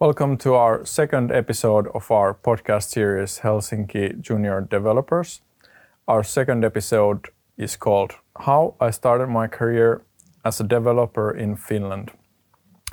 Welcome 0.00 0.38
to 0.38 0.54
our 0.54 0.86
second 0.86 1.30
episode 1.30 1.86
of 1.94 2.10
our 2.10 2.32
podcast 2.32 2.88
series, 2.88 3.40
Helsinki 3.40 4.18
Junior 4.18 4.62
Developers. 4.62 5.42
Our 6.08 6.24
second 6.24 6.64
episode 6.64 7.28
is 7.58 7.76
called 7.76 8.12
How 8.46 8.76
I 8.80 8.92
Started 8.92 9.26
My 9.26 9.46
Career 9.46 10.00
as 10.42 10.58
a 10.58 10.64
Developer 10.64 11.30
in 11.30 11.54
Finland. 11.54 12.12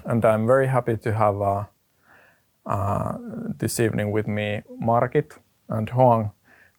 And 0.04 0.26
I'm 0.26 0.46
very 0.46 0.68
happy 0.68 0.98
to 0.98 1.14
have 1.14 1.42
uh, 1.42 1.64
uh, 2.66 3.18
this 3.58 3.80
evening 3.80 4.12
with 4.12 4.28
me 4.28 4.64
Margit 4.78 5.32
and 5.70 5.90
Hoang, 5.90 6.32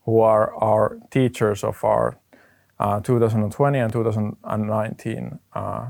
who 0.04 0.20
are 0.20 0.54
our 0.56 0.98
teachers 1.10 1.64
of 1.64 1.82
our 1.82 2.18
uh, 2.79 3.00
2020 3.00 3.79
and 3.79 3.92
2019 3.95 5.38
uh, 5.54 5.86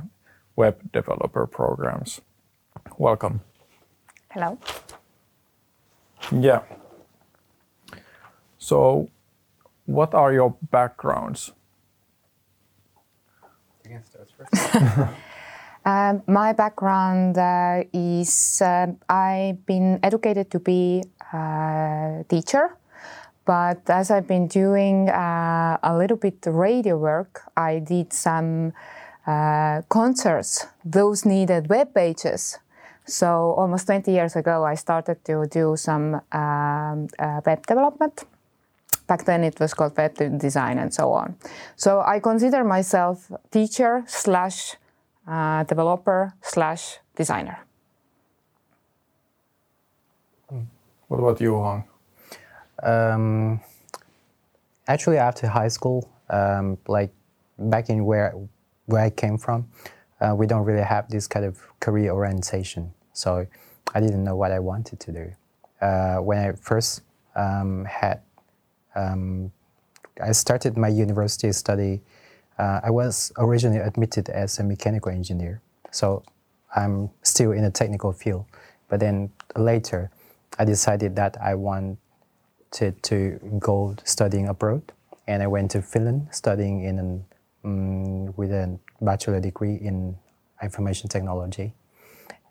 web 0.54 0.92
developer 0.92 1.44
programs. 1.44 2.20
Welcome. 2.98 3.40
Hello. 4.30 4.58
Yeah. 6.30 6.62
So, 8.58 9.08
what 9.86 10.14
are 10.14 10.32
your 10.32 10.54
backgrounds? 10.70 11.52
You 13.84 13.90
can 13.90 14.04
start 14.04 14.28
first. 14.36 15.08
Um, 15.88 16.22
my 16.26 16.52
background 16.52 17.38
uh, 17.38 17.84
is 17.94 18.60
uh, 18.60 18.88
I've 19.08 19.64
been 19.64 19.98
educated 20.02 20.50
to 20.50 20.58
be 20.58 21.02
a 21.32 22.24
teacher, 22.28 22.76
but 23.46 23.88
as 23.88 24.10
I've 24.10 24.26
been 24.26 24.48
doing 24.48 25.08
uh, 25.08 25.78
a 25.82 25.96
little 25.96 26.18
bit 26.18 26.44
radio 26.44 26.98
work, 26.98 27.40
I 27.56 27.78
did 27.78 28.12
some 28.12 28.74
uh, 29.26 29.80
concerts. 29.88 30.66
Those 30.84 31.24
needed 31.24 31.70
web 31.70 31.94
pages. 31.94 32.58
So 33.08 33.54
almost 33.56 33.86
20 33.86 34.12
years 34.12 34.36
ago, 34.36 34.64
I 34.64 34.74
started 34.74 35.24
to 35.24 35.46
do 35.46 35.76
some 35.76 36.20
um, 36.30 37.08
uh, 37.18 37.40
web 37.46 37.66
development. 37.66 38.24
Back 39.06 39.24
then, 39.24 39.44
it 39.44 39.58
was 39.58 39.72
called 39.72 39.96
web 39.96 40.14
design 40.38 40.78
and 40.78 40.92
so 40.92 41.12
on. 41.12 41.36
So 41.76 42.02
I 42.02 42.20
consider 42.20 42.64
myself 42.64 43.32
teacher 43.50 44.04
slash 44.06 44.76
uh, 45.26 45.64
developer 45.64 46.34
slash 46.42 46.98
designer. 47.16 47.64
What 51.08 51.20
about 51.20 51.40
you, 51.40 51.54
Hoang? 51.54 51.84
Um, 52.82 53.60
actually, 54.86 55.16
after 55.16 55.46
high 55.46 55.68
school, 55.68 56.10
um, 56.28 56.76
like 56.86 57.10
back 57.58 57.88
in 57.88 58.04
where 58.04 58.34
where 58.84 59.02
I 59.02 59.10
came 59.10 59.38
from, 59.38 59.68
uh, 60.20 60.34
we 60.36 60.46
don't 60.46 60.64
really 60.64 60.82
have 60.82 61.08
this 61.08 61.26
kind 61.26 61.46
of 61.46 61.58
career 61.80 62.10
orientation. 62.10 62.92
So 63.18 63.46
I 63.94 64.00
didn't 64.00 64.22
know 64.22 64.36
what 64.36 64.52
I 64.52 64.60
wanted 64.60 65.00
to 65.00 65.12
do. 65.12 65.32
Uh, 65.80 66.18
when 66.18 66.38
I 66.38 66.52
first 66.52 67.02
um, 67.34 67.84
had, 67.84 68.20
um, 68.94 69.50
I 70.22 70.30
started 70.32 70.76
my 70.76 70.88
university 70.88 71.50
study. 71.52 72.00
Uh, 72.58 72.80
I 72.84 72.90
was 72.90 73.32
originally 73.36 73.78
admitted 73.78 74.28
as 74.28 74.60
a 74.60 74.64
mechanical 74.64 75.10
engineer, 75.10 75.60
so 75.90 76.22
I'm 76.74 77.10
still 77.22 77.52
in 77.52 77.64
a 77.64 77.70
technical 77.70 78.12
field. 78.12 78.46
But 78.88 79.00
then 79.00 79.30
later, 79.56 80.10
I 80.58 80.64
decided 80.64 81.16
that 81.16 81.36
I 81.40 81.54
wanted 81.54 81.98
to 83.02 83.40
go 83.58 83.96
studying 84.04 84.46
abroad, 84.48 84.92
and 85.26 85.42
I 85.42 85.48
went 85.48 85.72
to 85.72 85.82
Finland 85.82 86.28
studying 86.30 86.84
in 86.84 86.98
an, 86.98 87.24
um, 87.64 88.34
with 88.36 88.52
a 88.52 88.78
bachelor 89.00 89.40
degree 89.40 89.74
in 89.74 90.16
information 90.62 91.08
technology, 91.08 91.74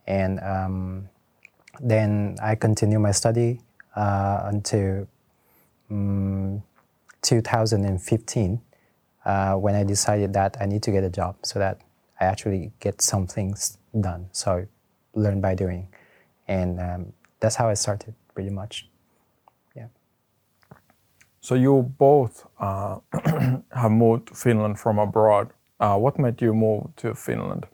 and 0.07 0.39
um, 0.39 1.09
then 1.79 2.37
I 2.41 2.55
continued 2.55 2.99
my 2.99 3.11
study 3.11 3.61
uh, 3.95 4.41
until 4.45 5.07
um, 5.91 6.63
2015 7.21 8.61
uh, 9.25 9.53
when 9.55 9.75
I 9.75 9.83
decided 9.83 10.33
that 10.33 10.57
I 10.61 10.65
need 10.65 10.83
to 10.83 10.91
get 10.91 11.03
a 11.03 11.09
job 11.09 11.35
so 11.43 11.59
that 11.59 11.81
I 12.19 12.25
actually 12.25 12.71
get 12.79 13.01
some 13.01 13.27
things 13.27 13.77
done. 13.99 14.29
So 14.31 14.67
learn 15.13 15.41
by 15.41 15.55
doing, 15.55 15.89
and 16.47 16.79
um, 16.79 17.13
that's 17.39 17.55
how 17.55 17.67
I 17.67 17.73
started 17.73 18.15
pretty 18.33 18.49
much. 18.49 18.87
Yeah. 19.75 19.87
So 21.41 21.55
you 21.55 21.93
both 21.97 22.47
uh, 22.59 22.99
have 23.71 23.91
moved 23.91 24.29
to 24.29 24.33
Finland 24.35 24.79
from 24.79 24.99
abroad. 24.99 25.51
Uh, 25.79 25.97
what 25.97 26.17
made 26.17 26.41
you 26.41 26.53
move 26.53 26.95
to 26.97 27.13
Finland? 27.13 27.67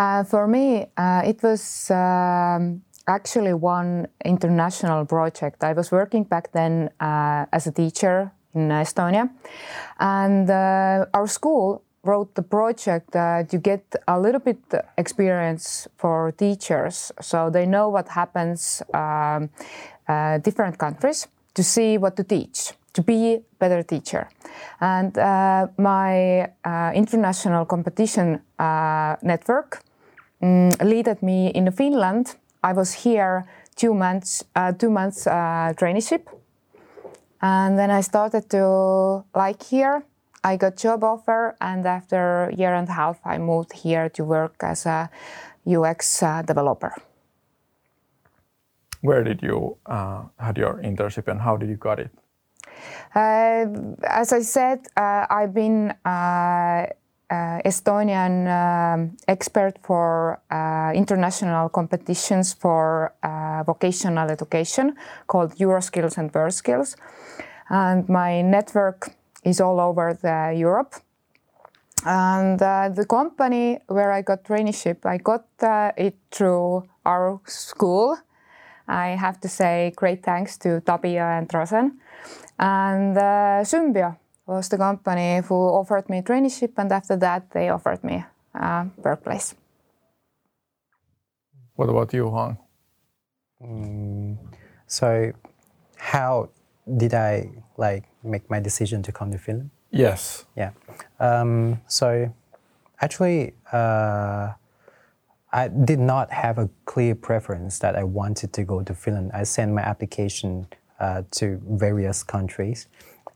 Uh, 0.00 0.24
for 0.24 0.46
me, 0.46 0.86
uh, 0.96 1.20
it 1.26 1.42
was 1.42 1.90
um, 1.90 2.80
actually 3.06 3.52
one 3.52 4.08
international 4.24 5.04
project. 5.04 5.62
I 5.62 5.74
was 5.74 5.92
working 5.92 6.24
back 6.24 6.52
then 6.52 6.88
uh, 7.00 7.44
as 7.52 7.66
a 7.66 7.70
teacher 7.70 8.32
in 8.54 8.70
Estonia, 8.70 9.28
and 9.98 10.48
uh, 10.48 11.04
our 11.12 11.26
school 11.26 11.82
wrote 12.02 12.34
the 12.34 12.42
project 12.42 13.12
to 13.12 13.58
get 13.62 13.84
a 14.08 14.18
little 14.18 14.40
bit 14.40 14.56
experience 14.96 15.86
for 15.98 16.32
teachers, 16.32 17.12
so 17.20 17.50
they 17.50 17.66
know 17.66 17.90
what 17.90 18.08
happens 18.08 18.82
um, 18.94 19.50
uh, 20.08 20.38
different 20.38 20.78
countries 20.78 21.28
to 21.52 21.62
see 21.62 21.98
what 21.98 22.16
to 22.16 22.24
teach 22.24 22.72
to 22.92 23.02
be 23.02 23.34
a 23.34 23.42
better 23.58 23.82
teacher. 23.82 24.28
And 24.80 25.16
uh, 25.16 25.68
my 25.76 26.48
uh, 26.64 26.92
international 26.94 27.64
competition 27.66 28.40
uh, 28.58 29.16
network 29.22 29.82
um, 30.42 30.70
led 30.82 31.22
me 31.22 31.48
in 31.48 31.70
Finland. 31.72 32.36
I 32.62 32.72
was 32.72 32.92
here 33.04 33.44
two 33.76 33.94
months, 33.94 34.44
uh, 34.54 34.72
two 34.72 34.90
months 34.90 35.26
uh, 35.26 35.72
traineeship, 35.76 36.22
and 37.40 37.78
then 37.78 37.90
I 37.90 38.02
started 38.02 38.50
to 38.50 39.24
like 39.34 39.62
here. 39.62 40.02
I 40.42 40.56
got 40.56 40.76
job 40.76 41.04
offer, 41.04 41.56
and 41.60 41.86
after 41.86 42.44
a 42.44 42.54
year 42.54 42.74
and 42.74 42.88
a 42.88 42.92
half, 42.92 43.20
I 43.24 43.38
moved 43.38 43.72
here 43.72 44.08
to 44.10 44.24
work 44.24 44.56
as 44.62 44.86
a 44.86 45.10
UX 45.66 46.22
uh, 46.22 46.42
developer. 46.42 46.94
Where 49.02 49.24
did 49.24 49.42
you 49.42 49.76
had 49.86 50.56
your 50.56 50.80
internship, 50.82 51.28
and 51.28 51.40
how 51.40 51.56
did 51.56 51.68
you 51.68 51.76
got 51.76 51.98
it? 51.98 52.10
Uh, 53.14 53.66
as 54.04 54.32
I 54.32 54.40
said, 54.40 54.86
uh, 54.96 55.26
I've 55.28 55.54
been 55.54 55.94
uh, 57.30 57.60
Estonian 57.64 58.46
um, 58.48 59.16
expert 59.28 59.78
for 59.82 60.40
international 60.94 61.68
competitions 61.68 62.52
for 62.52 63.12
vocational 63.66 64.30
education 64.30 64.96
called 65.26 65.54
Euroskills 65.56 66.18
and 66.18 66.32
WorldSkills. 66.32 66.96
And 67.68 68.08
my 68.08 68.42
network 68.42 69.14
is 69.44 69.60
all 69.60 69.80
over 69.80 70.18
the 70.20 70.54
Europe. 70.56 70.94
And 72.04 72.60
uh, 72.62 72.88
the 72.88 73.04
company 73.04 73.78
where 73.86 74.10
I 74.10 74.22
got 74.22 74.44
traineeship, 74.44 75.04
I 75.04 75.18
got 75.18 75.44
uh, 75.62 75.92
it 75.96 76.16
through 76.30 76.88
our 77.04 77.40
school. 77.46 78.18
I 78.88 79.08
have 79.08 79.40
to 79.40 79.48
say 79.48 79.92
great 79.96 80.22
thanks 80.22 80.56
to 80.58 80.80
Tabia 80.80 81.38
and 81.38 81.52
Rosen. 81.52 82.00
And 82.58 83.16
uh, 83.16 83.62
Symbio 83.62 84.16
was 84.46 84.68
the 84.68 84.76
company 84.78 85.40
who 85.46 85.54
offered 85.54 86.08
me 86.08 86.22
traineeship, 86.22 86.72
and 86.76 86.92
after 86.92 87.16
that, 87.16 87.50
they 87.52 87.68
offered 87.68 88.02
me 88.04 88.24
a 88.54 88.86
workplace. 88.96 89.54
What 91.74 91.88
about 91.88 92.12
you, 92.12 92.28
Hoang? 92.28 92.58
Mm, 93.62 94.36
so, 94.86 95.32
how 95.96 96.50
did 96.96 97.14
I 97.14 97.50
like 97.76 98.04
make 98.22 98.50
my 98.50 98.60
decision 98.60 99.02
to 99.02 99.12
come 99.12 99.30
to 99.30 99.38
Finland? 99.38 99.70
Yes. 99.90 100.44
Yeah. 100.56 100.70
Um, 101.18 101.80
so, 101.86 102.32
actually, 103.00 103.54
uh, 103.72 104.52
I 105.52 105.68
did 105.68 105.98
not 105.98 106.30
have 106.30 106.58
a 106.58 106.68
clear 106.84 107.14
preference 107.14 107.78
that 107.80 107.96
I 107.96 108.04
wanted 108.04 108.52
to 108.52 108.62
go 108.62 108.82
to 108.82 108.94
Finland. 108.94 109.32
I 109.34 109.42
sent 109.44 109.72
my 109.72 109.82
application 109.82 110.66
uh, 111.00 111.22
to 111.32 111.60
various 111.66 112.22
countries. 112.22 112.86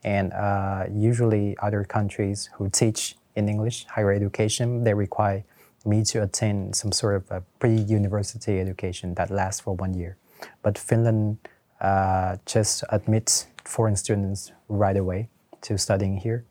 And 0.05 0.33
uh, 0.33 0.85
usually, 0.93 1.57
other 1.63 1.83
countries 1.85 2.51
who 2.55 2.69
teach 2.69 3.17
in 3.35 3.49
English 3.49 3.87
higher 3.87 4.13
education, 4.13 4.85
they 4.85 4.95
require 4.95 5.45
me 5.87 6.03
to 6.05 6.23
attend 6.23 6.77
some 6.77 6.93
sort 6.93 7.17
of 7.17 7.31
a 7.31 7.43
pre-university 7.59 8.61
education 8.61 9.15
that 9.15 9.31
lasts 9.31 9.61
for 9.61 9.75
one 9.75 9.95
year. 9.95 10.17
But 10.63 10.79
Finland 10.79 11.39
uh, 11.81 12.37
just 12.47 12.85
admits 12.91 13.47
foreign 13.65 13.97
students 13.97 14.53
right 14.69 14.97
away 14.97 15.29
to 15.63 15.79
studying 15.79 16.19
here, 16.19 16.45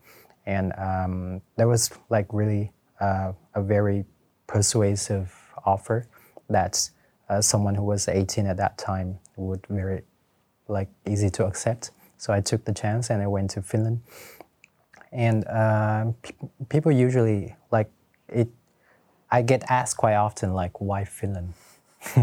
and 0.46 0.72
um, 0.76 1.40
that 1.56 1.68
was 1.68 1.90
like 2.10 2.26
really 2.32 2.72
uh, 3.00 3.32
a 3.54 3.62
very 3.62 4.04
persuasive 4.46 5.32
offer 5.64 6.06
that 6.48 6.90
uh, 7.28 7.40
someone 7.40 7.74
who 7.74 7.84
was 7.84 8.08
18 8.08 8.46
at 8.46 8.56
that 8.56 8.76
time 8.78 9.18
would 9.36 9.64
very 9.68 10.02
like 10.68 10.88
easy 11.06 11.30
to 11.30 11.46
accept. 11.46 11.90
So 12.16 12.32
I 12.32 12.40
took 12.40 12.64
the 12.64 12.72
chance 12.72 13.10
and 13.10 13.22
I 13.22 13.26
went 13.26 13.50
to 13.50 13.62
Finland. 13.62 14.00
And 15.12 15.46
uh, 15.46 16.12
pe- 16.22 16.48
people 16.68 16.90
usually 16.90 17.54
like 17.70 17.90
it. 18.28 18.48
I 19.30 19.42
get 19.42 19.64
asked 19.68 19.96
quite 19.96 20.14
often, 20.14 20.54
like, 20.54 20.80
why 20.80 21.04
Finland? 21.04 21.54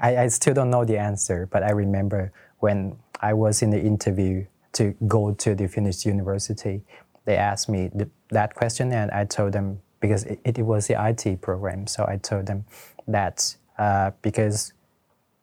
I, 0.00 0.16
I 0.16 0.28
still 0.28 0.54
don't 0.54 0.70
know 0.70 0.84
the 0.84 0.98
answer, 0.98 1.46
but 1.46 1.62
I 1.62 1.70
remember 1.70 2.32
when 2.58 2.96
I 3.20 3.34
was 3.34 3.62
in 3.62 3.70
the 3.70 3.80
interview 3.80 4.46
to 4.72 4.94
go 5.06 5.32
to 5.32 5.54
the 5.54 5.68
Finnish 5.68 6.06
university, 6.06 6.82
they 7.24 7.36
asked 7.36 7.68
me 7.68 7.90
th- 7.90 8.08
that 8.30 8.54
question, 8.54 8.92
and 8.92 9.10
I 9.10 9.24
told 9.24 9.52
them 9.52 9.80
because 10.00 10.24
it, 10.24 10.40
it, 10.44 10.58
was 10.58 10.86
the 10.86 10.96
IT 10.98 11.40
program, 11.42 11.86
so 11.86 12.06
I 12.08 12.16
told 12.16 12.46
them 12.46 12.64
that 13.06 13.54
uh, 13.78 14.12
because 14.22 14.72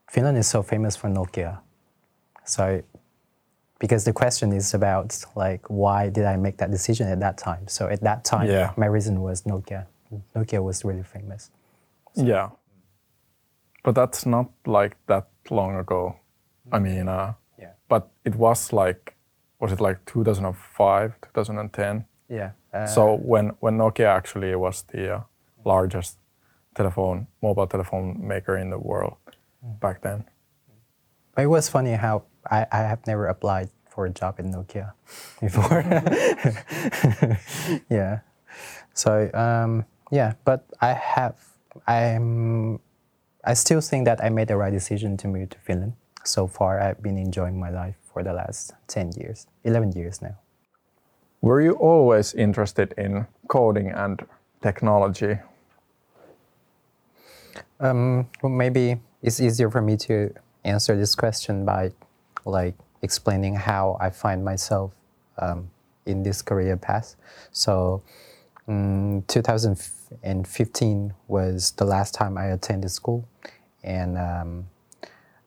Finland 0.09 0.37
is 0.37 0.47
so 0.47 0.63
famous 0.63 0.95
for 0.95 1.09
Nokia, 1.09 1.59
so 2.45 2.81
because 3.79 4.05
the 4.05 4.13
question 4.13 4.51
is 4.53 4.73
about 4.73 5.23
like 5.35 5.69
why 5.69 6.09
did 6.09 6.25
I 6.25 6.35
make 6.37 6.57
that 6.57 6.71
decision 6.71 7.07
at 7.07 7.19
that 7.19 7.37
time? 7.37 7.67
So 7.67 7.87
at 7.87 8.01
that 8.01 8.23
time, 8.23 8.49
yeah. 8.49 8.73
my 8.77 8.87
reason 8.87 9.21
was 9.21 9.43
Nokia. 9.43 9.85
Nokia 10.35 10.63
was 10.63 10.83
really 10.85 11.03
famous. 11.03 11.51
So. 12.15 12.23
Yeah, 12.23 12.49
but 13.83 13.95
that's 13.95 14.25
not 14.25 14.49
like 14.65 14.97
that 15.07 15.27
long 15.49 15.75
ago. 15.77 16.17
I 16.71 16.79
mean, 16.79 17.07
uh, 17.07 17.33
yeah. 17.59 17.71
But 17.87 18.09
it 18.25 18.35
was 18.35 18.73
like, 18.73 19.15
was 19.59 19.71
it 19.71 19.79
like 19.79 20.05
2005, 20.05 21.13
2010? 21.21 22.05
Yeah. 22.29 22.51
Uh, 22.73 22.85
so 22.85 23.15
when 23.15 23.51
when 23.59 23.77
Nokia 23.77 24.07
actually 24.07 24.55
was 24.55 24.83
the 24.91 25.15
uh, 25.15 25.21
largest 25.63 26.17
telephone, 26.75 27.27
mobile 27.41 27.67
telephone 27.67 28.27
maker 28.27 28.57
in 28.57 28.69
the 28.69 28.77
world 28.77 29.17
mm. 29.65 29.79
back 29.79 30.01
then. 30.01 30.25
But 31.35 31.43
it 31.43 31.47
was 31.47 31.69
funny 31.69 31.93
how 31.93 32.23
I, 32.49 32.65
I 32.71 32.79
have 32.79 33.05
never 33.07 33.27
applied 33.27 33.69
for 33.89 34.05
a 34.05 34.09
job 34.09 34.39
in 34.39 34.53
Nokia 34.53 34.93
before. 35.41 35.81
yeah. 37.89 38.19
So 38.93 39.29
um, 39.33 39.85
yeah, 40.11 40.33
but 40.45 40.65
I 40.81 40.93
have 40.93 41.35
I'm 41.87 42.79
I 43.43 43.53
still 43.53 43.81
think 43.81 44.05
that 44.05 44.23
I 44.23 44.29
made 44.29 44.49
the 44.49 44.57
right 44.57 44.73
decision 44.73 45.17
to 45.17 45.27
move 45.27 45.49
to 45.49 45.57
Finland. 45.59 45.93
So 46.23 46.47
far, 46.47 46.81
I've 46.81 47.01
been 47.01 47.17
enjoying 47.17 47.59
my 47.59 47.69
life 47.69 47.95
for 48.11 48.21
the 48.21 48.33
last 48.33 48.73
10 48.87 49.13
years, 49.13 49.47
11 49.63 49.93
years 49.93 50.21
now. 50.21 50.35
Were 51.41 51.61
you 51.61 51.73
always 51.73 52.33
interested 52.33 52.93
in 52.97 53.27
coding 53.47 53.91
and 53.91 54.25
technology? 54.61 55.37
Um, 57.79 58.27
well, 58.41 58.51
maybe 58.51 58.99
it's 59.21 59.39
easier 59.39 59.69
for 59.69 59.81
me 59.81 59.95
to 59.97 60.33
answer 60.65 60.97
this 60.97 61.15
question 61.15 61.63
by 61.63 61.91
like 62.47 62.75
explaining 63.01 63.55
how 63.55 63.97
I 63.99 64.09
find 64.09 64.43
myself 64.43 64.93
um, 65.37 65.69
in 66.05 66.23
this 66.23 66.41
career 66.41 66.77
path. 66.77 67.15
So, 67.51 68.01
um, 68.67 69.23
2015 69.27 71.13
was 71.27 71.71
the 71.71 71.85
last 71.85 72.13
time 72.13 72.37
I 72.37 72.47
attended 72.47 72.91
school, 72.91 73.27
and 73.83 74.17
um, 74.17 74.67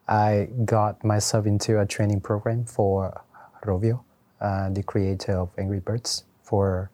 I 0.09 0.49
got 0.65 1.05
myself 1.05 1.47
into 1.47 1.81
a 1.81 1.87
training 1.87 2.21
program 2.21 2.65
for 2.65 3.23
Rovio, 3.65 4.03
uh, 4.41 4.71
the 4.71 4.83
creator 4.83 5.33
of 5.33 5.51
Angry 5.59 5.81
Birds, 5.81 6.25
for 6.43 6.91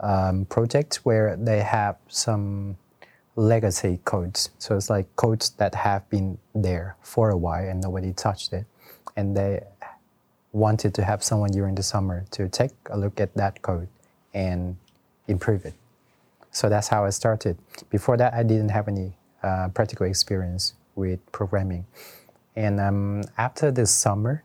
um, 0.00 0.44
project 0.46 0.96
where 1.04 1.36
they 1.36 1.60
have 1.60 1.96
some 2.08 2.76
legacy 3.34 4.00
codes. 4.04 4.50
So 4.58 4.76
it's 4.76 4.88
like 4.88 5.14
codes 5.16 5.50
that 5.58 5.74
have 5.74 6.08
been 6.08 6.38
there 6.54 6.96
for 7.02 7.30
a 7.30 7.36
while 7.36 7.68
and 7.68 7.82
nobody 7.82 8.12
touched 8.12 8.52
it. 8.52 8.64
And 9.16 9.36
they 9.36 9.62
wanted 10.52 10.94
to 10.94 11.04
have 11.04 11.22
someone 11.22 11.50
during 11.50 11.74
the 11.74 11.82
summer 11.82 12.24
to 12.30 12.48
take 12.48 12.72
a 12.90 12.98
look 12.98 13.20
at 13.20 13.34
that 13.34 13.62
code 13.62 13.88
and 14.34 14.76
improve 15.28 15.64
it. 15.64 15.74
So 16.50 16.68
that's 16.68 16.88
how 16.88 17.04
I 17.04 17.10
started. 17.10 17.58
Before 17.90 18.16
that, 18.16 18.32
I 18.32 18.42
didn't 18.42 18.70
have 18.70 18.88
any 18.88 19.12
uh, 19.42 19.68
practical 19.68 20.06
experience 20.06 20.74
with 20.94 21.20
programming. 21.30 21.84
And 22.56 22.80
um, 22.80 23.22
after 23.36 23.70
this 23.70 23.90
summer, 23.90 24.42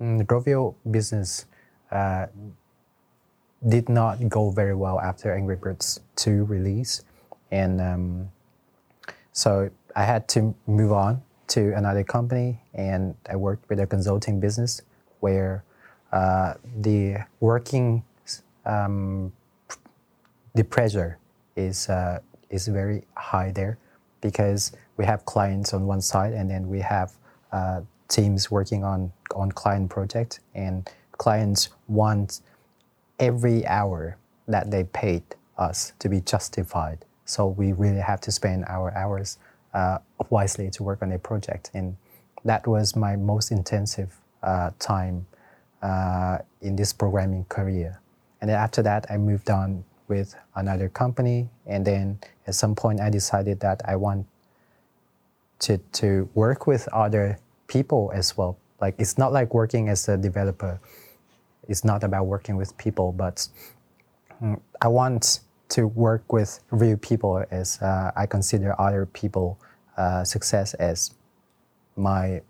mm, 0.00 0.18
the 0.18 0.24
Rovio 0.24 0.74
business 0.90 1.46
uh, 1.90 2.26
did 3.66 3.88
not 3.88 4.28
go 4.28 4.50
very 4.50 4.74
well 4.74 5.00
after 5.00 5.34
Angry 5.34 5.56
Birds 5.56 6.00
2 6.16 6.44
release. 6.44 7.02
And 7.50 7.80
um, 7.80 8.30
so 9.32 9.70
I 9.96 10.04
had 10.04 10.28
to 10.28 10.54
move 10.66 10.92
on 10.92 11.22
to 11.54 11.72
another 11.76 12.02
company, 12.02 12.58
and 12.74 13.14
I 13.30 13.36
worked 13.36 13.68
with 13.68 13.78
a 13.78 13.86
consulting 13.86 14.40
business 14.40 14.82
where 15.20 15.62
uh, 16.10 16.54
the 16.80 17.18
working 17.38 18.02
um, 18.66 19.32
the 20.54 20.64
pressure 20.64 21.18
is 21.54 21.88
uh, 21.88 22.18
is 22.50 22.66
very 22.66 23.04
high 23.16 23.52
there 23.52 23.78
because 24.20 24.72
we 24.96 25.04
have 25.04 25.24
clients 25.26 25.72
on 25.72 25.86
one 25.86 26.00
side 26.00 26.32
and 26.32 26.50
then 26.50 26.68
we 26.68 26.80
have 26.80 27.12
uh, 27.52 27.82
teams 28.08 28.50
working 28.50 28.82
on 28.82 29.12
on 29.36 29.52
client 29.52 29.88
project 29.90 30.40
and 30.56 30.90
clients 31.12 31.68
want 31.86 32.40
every 33.20 33.64
hour 33.66 34.16
that 34.48 34.72
they 34.72 34.82
paid 34.82 35.22
us 35.56 35.92
to 36.00 36.08
be 36.08 36.20
justified. 36.20 37.04
So 37.26 37.46
we 37.46 37.72
really 37.72 38.00
have 38.00 38.20
to 38.22 38.32
spend 38.32 38.64
our 38.66 38.92
hours 38.96 39.38
uh, 39.74 39.98
wisely 40.30 40.70
to 40.70 40.82
work 40.82 41.02
on 41.02 41.12
a 41.12 41.18
project. 41.18 41.70
And 41.74 41.96
that 42.44 42.66
was 42.66 42.96
my 42.96 43.16
most 43.16 43.50
intensive 43.50 44.14
uh, 44.42 44.70
time 44.78 45.26
uh, 45.82 46.38
in 46.62 46.76
this 46.76 46.92
programming 46.92 47.44
career. 47.46 48.00
And 48.40 48.48
then 48.48 48.56
after 48.56 48.82
that, 48.82 49.06
I 49.10 49.16
moved 49.16 49.50
on 49.50 49.84
with 50.08 50.34
another 50.54 50.88
company. 50.88 51.48
And 51.66 51.84
then 51.84 52.18
at 52.46 52.54
some 52.54 52.74
point, 52.74 53.00
I 53.00 53.10
decided 53.10 53.60
that 53.60 53.80
I 53.86 53.96
want 53.96 54.26
to, 55.60 55.78
to 55.78 56.28
work 56.34 56.66
with 56.66 56.88
other 56.92 57.38
people 57.66 58.12
as 58.14 58.36
well. 58.36 58.58
Like, 58.80 58.94
it's 58.98 59.16
not 59.16 59.32
like 59.32 59.54
working 59.54 59.88
as 59.88 60.08
a 60.08 60.16
developer, 60.16 60.78
it's 61.68 61.84
not 61.84 62.04
about 62.04 62.26
working 62.26 62.56
with 62.56 62.76
people, 62.76 63.12
but 63.12 63.48
mm, 64.42 64.60
I 64.82 64.88
want 64.88 65.40
to 65.74 65.88
work 65.88 66.32
with 66.32 66.60
real 66.70 66.96
people 66.96 67.44
as 67.50 67.82
uh, 67.82 68.12
I 68.14 68.26
consider 68.26 68.80
other 68.80 69.06
people 69.06 69.58
uh, 69.96 70.22
success 70.22 70.74
as 70.74 71.12
my 71.96 72.42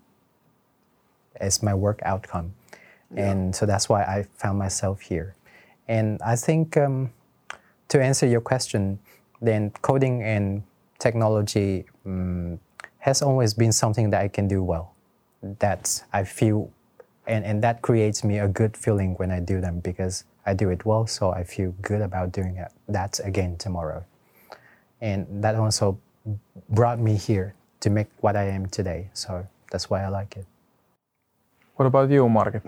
as 1.37 1.63
my 1.63 1.73
work 1.73 1.99
outcome, 2.03 2.53
yeah. 3.13 3.31
and 3.31 3.55
so 3.55 3.65
that's 3.65 3.89
why 3.89 4.03
I 4.03 4.25
found 4.37 4.59
myself 4.59 5.01
here. 5.01 5.35
And 5.87 6.21
I 6.21 6.35
think 6.35 6.77
um, 6.77 7.11
to 7.89 8.01
answer 8.01 8.27
your 8.27 8.41
question, 8.41 8.99
then 9.41 9.71
coding 9.81 10.21
and 10.21 10.63
technology 10.99 11.85
um, 12.05 12.59
has 12.99 13.23
always 13.23 13.55
been 13.55 13.71
something 13.71 14.11
that 14.11 14.21
I 14.21 14.27
can 14.27 14.47
do 14.47 14.63
well. 14.63 14.93
That 15.59 16.03
I 16.13 16.23
feel, 16.23 16.71
and, 17.27 17.43
and 17.43 17.63
that 17.63 17.81
creates 17.81 18.23
me 18.23 18.37
a 18.37 18.47
good 18.47 18.77
feeling 18.77 19.15
when 19.15 19.31
I 19.31 19.39
do 19.39 19.61
them 19.61 19.79
because 19.79 20.25
I 20.45 20.53
do 20.53 20.69
it 20.69 20.85
well, 20.85 21.07
so 21.07 21.31
I 21.31 21.43
feel 21.43 21.73
good 21.81 22.01
about 22.01 22.31
doing 22.31 22.57
it, 22.57 22.71
that 22.87 23.19
again 23.23 23.57
tomorrow. 23.57 24.03
And 25.01 25.25
that 25.43 25.55
also 25.55 25.97
brought 26.69 26.99
me 26.99 27.15
here 27.15 27.53
to 27.81 27.89
make 27.89 28.07
what 28.21 28.35
I 28.35 28.45
am 28.45 28.67
today. 28.67 29.09
So 29.13 29.47
that's 29.71 29.89
why 29.89 30.03
I 30.03 30.09
like 30.09 30.37
it. 30.37 30.45
What 31.75 31.85
about 31.85 32.09
you, 32.09 32.27
Margit? 32.29 32.63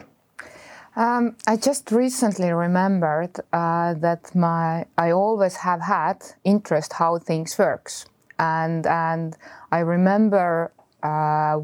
Um, 0.95 1.35
I 1.47 1.57
just 1.57 1.91
recently 1.91 2.51
remembered 2.51 3.39
uh, 3.53 3.93
that 3.95 4.33
my 4.33 4.85
I 4.97 5.11
always 5.11 5.55
have 5.57 5.81
had 5.81 6.23
interest 6.43 6.93
how 6.93 7.19
things 7.19 7.57
works, 7.57 8.07
and 8.39 8.87
and 8.87 9.37
I 9.71 9.79
remember 9.79 10.71
a 11.03 11.07
uh, 11.07 11.61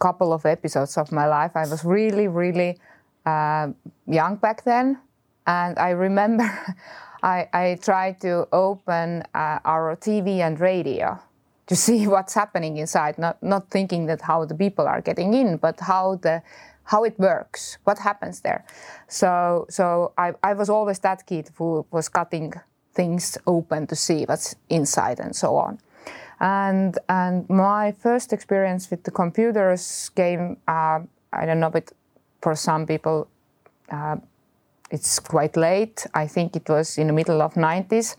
couple 0.00 0.32
of 0.32 0.44
episodes 0.44 0.98
of 0.98 1.12
my 1.12 1.26
life. 1.26 1.52
I 1.54 1.68
was 1.70 1.84
really 1.84 2.26
really 2.26 2.76
uh, 3.24 3.68
young 4.08 4.36
back 4.36 4.64
then, 4.64 4.98
and 5.46 5.78
I 5.78 5.90
remember 5.90 6.44
I, 7.22 7.48
I 7.52 7.78
tried 7.80 8.20
to 8.20 8.46
open 8.52 9.22
uh, 9.34 9.58
our 9.64 9.96
TV 9.96 10.38
and 10.38 10.60
radio 10.60 11.18
to 11.66 11.76
see 11.86 12.06
what's 12.06 12.34
happening 12.34 12.76
inside, 12.76 13.18
not, 13.18 13.42
not 13.42 13.70
thinking 13.70 14.06
that 14.06 14.22
how 14.22 14.44
the 14.44 14.54
people 14.54 14.86
are 14.86 15.00
getting 15.00 15.34
in, 15.34 15.56
but 15.56 15.80
how 15.80 16.16
the 16.16 16.42
how 16.84 17.02
it 17.02 17.18
works, 17.18 17.78
what 17.82 17.98
happens 17.98 18.42
there. 18.42 18.64
So 19.08 19.66
so 19.68 20.12
I, 20.16 20.34
I 20.42 20.52
was 20.52 20.70
always 20.70 21.00
that 21.00 21.26
kid 21.26 21.50
who 21.56 21.84
was 21.90 22.08
cutting 22.08 22.52
things 22.94 23.36
open 23.46 23.88
to 23.88 23.96
see 23.96 24.24
what's 24.24 24.54
inside 24.68 25.18
and 25.18 25.34
so 25.34 25.56
on. 25.56 25.80
And 26.38 26.96
and 27.08 27.48
my 27.50 27.90
first 27.90 28.32
experience 28.32 28.88
with 28.88 29.02
the 29.02 29.10
computers 29.10 30.10
came 30.14 30.58
uh, 30.68 31.00
I 31.32 31.44
don't 31.44 31.58
know, 31.58 31.70
but 31.70 31.90
for 32.40 32.54
some 32.54 32.86
people 32.86 33.26
uh, 33.90 34.16
it's 34.90 35.18
quite 35.18 35.56
late. 35.56 36.06
I 36.14 36.26
think 36.26 36.56
it 36.56 36.68
was 36.68 36.98
in 36.98 37.08
the 37.08 37.12
middle 37.12 37.42
of 37.42 37.54
90s. 37.54 38.16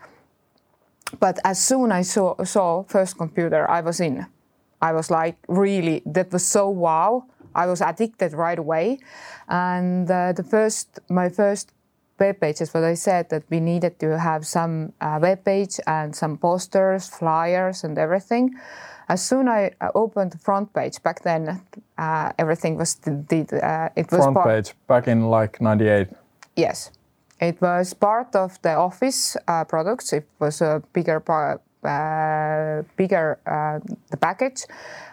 But 1.20 1.40
as 1.44 1.64
soon 1.64 1.92
I 1.92 2.02
saw 2.02 2.36
saw 2.44 2.84
first 2.84 3.18
computer, 3.18 3.70
I 3.70 3.82
was 3.82 4.00
in. 4.00 4.26
I 4.82 4.92
was 4.92 5.10
like 5.10 5.38
really 5.48 6.02
that 6.06 6.32
was 6.32 6.46
so 6.46 6.70
wow. 6.70 7.26
I 7.56 7.66
was 7.66 7.82
addicted 7.82 8.34
right 8.34 8.60
away, 8.60 9.00
and 9.48 10.12
uh, 10.12 10.34
the 10.34 10.44
first 10.44 11.00
my 11.10 11.30
first 11.30 11.72
web 12.20 12.40
page 12.40 12.62
is 12.62 12.74
what 12.74 12.84
I 12.84 12.96
said 12.96 13.30
that 13.30 13.44
we 13.50 13.60
needed 13.60 14.00
to 14.00 14.20
have 14.20 14.46
some 14.46 14.94
uh, 15.02 15.20
web 15.22 15.44
page 15.44 15.80
and 15.88 16.16
some 16.16 16.38
posters, 16.38 17.08
flyers, 17.08 17.84
and 17.84 17.98
everything. 17.98 18.56
As 19.10 19.26
soon 19.26 19.48
I 19.48 19.72
uh, 19.80 19.90
opened 19.96 20.32
the 20.34 20.38
FrontPage 20.38 21.02
back 21.02 21.24
then, 21.24 21.62
uh, 21.98 22.32
everything 22.38 22.78
was 22.78 22.96
did. 22.96 23.54
Uh, 23.54 23.90
it 23.96 24.12
was 24.12 24.26
FrontPage 24.26 24.74
back 24.88 25.08
in 25.08 25.30
like 25.30 25.62
'98. 25.62 26.10
Yes, 26.58 26.92
it 27.40 27.62
was 27.62 27.94
part 27.94 28.36
of 28.36 28.60
the 28.64 28.74
office 28.76 29.38
uh, 29.48 29.64
products. 29.64 30.12
It 30.12 30.28
was 30.40 30.62
a 30.62 30.82
bigger. 30.92 31.24
Uh, 31.84 32.82
bigger 32.98 33.40
uh, 33.46 33.80
the 34.10 34.18
package, 34.18 34.66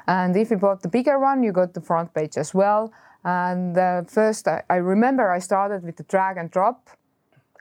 and 0.08 0.34
if 0.34 0.50
you 0.50 0.56
bought 0.56 0.80
the 0.82 0.88
bigger 0.88 1.18
one, 1.20 1.42
you 1.44 1.52
got 1.52 1.74
the 1.74 1.80
FrontPage 1.80 2.36
as 2.38 2.54
well. 2.54 2.90
And 3.22 3.76
uh, 3.78 4.02
first, 4.08 4.48
I, 4.48 4.62
I 4.68 4.76
remember 4.76 5.30
I 5.30 5.38
started 5.38 5.84
with 5.84 5.96
the 5.98 6.02
drag 6.04 6.36
and 6.38 6.50
drop, 6.50 6.88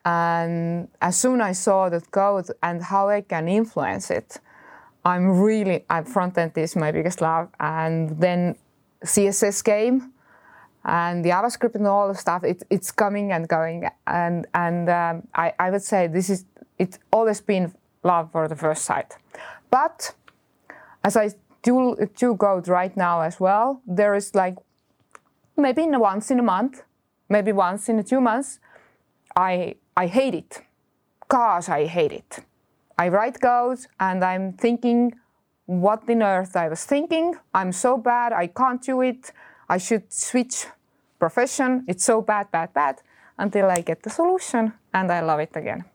and 0.05 0.87
as 1.01 1.17
soon 1.17 1.41
I 1.41 1.51
saw 1.51 1.89
that 1.89 2.09
code 2.11 2.47
and 2.63 2.81
how 2.81 3.09
I 3.09 3.21
can 3.21 3.47
influence 3.47 4.09
it, 4.09 4.39
I'm 5.05 5.39
really 5.39 5.85
uh, 5.89 6.03
front 6.03 6.37
end 6.37 6.57
is 6.57 6.75
my 6.75 6.91
biggest 6.91 7.21
love. 7.21 7.49
And 7.59 8.09
then 8.21 8.55
CSS 9.05 9.63
came, 9.63 10.12
and 10.85 11.23
the 11.23 11.29
JavaScript 11.29 11.75
and 11.75 11.87
all 11.87 12.07
the 12.07 12.15
stuff. 12.15 12.43
It, 12.43 12.63
it's 12.69 12.91
coming 12.91 13.31
and 13.31 13.47
going, 13.47 13.89
and 14.07 14.47
and 14.53 14.89
um, 14.89 15.27
I, 15.33 15.53
I 15.59 15.69
would 15.69 15.83
say 15.83 16.07
this 16.07 16.29
is 16.29 16.45
it's 16.77 16.99
always 17.11 17.41
been 17.41 17.73
love 18.03 18.31
for 18.31 18.47
the 18.47 18.55
first 18.55 18.83
sight. 18.85 19.15
But 19.69 20.13
as 21.03 21.15
I 21.17 21.31
do 21.61 21.95
do 22.15 22.35
code 22.35 22.67
right 22.67 22.95
now 22.95 23.21
as 23.21 23.39
well, 23.39 23.81
there 23.87 24.15
is 24.15 24.35
like 24.35 24.57
maybe 25.57 25.83
in 25.83 25.99
once 25.99 26.31
in 26.31 26.39
a 26.39 26.43
month, 26.43 26.83
maybe 27.29 27.51
once 27.51 27.89
in 27.89 28.03
two 28.03 28.21
months, 28.21 28.59
I 29.35 29.75
I 29.95 30.07
hate 30.07 30.35
it. 30.35 30.61
Gosh, 31.27 31.69
I 31.69 31.85
hate 31.85 32.11
it. 32.11 32.39
I 32.97 33.07
write 33.07 33.41
code 33.41 33.79
and 33.99 34.23
I'm 34.23 34.53
thinking, 34.53 35.13
what 35.65 36.07
in 36.07 36.21
earth 36.21 36.55
I 36.55 36.69
was 36.69 36.83
thinking? 36.85 37.35
I'm 37.53 37.71
so 37.71 37.97
bad, 37.97 38.33
I 38.33 38.47
can't 38.47 38.81
do 38.81 39.01
it. 39.01 39.31
I 39.69 39.77
should 39.77 40.11
switch 40.11 40.67
profession. 41.19 41.85
It's 41.87 42.03
so 42.03 42.21
bad, 42.21 42.51
bad, 42.51 42.73
bad 42.73 43.01
until 43.37 43.69
I 43.69 43.81
get 43.81 44.03
the 44.03 44.09
solution 44.09 44.73
and 44.93 45.11
I 45.11 45.21
love 45.21 45.39
it 45.39 45.55
again. 45.55 45.85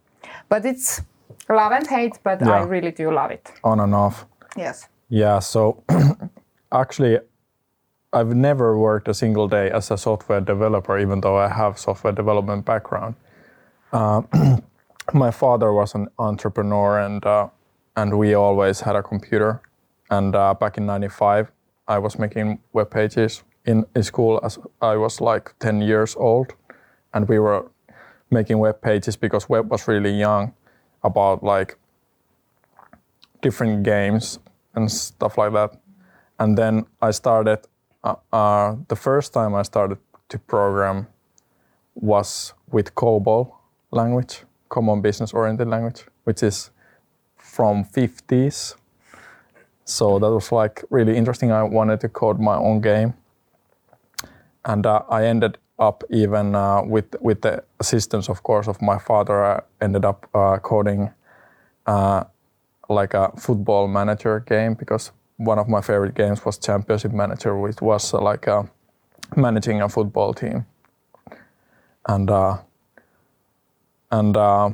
But 0.48 0.64
it's 0.64 1.02
love 1.48 1.72
and 1.72 1.86
hate, 1.86 2.18
but 2.22 2.42
I 2.42 2.62
really 2.62 2.90
do 2.92 3.12
love 3.12 3.30
it. 3.30 3.52
On 3.64 3.80
and 3.80 3.94
off. 3.94 4.26
Yes. 4.56 4.88
Yeah. 5.08 5.38
So 5.38 5.82
actually, 6.72 7.18
I've 8.12 8.34
never 8.34 8.78
worked 8.78 9.08
a 9.08 9.14
single 9.14 9.48
day 9.48 9.70
as 9.70 9.90
a 9.90 9.98
software 9.98 10.40
developer, 10.40 10.98
even 10.98 11.20
though 11.20 11.36
I 11.36 11.48
have 11.48 11.78
software 11.78 12.12
development 12.12 12.64
background. 12.64 13.14
Uh, 13.92 14.22
my 15.12 15.30
father 15.30 15.72
was 15.72 15.94
an 15.94 16.08
entrepreneur, 16.18 17.00
and 17.00 17.24
uh, 17.24 17.48
and 17.96 18.18
we 18.18 18.34
always 18.34 18.80
had 18.80 18.96
a 18.96 19.02
computer. 19.02 19.60
And 20.10 20.34
uh, 20.34 20.54
back 20.54 20.78
in 20.78 20.86
'95, 20.86 21.52
I 21.86 21.98
was 21.98 22.18
making 22.18 22.60
web 22.72 22.90
pages 22.90 23.42
in, 23.68 23.84
in 23.94 24.02
school 24.02 24.40
as 24.42 24.58
I 24.80 24.96
was 24.96 25.20
like 25.20 25.54
10 25.58 25.82
years 25.82 26.16
old, 26.16 26.54
and 27.12 27.28
we 27.28 27.38
were 27.38 27.70
making 28.30 28.58
web 28.58 28.80
pages 28.80 29.16
because 29.16 29.48
web 29.48 29.70
was 29.70 29.86
really 29.86 30.18
young, 30.18 30.54
about 31.04 31.42
like 31.42 31.78
different 33.42 33.82
games 33.82 34.38
and 34.74 34.90
stuff 34.90 35.38
like 35.38 35.52
that. 35.52 35.78
And 36.38 36.56
then 36.56 36.86
I 37.02 37.10
started, 37.10 37.58
uh, 38.02 38.14
uh, 38.32 38.76
the 38.88 38.96
first 38.96 39.32
time 39.32 39.54
I 39.54 39.62
started 39.62 39.98
to 40.30 40.38
program 40.38 41.06
was 41.94 42.54
with 42.70 42.94
COBOL 42.94 43.52
language, 43.90 44.44
Common 44.68 45.02
Business 45.02 45.32
Oriented 45.32 45.68
Language, 45.68 46.04
which 46.24 46.42
is 46.42 46.70
from 47.36 47.84
50s. 47.84 48.76
So 49.84 50.18
that 50.18 50.30
was 50.30 50.52
like 50.52 50.84
really 50.90 51.16
interesting. 51.16 51.50
I 51.52 51.62
wanted 51.62 52.00
to 52.00 52.08
code 52.08 52.38
my 52.40 52.56
own 52.56 52.80
game. 52.80 53.14
And 54.64 54.86
uh, 54.86 55.02
I 55.08 55.24
ended 55.24 55.58
up 55.78 56.04
even 56.10 56.54
uh, 56.54 56.82
with, 56.82 57.14
with 57.20 57.42
the 57.42 57.62
assistance, 57.80 58.28
of 58.28 58.42
course, 58.42 58.68
of 58.68 58.82
my 58.82 58.98
father, 58.98 59.44
I 59.44 59.62
ended 59.80 60.04
up 60.04 60.28
uh, 60.34 60.58
coding 60.58 61.10
uh, 61.86 62.24
like 62.88 63.14
a 63.14 63.32
football 63.36 63.88
manager 63.88 64.40
game 64.40 64.74
because 64.74 65.12
one 65.36 65.58
of 65.58 65.68
my 65.68 65.80
favorite 65.80 66.14
games 66.14 66.44
was 66.44 66.58
Championship 66.58 67.12
Manager, 67.12 67.56
which 67.56 67.80
was 67.80 68.12
uh, 68.12 68.20
like 68.20 68.48
uh, 68.48 68.64
managing 69.36 69.80
a 69.80 69.88
football 69.88 70.34
team. 70.34 70.66
And 72.06 72.30
uh, 72.30 72.58
and 74.10 74.36
uh, 74.36 74.70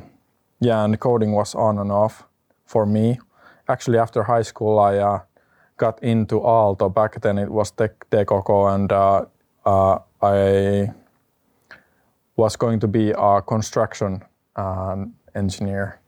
yeah, 0.59 0.83
and 0.83 0.99
coding 0.99 1.33
was 1.33 1.55
on 1.55 1.77
and 1.77 1.91
off 1.91 2.23
for 2.65 2.85
me. 2.85 3.19
Actually, 3.67 3.97
after 3.97 4.23
high 4.23 4.41
school, 4.43 4.79
I 4.79 4.97
uh, 4.97 5.19
got 5.77 6.01
into 6.01 6.39
Aalto. 6.39 6.93
Back 6.93 7.21
then, 7.21 7.37
it 7.37 7.49
was 7.49 7.71
Tech 7.71 8.09
Tekoko, 8.09 8.73
and 8.73 8.91
uh, 8.91 8.97
uh, 8.97 9.25
I 9.65 10.91
was 12.35 12.55
going 12.55 12.79
to 12.79 12.87
be 12.87 13.11
a 13.11 13.41
construction 13.41 14.23
uh, 14.55 15.05
engineer 15.33 15.99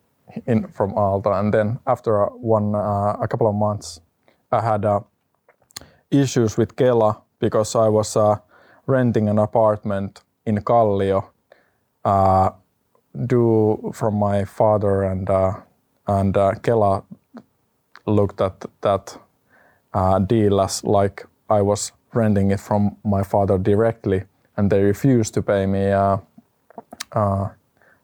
in 0.46 0.68
from 0.68 0.94
Aalto. 0.94 1.40
And 1.40 1.54
then 1.54 1.80
after 1.88 2.26
one 2.26 2.76
uh, 2.76 3.18
a 3.22 3.28
couple 3.28 3.48
of 3.48 3.56
months, 3.56 4.02
I 4.52 4.62
had 4.62 4.86
uh, 4.86 5.00
issues 6.12 6.58
with 6.58 6.76
Kela 6.76 7.22
because 7.40 7.76
I 7.76 7.90
was 7.90 8.16
uh, 8.16 8.38
renting 8.86 9.30
an 9.30 9.40
apartment 9.40 10.22
in 10.46 10.58
Kallio 10.58 11.30
uh, 12.06 12.52
due 13.26 13.92
from 13.94 14.16
my 14.16 14.46
father 14.46 15.04
and 15.04 15.30
uh, 15.30 15.54
and 16.08 16.38
uh, 16.38 16.54
Kela 16.62 17.04
looked 18.06 18.40
at 18.42 18.66
that 18.82 19.18
uh, 19.94 20.20
deal 20.20 20.62
as 20.62 20.84
like 20.84 21.26
I 21.50 21.62
was 21.62 21.92
renting 22.14 22.52
it 22.52 22.60
from 22.60 22.96
my 23.04 23.24
father 23.24 23.58
directly, 23.58 24.24
and 24.56 24.70
they 24.70 24.84
refused 24.84 25.34
to 25.34 25.42
pay 25.42 25.66
me 25.66 25.92
uh, 25.92 26.18
uh, 27.12 27.50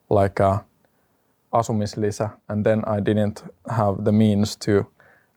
like 0.10 0.40
a 0.40 0.64
asumislisä, 1.54 2.30
and 2.50 2.64
then 2.64 2.84
I 2.88 3.00
didn't 3.00 3.44
have 3.70 4.04
the 4.04 4.12
means 4.12 4.56
to 4.58 4.86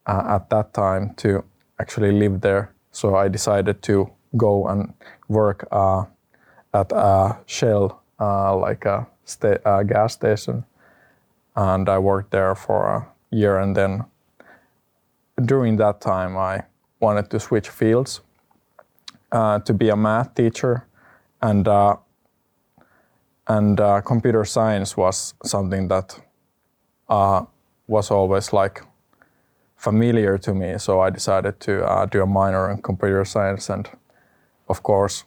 uh, 0.07 0.35
at 0.35 0.49
that 0.51 0.73
time 0.73 1.11
to 1.17 1.45
actually 1.79 2.13
live 2.13 2.41
there. 2.41 2.73
So 2.93 3.17
I 3.17 3.29
decided 3.29 3.83
to 3.83 4.11
go 4.37 4.67
and 4.69 4.95
work 5.29 5.67
uh, 5.71 6.05
at 6.73 6.93
a 6.93 7.37
Shell, 7.47 8.03
uh, 8.21 8.57
like 8.57 8.87
a 8.87 9.07
sta- 9.25 9.61
uh, 9.65 9.83
gas 9.83 10.15
station, 10.15 10.65
and 11.55 11.89
I 11.89 11.99
worked 11.99 12.31
there 12.31 12.55
for 12.55 12.87
a 12.87 13.07
year. 13.31 13.59
And 13.59 13.77
then 13.77 14.05
during 15.45 15.77
that 15.77 16.01
time, 16.01 16.37
I 16.37 16.63
wanted 17.01 17.31
to 17.31 17.41
switch 17.41 17.69
fields 17.69 18.21
uh, 19.33 19.59
to 19.61 19.75
be 19.75 19.88
a 19.88 19.97
math 19.97 20.35
teacher, 20.35 20.87
and 21.42 21.68
uh, 21.68 21.97
and 23.47 23.80
uh, 23.80 24.00
computer 24.00 24.45
science 24.45 24.97
was 24.97 25.35
something 25.45 25.88
that 25.88 26.18
uh, 27.09 27.45
was 27.87 28.11
always 28.11 28.52
like 28.52 28.83
familiar 29.76 30.38
to 30.38 30.54
me. 30.54 30.78
So 30.78 31.00
I 31.00 31.11
decided 31.11 31.61
to 31.61 31.85
uh, 31.85 32.06
do 32.06 32.23
a 32.23 32.26
minor 32.26 32.71
in 32.71 32.83
computer 32.83 33.25
science, 33.25 33.68
and 33.68 33.88
of 34.68 34.83
course, 34.83 35.25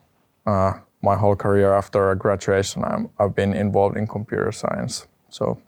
my 1.01 1.15
whole 1.15 1.35
career 1.35 1.73
after 1.73 2.13
graduation, 2.15 2.83
I'm, 2.83 3.09
I've 3.19 3.35
been 3.35 3.53
involved 3.53 3.95
in 3.97 4.07
computer 4.07 4.51
science. 4.51 5.07
So 5.29 5.61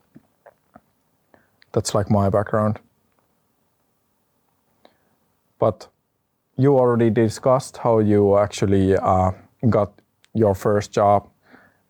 that's 1.71 1.95
like 1.95 2.09
my 2.09 2.29
background. 2.29 2.79
But 5.59 5.87
you 6.61 6.77
already 6.77 7.09
discussed 7.09 7.77
how 7.77 7.99
you 7.99 8.37
actually 8.37 8.95
uh, 8.95 9.31
got 9.69 9.89
your 10.33 10.55
first 10.55 10.91
job 10.91 11.27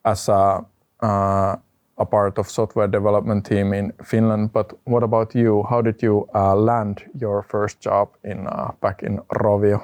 as 0.05 0.29
a, 0.29 0.65
uh, 1.03 1.55
a 1.97 2.05
part 2.05 2.37
of 2.37 2.49
software 2.49 2.87
development 2.87 3.45
team 3.45 3.73
in 3.73 3.91
Finland. 4.03 4.53
But 4.53 4.73
what 4.85 5.03
about 5.03 5.35
you? 5.35 5.63
How 5.69 5.81
did 5.81 6.01
you 6.01 6.27
uh, 6.33 6.55
land 6.55 7.03
your 7.19 7.43
first 7.43 7.81
job 7.81 8.07
in 8.23 8.47
uh, 8.47 8.71
back 8.81 9.03
in 9.03 9.19
Rovio? 9.43 9.79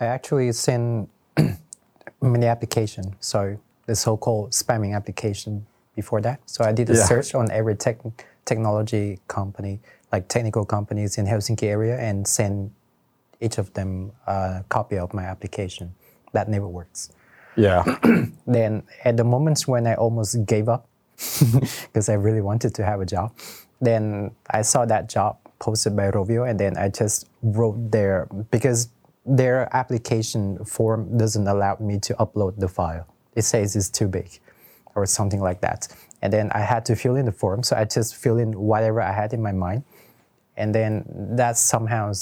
I 0.00 0.06
actually 0.06 0.52
sent 0.52 1.08
many 2.20 2.46
application, 2.46 3.14
so 3.20 3.56
the 3.86 3.94
so-called 3.94 4.50
spamming 4.50 4.96
application 4.96 5.66
before 5.94 6.20
that. 6.22 6.40
So 6.46 6.64
I 6.64 6.72
did 6.72 6.90
a 6.90 6.94
Yeah. 6.94 7.06
search 7.06 7.34
on 7.34 7.50
every 7.50 7.76
tech, 7.76 7.98
technology 8.44 9.18
company, 9.28 9.78
like 10.12 10.26
technical 10.28 10.64
companies 10.64 11.18
in 11.18 11.26
Helsinki 11.26 11.68
area, 11.68 11.96
and 11.98 12.26
send 12.26 12.70
each 13.40 13.58
of 13.58 13.72
them 13.74 14.12
a 14.26 14.64
copy 14.68 14.98
of 14.98 15.14
my 15.14 15.24
application. 15.24 15.94
That 16.32 16.48
never 16.48 16.68
works. 16.68 17.10
Yeah, 17.56 17.84
Then 18.46 18.82
at 19.04 19.16
the 19.16 19.24
moments 19.24 19.68
when 19.68 19.86
I 19.86 19.94
almost 19.94 20.46
gave 20.46 20.68
up 20.68 20.88
because 21.92 22.08
I 22.08 22.14
really 22.14 22.40
wanted 22.40 22.74
to 22.76 22.84
have 22.84 23.00
a 23.00 23.06
job, 23.06 23.32
then 23.80 24.32
I 24.50 24.62
saw 24.62 24.84
that 24.86 25.08
job 25.08 25.38
posted 25.60 25.96
by 25.96 26.10
Rovio 26.10 26.48
and 26.48 26.58
then 26.58 26.76
I 26.76 26.88
just 26.88 27.28
wrote 27.42 27.90
there 27.90 28.26
because 28.50 28.88
their 29.26 29.74
application 29.74 30.64
form 30.64 31.16
doesn't 31.16 31.46
allow 31.46 31.76
me 31.80 31.98
to 32.00 32.14
upload 32.14 32.58
the 32.58 32.68
file. 32.68 33.06
It 33.36 33.42
says 33.42 33.76
it's 33.76 33.90
too 33.90 34.08
big. 34.08 34.40
or 34.94 35.06
something 35.06 35.40
like 35.40 35.60
that. 35.60 35.88
And 36.22 36.32
then 36.32 36.50
I 36.52 36.60
had 36.60 36.84
to 36.86 36.96
fill 36.96 37.16
in 37.16 37.26
the 37.26 37.32
form. 37.32 37.62
So 37.62 37.76
I 37.76 37.84
just 37.84 38.16
fill 38.16 38.38
in 38.38 38.52
whatever 38.58 39.00
I 39.00 39.12
had 39.12 39.32
in 39.32 39.42
my 39.42 39.52
mind. 39.52 39.84
And 40.56 40.74
then 40.74 41.04
that 41.36 41.56
somehow 41.58 42.12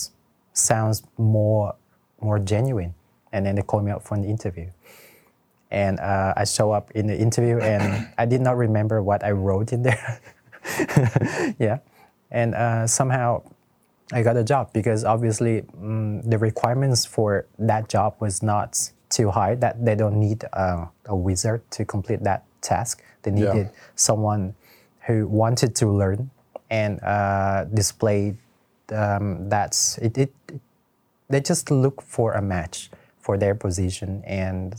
sounds 0.52 1.02
more 1.18 1.74
more 2.20 2.38
genuine. 2.38 2.94
And 3.32 3.46
then 3.46 3.54
they 3.56 3.62
call 3.62 3.80
me 3.80 3.90
up 3.90 4.02
for 4.02 4.14
an 4.14 4.24
interview. 4.24 4.68
And 5.70 5.98
uh, 6.00 6.34
I 6.36 6.44
show 6.44 6.70
up 6.70 6.90
in 6.92 7.06
the 7.06 7.18
interview 7.18 7.58
and 7.58 8.08
I 8.18 8.26
did 8.26 8.40
not 8.40 8.56
remember 8.56 9.02
what 9.02 9.24
I 9.24 9.30
wrote 9.32 9.72
in 9.72 9.82
there. 9.82 10.20
yeah. 11.58 11.78
And 12.30 12.54
uh, 12.54 12.86
somehow 12.86 13.42
I 14.12 14.22
got 14.22 14.36
a 14.36 14.44
job 14.44 14.72
because 14.72 15.04
obviously 15.04 15.62
mm, 15.62 16.28
the 16.28 16.38
requirements 16.38 17.04
for 17.06 17.46
that 17.58 17.88
job 17.88 18.14
was 18.20 18.42
not 18.42 18.90
too 19.08 19.30
high 19.30 19.54
that 19.56 19.84
they 19.84 19.94
don't 19.94 20.16
need 20.20 20.44
uh, 20.52 20.86
a 21.06 21.16
wizard 21.16 21.62
to 21.72 21.84
complete 21.84 22.22
that 22.24 22.44
task. 22.60 23.02
They 23.22 23.30
Yeah. 23.30 23.52
needed 23.52 23.70
someone 23.94 24.54
who 25.06 25.26
wanted 25.26 25.74
to 25.76 25.88
learn 25.88 26.30
and 26.70 27.00
uh, 27.02 27.64
display 27.64 28.36
um, 28.90 29.48
that's 29.48 29.98
it, 29.98 30.18
it. 30.18 30.34
They 31.28 31.40
just 31.40 31.70
look 31.70 32.02
for 32.02 32.32
a 32.32 32.42
match 32.42 32.90
for 33.18 33.38
their 33.38 33.54
position, 33.54 34.22
and 34.26 34.74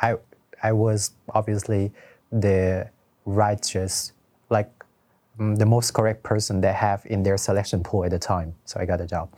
I 0.00 0.16
I 0.62 0.72
was 0.72 1.12
obviously 1.34 1.92
the 2.30 2.88
righteous 3.24 4.12
like 4.50 4.70
mm, 5.38 5.58
the 5.58 5.66
most 5.66 5.92
correct 5.92 6.22
person 6.22 6.60
they 6.60 6.72
have 6.72 7.04
in 7.06 7.22
their 7.22 7.36
selection 7.36 7.82
pool 7.82 8.04
at 8.04 8.10
the 8.10 8.18
time. 8.18 8.54
So 8.64 8.80
I 8.80 8.86
got 8.86 9.00
a 9.00 9.06
job. 9.06 9.30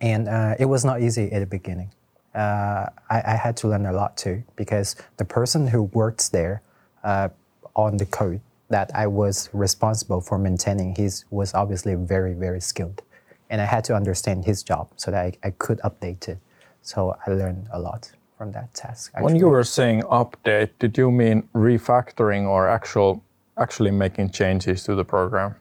And 0.00 0.28
uh, 0.28 0.54
it 0.58 0.66
was 0.66 0.84
not 0.84 1.00
easy 1.00 1.32
at 1.32 1.40
the 1.40 1.46
beginning. 1.46 1.90
Uh, 2.34 2.86
I, 3.08 3.22
I 3.26 3.36
had 3.36 3.56
to 3.58 3.68
learn 3.68 3.86
a 3.86 3.92
lot 3.92 4.16
too 4.16 4.44
because 4.54 4.96
the 5.16 5.24
person 5.24 5.68
who 5.68 5.84
works 5.84 6.28
there 6.28 6.62
uh, 7.02 7.30
on 7.74 7.96
the 7.96 8.06
code 8.06 8.40
that 8.68 8.90
I 8.94 9.06
was 9.06 9.48
responsible 9.52 10.20
for 10.20 10.38
maintaining, 10.38 10.94
his 10.94 11.24
was 11.30 11.54
obviously 11.54 11.94
very, 11.94 12.34
very 12.34 12.60
skilled. 12.60 13.02
And 13.50 13.60
I 13.60 13.64
had 13.64 13.84
to 13.84 13.94
understand 13.94 14.44
his 14.44 14.62
job 14.62 14.90
so 14.96 15.10
that 15.10 15.24
I, 15.24 15.32
I 15.48 15.50
could 15.50 15.78
update 15.80 16.28
it. 16.28 16.38
So 16.82 17.16
I 17.26 17.30
learned 17.30 17.68
a 17.72 17.78
lot 17.78 18.12
from 18.36 18.52
that 18.52 18.72
task. 18.74 19.12
When 19.18 19.36
you 19.36 19.48
were 19.48 19.64
saying 19.64 20.02
update, 20.02 20.70
did 20.78 20.96
you 20.96 21.10
mean 21.10 21.48
refactoring 21.54 22.46
or 22.46 22.68
actual 22.68 23.22
actually 23.56 23.90
making 23.90 24.30
changes 24.30 24.84
to 24.84 24.94
the 24.94 25.04
program? 25.04 25.56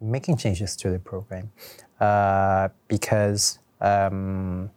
making 0.00 0.36
changes 0.36 0.76
to 0.76 0.90
the 0.90 0.98
program 0.98 1.50
uh, 2.00 2.68
because 2.88 3.58
um, 3.80 4.70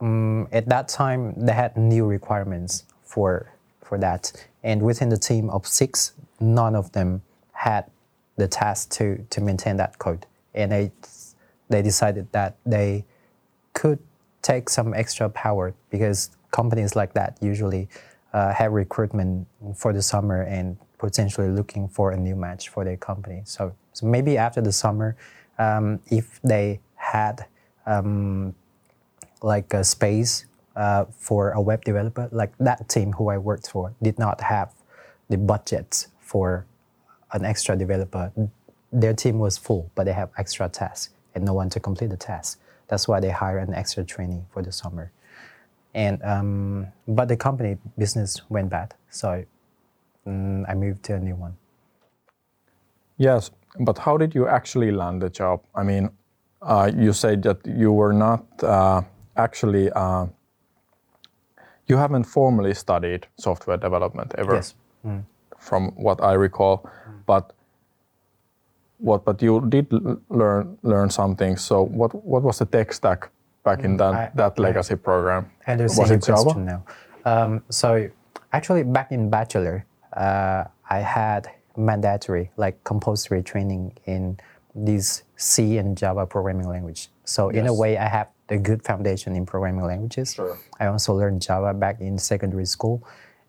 mm, 0.00 0.48
at 0.52 0.68
that 0.68 0.88
time 0.88 1.34
they 1.36 1.52
had 1.52 1.76
new 1.76 2.06
requirements 2.06 2.84
for 3.04 3.52
for 3.82 3.98
that, 3.98 4.32
and 4.64 4.82
within 4.82 5.10
the 5.10 5.18
team 5.18 5.48
of 5.50 5.64
six, 5.64 6.12
none 6.40 6.74
of 6.74 6.90
them 6.92 7.22
had 7.52 7.84
the 8.36 8.48
task 8.48 8.90
to 8.90 9.24
to 9.30 9.40
maintain 9.40 9.76
that 9.76 9.98
code, 9.98 10.26
and 10.54 10.72
they 10.72 10.90
they 11.68 11.82
decided 11.82 12.30
that 12.32 12.56
they 12.64 13.04
could 13.72 13.98
take 14.42 14.68
some 14.68 14.94
extra 14.94 15.28
power 15.28 15.74
because 15.90 16.30
companies 16.50 16.94
like 16.94 17.12
that 17.14 17.36
usually 17.40 17.88
uh, 18.32 18.52
have 18.52 18.72
recruitment 18.72 19.46
for 19.74 19.92
the 19.92 20.02
summer 20.02 20.42
and 20.42 20.76
potentially 20.98 21.48
looking 21.48 21.88
for 21.88 22.12
a 22.12 22.16
new 22.16 22.36
match 22.36 22.68
for 22.68 22.84
their 22.84 22.96
company. 22.96 23.42
So, 23.44 23.74
so 23.92 24.06
maybe 24.06 24.38
after 24.38 24.60
the 24.60 24.72
summer, 24.72 25.16
um, 25.58 26.00
if 26.06 26.40
they 26.42 26.80
had 26.94 27.46
um, 27.86 28.54
like 29.42 29.74
a 29.74 29.84
space 29.84 30.46
uh, 30.76 31.06
for 31.18 31.50
a 31.52 31.60
web 31.60 31.84
developer, 31.84 32.28
like 32.30 32.56
that 32.58 32.88
team 32.88 33.12
who 33.14 33.28
I 33.28 33.38
worked 33.38 33.70
for 33.70 33.94
did 34.00 34.18
not 34.18 34.40
have 34.40 34.72
the 35.28 35.38
budget 35.38 36.06
for 36.20 36.66
an 37.32 37.44
extra 37.44 37.76
developer. 37.76 38.32
Their 38.92 39.14
team 39.14 39.38
was 39.38 39.58
full, 39.58 39.90
but 39.94 40.04
they 40.04 40.12
have 40.12 40.30
extra 40.38 40.68
tasks 40.68 41.15
and 41.36 41.44
no 41.44 41.52
one 41.54 41.68
to 41.70 41.78
complete 41.78 42.10
the 42.10 42.16
task. 42.16 42.58
That's 42.88 43.06
why 43.06 43.20
they 43.20 43.30
hire 43.30 43.58
an 43.58 43.74
extra 43.74 44.02
trainee 44.04 44.42
for 44.52 44.62
the 44.62 44.72
summer. 44.72 45.12
And 45.94 46.22
um, 46.24 46.86
but 47.06 47.28
the 47.28 47.36
company 47.36 47.76
business 47.96 48.42
went 48.48 48.68
bad, 48.70 48.94
so 49.10 49.44
mm, 50.26 50.64
I 50.68 50.74
moved 50.74 51.02
to 51.04 51.14
a 51.14 51.20
new 51.20 51.36
one. 51.36 51.56
Yes, 53.16 53.50
but 53.80 53.98
how 53.98 54.16
did 54.18 54.34
you 54.34 54.46
actually 54.48 54.90
land 54.90 55.22
the 55.22 55.30
job? 55.30 55.60
I 55.74 55.82
mean, 55.84 56.10
uh, 56.60 56.90
you 56.94 57.12
said 57.12 57.42
that 57.42 57.58
you 57.66 57.92
were 57.92 58.12
not 58.12 58.44
uh, 58.62 59.02
actually, 59.36 59.90
uh, 59.92 60.26
you 61.86 61.96
haven't 61.96 62.24
formally 62.24 62.74
studied 62.74 63.26
software 63.38 63.78
development 63.78 64.34
ever, 64.36 64.54
Yes. 64.56 64.74
from 65.58 65.92
what 65.96 66.20
I 66.22 66.34
recall. 66.34 66.88
But 67.26 67.52
what? 68.98 69.24
But 69.24 69.42
you 69.42 69.60
did 69.68 69.86
learn 70.28 70.78
learn 70.82 71.10
something. 71.10 71.56
So 71.56 71.82
what? 71.82 72.14
What 72.24 72.42
was 72.42 72.58
the 72.58 72.66
tech 72.66 72.92
stack 72.92 73.30
back 73.64 73.84
in 73.84 73.96
that 73.98 74.14
I- 74.14 74.30
that 74.34 74.54
I- 74.58 74.62
legacy 74.62 74.96
program? 74.96 75.50
I 75.66 75.72
understand 75.72 76.02
Was 76.02 76.10
your 76.10 76.18
it 76.18 76.44
Java? 76.44 76.60
now. 76.60 76.82
Um, 77.24 77.62
so 77.70 78.08
actually, 78.52 78.82
back 78.84 79.10
in 79.12 79.30
bachelor, 79.30 79.84
uh, 80.12 80.64
I 80.88 80.98
had 81.00 81.48
mandatory, 81.76 82.50
like 82.56 82.82
compulsory 82.84 83.42
training 83.42 83.92
in 84.06 84.38
these 84.74 85.24
C 85.36 85.78
and 85.78 85.96
Java 85.96 86.26
programming 86.26 86.68
language. 86.68 87.10
So 87.24 87.48
in 87.50 87.66
a 87.66 87.74
way, 87.74 87.98
I 87.98 88.08
have 88.08 88.28
a 88.48 88.56
good 88.58 88.82
foundation 88.84 89.34
in 89.34 89.44
programming 89.44 89.84
languages. 89.84 90.34
Sure. 90.34 90.56
I 90.78 90.86
also 90.86 91.12
learned 91.14 91.42
Java 91.42 91.74
back 91.74 92.00
in 92.00 92.18
secondary 92.18 92.66
school 92.66 93.02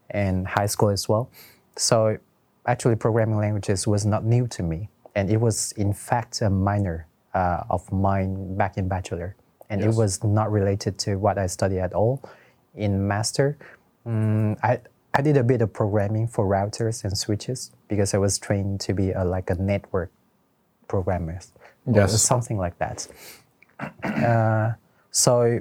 and 0.09 0.47
high 0.47 0.65
school 0.65 0.89
as 0.89 1.07
well. 1.07 1.29
So 1.75 2.17
actually, 2.65 2.95
programming 2.95 3.37
languages 3.37 3.85
was 3.87 4.05
not 4.05 4.25
new 4.25 4.47
to 4.47 4.63
me, 4.63 4.89
and 5.17 5.31
it 5.31 5.41
was 5.41 5.71
in 5.73 5.91
fact 5.93 6.41
a 6.41 6.49
minor 6.49 7.07
uh, 7.33 7.63
of 7.75 7.91
mine 7.91 8.55
back 8.55 8.77
in 8.77 8.87
bachelor, 8.87 9.35
and 9.69 9.81
Yes. 9.81 9.87
it 9.89 9.97
was 9.97 10.23
not 10.23 10.51
related 10.51 10.97
to 10.99 11.15
what 11.17 11.37
I 11.37 11.47
studied 11.47 11.79
at 11.81 11.93
all. 11.93 12.21
In 12.75 13.07
master, 13.07 13.57
mm, 14.05 14.55
I 14.63 14.79
I 15.17 15.21
did 15.23 15.35
a 15.37 15.43
bit 15.43 15.61
of 15.63 15.73
programming 15.73 16.27
for 16.27 16.45
routers 16.45 17.03
and 17.03 17.17
switches 17.17 17.71
because 17.87 18.13
I 18.13 18.19
was 18.19 18.37
trained 18.37 18.79
to 18.81 18.93
be 18.93 19.11
a, 19.13 19.23
like 19.25 19.49
a 19.49 19.55
network 19.55 20.11
programmer, 20.87 21.39
Yes. 21.91 22.21
something 22.21 22.57
like 22.65 22.77
that. 22.77 23.07
Uh, 24.03 24.73
so 25.11 25.59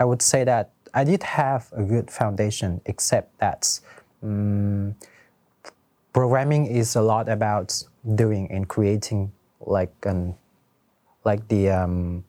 I 0.00 0.04
would 0.04 0.22
say 0.22 0.44
that 0.44 0.70
I 0.94 1.04
did 1.04 1.22
have 1.22 1.62
a 1.72 1.82
good 1.82 2.10
foundation, 2.10 2.80
except 2.86 3.28
that 3.38 3.80
mm, 4.24 4.94
programming 6.12 6.66
is 6.66 6.96
a 6.96 7.02
lot 7.02 7.28
about 7.28 7.82
doing 8.14 8.50
and 8.50 8.68
creating 8.68 9.32
like 9.60 9.94
an 10.04 10.34
like 11.24 11.46
the 11.48 11.70
um, 11.70 12.24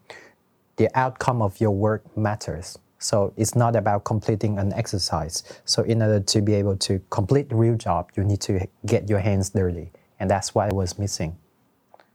the 0.77 0.89
outcome 0.97 1.41
of 1.41 1.59
your 1.59 1.71
work 1.71 2.01
matters. 2.17 2.77
So 2.99 3.33
it's 3.37 3.55
not 3.55 3.75
about 3.75 4.03
completing 4.03 4.59
an 4.59 4.73
exercise. 4.73 5.43
So 5.63 5.83
in 5.83 6.01
order 6.01 6.19
to 6.19 6.41
be 6.41 6.53
able 6.55 6.75
to 6.77 7.01
complete 7.09 7.49
the 7.49 7.55
real 7.55 7.75
job, 7.75 8.11
you 8.15 8.23
need 8.25 8.41
to 8.41 8.67
get 8.85 9.09
your 9.09 9.19
hands 9.19 9.51
dirty, 9.51 9.91
and 10.19 10.29
that's 10.29 10.53
what 10.53 10.71
I 10.71 10.75
was 10.75 10.99
missing. 10.99 11.37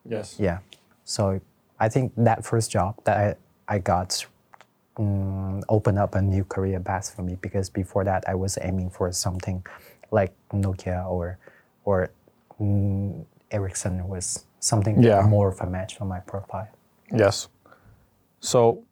Yes. 0.06 0.36
Yeah. 0.38 0.58
So 1.04 1.40
I 1.80 1.88
think 1.88 2.12
that 2.16 2.44
first 2.44 2.70
job 2.70 2.96
that 3.04 3.16
I, 3.68 3.74
I 3.76 3.78
got 3.78 4.26
um, 4.98 5.62
opened 5.68 5.98
up 5.98 6.14
a 6.14 6.22
new 6.22 6.44
career 6.44 6.80
path 6.80 7.14
for 7.14 7.22
me 7.22 7.36
because 7.40 7.70
before 7.70 8.04
that 8.04 8.24
I 8.28 8.34
was 8.34 8.58
aiming 8.60 8.90
for 8.90 9.10
something 9.12 9.64
like 10.10 10.32
Nokia 10.52 11.06
or 11.10 11.38
or 11.84 12.10
um, 12.60 13.26
Ericsson 13.50 14.08
was 14.08 14.44
something 14.60 15.02
Yeah. 15.02 15.22
more 15.28 15.48
of 15.48 15.60
a 15.60 15.66
match 15.66 15.96
for 15.98 16.04
my 16.06 16.20
profile. 16.20 16.68
Yes. 17.12 17.48
So 18.40 18.82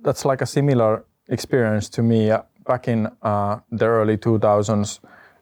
that's 0.00 0.24
like 0.24 0.42
a 0.42 0.46
similar 0.46 1.04
experience 1.28 1.88
to 1.90 2.02
me. 2.02 2.30
Uh, 2.30 2.42
Back 2.64 2.86
in 2.86 3.08
uh, 3.22 3.58
the 3.72 3.86
early 3.86 4.16
2000s, 4.16 5.00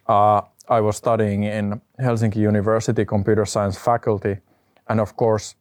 uh, 0.08 0.40
I 0.70 0.80
was 0.80 0.96
studying 0.96 1.42
in 1.44 1.82
Helsinki 1.98 2.36
University 2.36 3.04
computer 3.04 3.44
science 3.44 3.76
faculty. 3.78 4.38
And 4.88 5.00
of 5.00 5.16
course, 5.16 5.54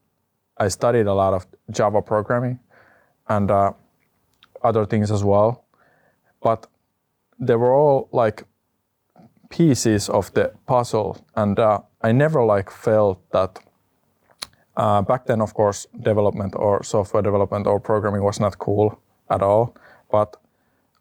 I 0.57 0.69
studied 0.69 1.07
a 1.07 1.13
lot 1.13 1.33
of 1.33 1.45
Java 1.69 2.01
programming 2.01 2.59
and 3.27 3.51
uh, 3.51 3.73
other 4.63 4.85
things 4.85 5.11
as 5.11 5.21
well. 5.21 5.65
But 6.41 6.67
they 7.37 7.57
were 7.57 7.73
all 7.73 8.07
like 8.13 8.45
pieces 9.49 10.09
of 10.09 10.33
the 10.33 10.51
puzzle. 10.65 11.17
And 11.35 11.59
uh, 11.59 11.79
I 12.01 12.11
never 12.11 12.43
like 12.43 12.71
felt 12.71 13.19
that 13.31 13.59
uh, 14.77 15.01
back 15.01 15.25
then, 15.25 15.41
of 15.41 15.53
course, 15.53 15.87
development 16.01 16.53
or 16.55 16.83
software 16.83 17.21
development 17.23 17.67
or 17.67 17.79
programming 17.79 18.23
was 18.23 18.39
not 18.39 18.59
cool 18.59 18.99
at 19.29 19.41
all. 19.41 19.75
But 20.11 20.37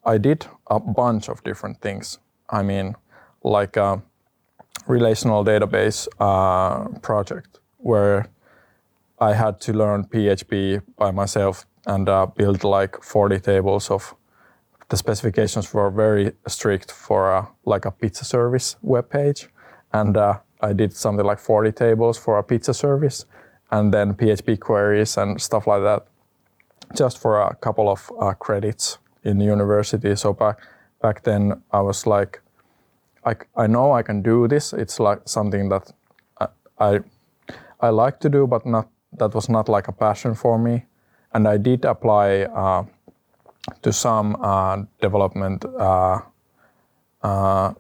I 0.05 0.19
did 0.19 0.47
a 0.67 0.81
bunch 0.81 1.29
of 1.29 1.45
different 1.45 1.81
things. 1.81 2.19
I 2.51 2.63
mean, 2.63 2.97
like 3.43 3.77
a 3.77 4.03
relational 4.87 5.45
database 5.45 6.09
uh, 6.19 6.99
project 7.01 7.61
where 7.77 8.27
I 9.21 9.35
had 9.35 9.61
to 9.61 9.73
learn 9.73 10.05
PHP 10.05 10.83
by 10.97 11.11
myself 11.11 11.67
and 11.87 12.09
uh, 12.09 12.27
build 12.27 12.65
like 12.65 13.03
40 13.03 13.41
tables 13.41 13.91
of 13.91 14.15
the 14.89 14.97
specifications 14.97 15.75
were 15.75 15.91
very 15.91 16.33
strict 16.47 16.93
for 16.93 17.33
uh, 17.33 17.47
like 17.65 17.85
a 17.85 17.91
pizza 17.91 18.25
service 18.25 18.77
web 18.83 19.11
page. 19.11 19.49
and 19.93 20.17
uh, 20.17 20.39
I 20.61 20.73
did 20.73 20.93
something 20.93 21.25
like 21.25 21.39
40 21.39 21.73
tables 21.73 22.19
for 22.19 22.39
a 22.39 22.43
pizza 22.43 22.75
service, 22.75 23.27
and 23.71 23.93
then 23.93 24.15
PHP 24.15 24.59
queries 24.61 25.17
and 25.17 25.41
stuff 25.41 25.67
like 25.67 25.83
that, 25.83 26.07
just 26.97 27.19
for 27.19 27.41
a 27.41 27.55
couple 27.55 27.89
of 27.89 28.11
uh, 28.21 28.33
credits 28.35 28.99
in 29.23 29.39
the 29.39 29.45
university. 29.45 30.17
So 30.17 30.33
back 30.33 30.59
back 31.01 31.23
then, 31.23 31.63
I 31.71 31.81
was 31.81 32.07
like, 32.07 32.43
I, 33.25 33.37
I 33.57 33.67
know 33.67 33.93
I 33.93 34.03
can 34.03 34.23
do 34.23 34.49
this. 34.49 34.73
It's 34.73 34.99
like 34.99 35.21
something 35.27 35.69
that 35.69 35.93
I, 36.41 36.49
I 36.79 37.01
I 37.81 37.91
like 37.91 38.19
to 38.21 38.29
do, 38.29 38.47
but 38.47 38.67
not 38.67 38.89
that 39.19 39.35
was 39.35 39.49
not 39.49 39.69
like 39.69 39.89
a 39.89 39.93
passion 39.93 40.35
for 40.35 40.59
me. 40.59 40.87
And 41.33 41.47
I 41.47 41.59
did 41.59 41.85
apply 41.85 42.43
uh, 42.43 42.85
to 43.83 43.93
some 43.93 44.37
uh, 44.41 44.83
development 45.01 45.65
uh, 45.65 46.21
uh, 47.23 47.73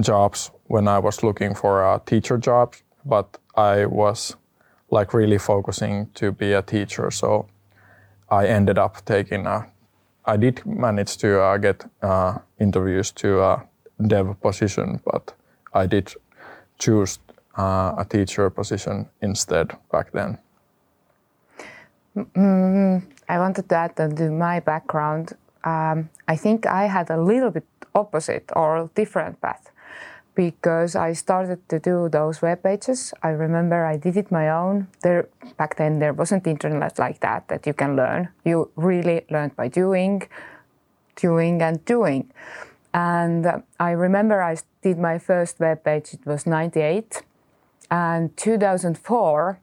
jobs 0.00 0.50
when 0.66 0.88
I 0.88 0.98
was 0.98 1.22
looking 1.22 1.54
for 1.54 1.82
a 1.82 2.00
teacher 2.04 2.38
job, 2.38 2.74
but 3.04 3.38
I 3.56 3.86
was 3.86 4.36
like 4.90 5.14
really 5.14 5.38
focusing 5.38 6.08
to 6.14 6.32
be 6.32 6.52
a 6.52 6.62
teacher. 6.62 7.10
So 7.10 7.46
I 8.28 8.46
ended 8.46 8.78
up 8.78 9.04
taking 9.04 9.46
a. 9.46 9.66
I 10.24 10.36
did 10.36 10.64
manage 10.64 11.18
to 11.18 11.40
uh, 11.40 11.58
get 11.58 11.84
uh, 12.02 12.38
interviews 12.58 13.12
to 13.12 13.42
a 13.42 13.62
dev 14.06 14.40
position, 14.40 15.00
but 15.04 15.34
I 15.72 15.86
did 15.86 16.14
choose 16.78 17.18
uh, 17.58 17.94
a 17.98 18.06
teacher 18.08 18.50
position 18.50 19.08
instead 19.20 19.76
back 19.92 20.12
then. 20.12 20.38
Mm, 22.16 23.02
I 23.28 23.38
wanted 23.38 23.68
to 23.68 23.74
add 23.74 23.96
to 23.96 24.30
my 24.30 24.60
background. 24.60 25.32
Um, 25.64 26.10
I 26.28 26.36
think 26.36 26.66
I 26.66 26.86
had 26.86 27.10
a 27.10 27.20
little 27.20 27.50
bit 27.50 27.66
opposite 27.94 28.50
or 28.54 28.90
different 28.94 29.40
path 29.40 29.70
because 30.34 30.96
I 30.96 31.12
started 31.12 31.68
to 31.68 31.78
do 31.78 32.08
those 32.08 32.42
web 32.42 32.62
pages. 32.62 33.14
I 33.22 33.30
remember 33.30 33.84
I 33.84 33.96
did 33.96 34.16
it 34.16 34.30
my 34.30 34.48
own. 34.50 34.88
There 35.02 35.28
back 35.56 35.76
then 35.76 35.98
there 35.98 36.12
wasn't 36.12 36.46
internet 36.46 36.98
like 36.98 37.20
that 37.20 37.48
that 37.48 37.66
you 37.66 37.74
can 37.74 37.96
learn. 37.96 38.28
You 38.44 38.70
really 38.76 39.24
learned 39.30 39.56
by 39.56 39.68
doing, 39.68 40.28
doing 41.16 41.62
and 41.62 41.84
doing. 41.84 42.30
And 42.92 43.62
I 43.80 43.90
remember 43.90 44.42
I 44.42 44.56
did 44.82 44.98
my 44.98 45.18
first 45.18 45.58
web 45.58 45.82
page. 45.82 46.14
It 46.14 46.26
was 46.26 46.46
'98, 46.46 47.22
and 47.90 48.36
2004 48.36 49.58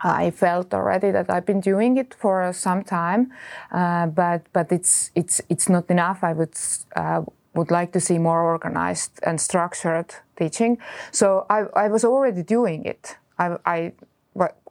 I 0.00 0.30
felt 0.30 0.74
already 0.74 1.10
that 1.10 1.30
I've 1.30 1.46
been 1.46 1.60
doing 1.60 1.96
it 1.96 2.14
for 2.14 2.52
some 2.52 2.84
time, 2.84 3.32
uh, 3.72 4.06
but 4.06 4.42
but 4.52 4.70
it's 4.70 5.10
it's 5.14 5.40
it's 5.48 5.68
not 5.68 5.90
enough. 5.90 6.22
I 6.22 6.32
would 6.32 6.54
uh, 6.94 7.22
would 7.54 7.70
like 7.70 7.92
to 7.92 8.00
see 8.00 8.18
more 8.18 8.42
organized 8.42 9.18
and 9.22 9.40
structured 9.40 10.14
teaching. 10.36 10.78
So 11.10 11.46
I, 11.48 11.64
I 11.74 11.88
was 11.88 12.04
already 12.04 12.42
doing 12.42 12.84
it. 12.84 13.16
I, 13.38 13.56
I 13.64 13.92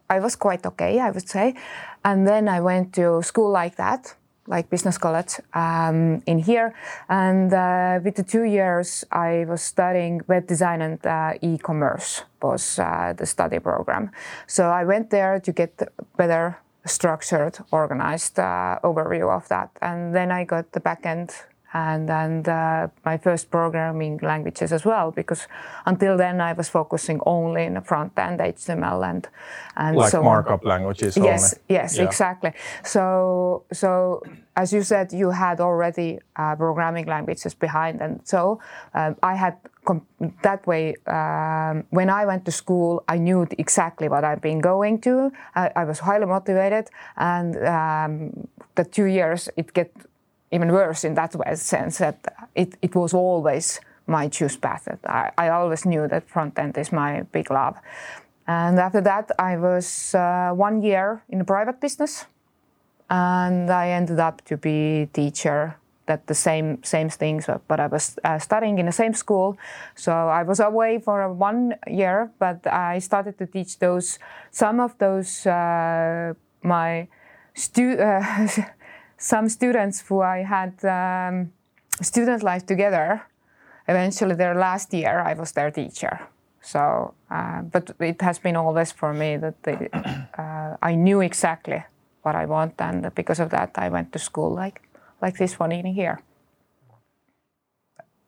I 0.10 0.20
was 0.20 0.36
quite 0.36 0.66
okay, 0.66 1.00
I 1.00 1.10
would 1.10 1.28
say, 1.28 1.56
and 2.04 2.28
then 2.28 2.48
I 2.48 2.62
went 2.62 2.94
to 2.94 3.24
school 3.24 3.50
like 3.50 3.76
that 3.78 4.16
like 4.48 4.70
business 4.70 4.98
college 4.98 5.40
um, 5.54 6.22
in 6.26 6.40
here. 6.40 6.74
And 7.10 7.54
uh, 7.54 8.00
with 8.04 8.16
the 8.16 8.24
two 8.24 8.44
years, 8.44 9.04
I 9.12 9.46
was 9.48 9.62
studying 9.62 10.22
web 10.28 10.48
design 10.48 10.82
and 10.82 11.06
uh, 11.06 11.34
e-commerce 11.42 12.24
was 12.42 12.80
uh, 12.80 13.14
the 13.18 13.26
study 13.26 13.60
program. 13.60 14.12
So 14.48 14.70
I 14.70 14.84
went 14.84 15.10
there 15.10 15.40
to 15.40 15.52
get 15.52 15.82
better 16.18 16.58
structured, 16.86 17.58
organized 17.72 18.40
uh, 18.40 18.80
overview 18.84 19.36
of 19.36 19.48
that. 19.48 19.72
And 19.82 20.14
then 20.14 20.32
I 20.32 20.44
got 20.44 20.72
the 20.72 20.80
backend 20.80 21.34
and 21.76 22.10
and 22.10 22.48
uh, 22.48 22.88
my 23.04 23.18
first 23.18 23.52
programming 23.52 24.18
languages 24.22 24.72
as 24.72 24.86
well 24.86 25.12
because 25.12 25.48
until 25.86 26.16
then 26.18 26.40
I 26.40 26.54
was 26.54 26.70
focusing 26.70 27.20
only 27.26 27.66
in 27.66 27.74
the 27.74 27.82
front 27.82 28.18
end 28.18 28.40
HTML 28.40 29.04
and 29.10 29.28
and 29.76 29.98
like 29.98 30.12
so 30.12 30.24
markup 30.24 30.64
on. 30.64 30.70
languages. 30.70 31.18
Yes, 31.18 31.54
only. 31.54 31.64
yes, 31.68 31.98
yeah. 31.98 32.04
exactly. 32.04 32.52
So 32.84 33.66
so 33.74 34.24
as 34.56 34.72
you 34.72 34.84
said, 34.84 35.12
you 35.12 35.32
had 35.32 35.60
already 35.60 36.20
uh, 36.38 36.56
programming 36.56 37.08
languages 37.08 37.54
behind, 37.54 38.02
and 38.02 38.22
so 38.24 38.62
um, 38.94 39.18
I 39.22 39.36
had 39.36 39.58
that 40.44 40.66
way. 40.66 40.96
Um, 41.08 41.84
when 41.90 42.10
I 42.10 42.26
went 42.26 42.46
to 42.46 42.52
school, 42.52 43.04
I 43.10 43.18
knew 43.18 43.46
exactly 43.58 44.08
what 44.08 44.24
I've 44.24 44.42
been 44.42 44.62
going 44.62 45.02
to. 45.02 45.32
I, 45.56 45.72
I 45.76 45.84
was 45.84 46.00
highly 46.00 46.26
motivated, 46.26 46.90
and 47.18 47.58
um, 47.68 48.48
the 48.76 48.86
two 48.86 49.06
years 49.06 49.50
it 49.58 49.74
get 49.74 49.92
even 50.56 50.72
worse 50.72 51.04
in 51.04 51.14
that 51.16 51.36
way, 51.36 51.56
sense 51.56 51.98
that 52.00 52.18
it, 52.56 52.76
it 52.82 52.96
was 52.96 53.14
always 53.14 53.80
my 54.08 54.28
choose 54.28 54.56
path. 54.56 54.88
I, 55.06 55.32
I 55.38 55.50
always 55.50 55.86
knew 55.86 56.08
that 56.08 56.30
front 56.30 56.58
end 56.58 56.78
is 56.78 56.92
my 56.92 57.24
big 57.32 57.52
love. 57.52 57.78
And 58.48 58.80
after 58.80 59.02
that, 59.02 59.32
I 59.40 59.58
was 59.58 60.14
uh, 60.14 60.52
one 60.54 60.82
year 60.82 61.24
in 61.30 61.42
a 61.42 61.46
private 61.46 61.82
business, 61.82 62.26
and 63.10 63.70
I 63.72 63.90
ended 63.90 64.20
up 64.20 64.44
to 64.46 64.58
be 64.58 65.10
teacher. 65.14 65.78
That 66.08 66.28
the 66.28 66.36
same 66.36 66.84
same 66.84 67.10
things, 67.10 67.50
but 67.68 67.80
I 67.80 67.88
was 67.88 68.16
uh, 68.24 68.38
studying 68.38 68.78
in 68.78 68.86
the 68.86 68.92
same 68.92 69.16
school, 69.16 69.58
so 69.96 70.12
I 70.12 70.44
was 70.44 70.60
away 70.60 71.00
for 71.00 71.34
one 71.34 71.74
year. 71.88 72.30
But 72.38 72.68
I 72.68 73.00
started 73.00 73.40
to 73.40 73.48
teach 73.48 73.80
those 73.80 74.20
some 74.52 74.80
of 74.80 74.96
those 75.00 75.48
uh, 75.48 76.36
my 76.62 77.08
stu- 77.56 77.98
uh, 78.00 78.48
some 79.18 79.50
students 79.50 80.02
who 80.02 80.22
I 80.22 80.44
had 80.44 80.74
um, 80.86 81.52
student 82.02 82.44
life 82.44 82.66
together, 82.66 83.24
eventually 83.88 84.36
their 84.36 84.56
last 84.56 84.94
year, 84.94 85.20
I 85.20 85.34
was 85.34 85.52
their 85.52 85.72
teacher. 85.72 86.20
So, 86.62 87.14
uh, 87.30 87.62
but 87.62 87.92
it 88.00 88.22
has 88.22 88.40
been 88.40 88.56
always 88.56 88.92
for 88.92 89.14
me 89.14 89.38
that 89.38 89.62
they, 89.64 89.90
uh, 90.38 90.78
I 90.82 90.96
knew 90.96 91.22
exactly 91.22 91.84
what 92.24 92.36
I 92.36 92.46
want, 92.46 92.74
and 92.80 93.14
because 93.14 93.40
of 93.40 93.52
that, 93.52 93.72
I 93.76 93.90
went 93.90 94.12
to 94.14 94.20
school 94.20 94.52
like 94.52 94.82
like 95.22 95.38
this 95.38 95.60
one 95.60 95.72
in 95.72 95.86
here. 95.86 96.20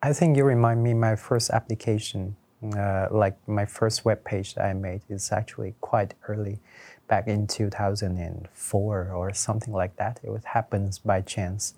I 0.01 0.13
think 0.13 0.37
you 0.37 0.43
remind 0.45 0.83
me 0.83 0.93
my 0.93 1.15
first 1.15 1.49
application, 1.49 2.35
uh, 2.77 3.07
like 3.11 3.35
my 3.47 3.65
first 3.65 4.05
web 4.05 4.23
page 4.23 4.53
that 4.55 4.65
I 4.65 4.73
made 4.73 5.01
is 5.09 5.31
actually 5.31 5.73
quite 5.81 6.13
early 6.27 6.59
back 7.07 7.27
in 7.27 7.47
2004 7.47 9.11
or 9.11 9.33
something 9.33 9.73
like 9.73 9.95
that. 9.97 10.19
It 10.23 10.29
was 10.29 10.43
happens 10.45 10.99
by 10.99 11.21
chance 11.21 11.73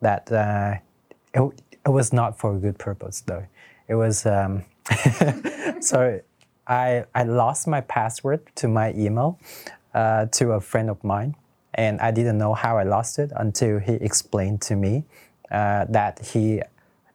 that 0.00 0.30
uh, 0.32 0.76
it, 1.34 1.62
it 1.84 1.90
was 1.90 2.12
not 2.12 2.38
for 2.38 2.54
a 2.56 2.58
good 2.58 2.78
purpose 2.78 3.20
though. 3.20 3.46
It 3.88 3.94
was 3.94 4.26
um, 4.26 4.64
so 5.80 6.20
I 6.66 7.04
I 7.14 7.22
lost 7.24 7.66
my 7.66 7.80
password 7.82 8.40
to 8.56 8.68
my 8.68 8.92
email 8.94 9.38
uh, 9.94 10.26
to 10.32 10.52
a 10.52 10.60
friend 10.60 10.90
of 10.90 11.02
mine, 11.04 11.34
and 11.74 12.00
I 12.00 12.10
didn't 12.10 12.38
know 12.38 12.54
how 12.54 12.78
I 12.78 12.82
lost 12.84 13.18
it 13.18 13.30
until 13.36 13.78
he 13.78 13.94
explained 13.94 14.62
to 14.62 14.76
me 14.76 15.04
uh, 15.50 15.86
that 15.88 16.24
he 16.26 16.62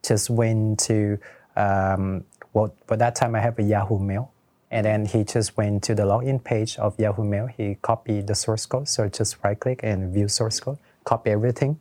just 0.03 0.29
went 0.29 0.79
to 0.79 1.19
um, 1.55 2.23
well, 2.53 2.73
by 2.87 2.95
that 2.97 3.15
time 3.15 3.35
I 3.35 3.39
have 3.39 3.57
a 3.59 3.63
Yahoo 3.63 3.99
Mail 3.99 4.30
and 4.71 4.85
then 4.85 5.05
he 5.05 5.25
just 5.25 5.57
went 5.57 5.83
to 5.83 5.93
the 5.93 6.03
login 6.03 6.41
page 6.41 6.77
of 6.77 6.97
Yahoo 6.97 7.25
Mail. 7.25 7.47
He 7.47 7.77
copied 7.81 8.27
the 8.27 8.35
source 8.35 8.65
code. 8.65 8.87
So 8.87 9.07
just 9.09 9.37
right 9.43 9.59
click 9.59 9.81
and 9.83 10.13
view 10.13 10.29
source 10.29 10.61
code, 10.61 10.77
copy 11.03 11.31
everything. 11.31 11.77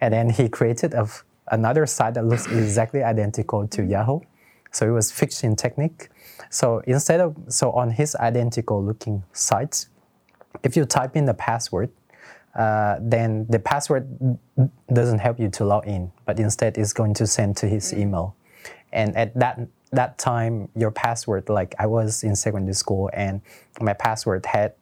And 0.00 0.12
then 0.12 0.30
he 0.30 0.48
created 0.48 0.92
a, 0.92 1.08
another 1.52 1.86
site 1.86 2.14
that 2.14 2.24
looks 2.24 2.46
exactly 2.46 3.04
identical 3.04 3.68
to 3.68 3.84
Yahoo. 3.84 4.20
So 4.72 4.88
it 4.88 4.90
was 4.90 5.12
phishing 5.12 5.56
technique. 5.56 6.08
So 6.50 6.82
instead 6.86 7.20
of, 7.20 7.36
so 7.48 7.70
on 7.70 7.92
his 7.92 8.16
identical 8.16 8.82
looking 8.84 9.22
site, 9.32 9.86
if 10.64 10.76
you 10.76 10.84
type 10.84 11.16
in 11.16 11.26
the 11.26 11.34
password, 11.34 11.90
uh, 12.56 12.96
then 13.00 13.46
the 13.48 13.58
password 13.58 14.08
doesn't 14.92 15.18
help 15.20 15.38
you 15.38 15.48
to 15.50 15.64
log 15.64 15.86
in, 15.86 16.10
but 16.24 16.40
instead 16.40 16.76
it's 16.76 16.92
going 16.92 17.14
to 17.14 17.26
send 17.26 17.56
to 17.58 17.68
his 17.68 17.92
email. 17.92 18.34
And 18.92 19.16
at 19.16 19.34
that 19.38 19.60
that 19.96 20.18
time 20.18 20.68
your 20.76 20.90
password 20.90 21.48
like 21.48 21.74
i 21.78 21.86
was 21.86 22.22
in 22.22 22.36
secondary 22.36 22.74
school 22.74 23.10
and 23.12 23.40
my 23.80 23.92
password 23.92 24.46
had 24.46 24.74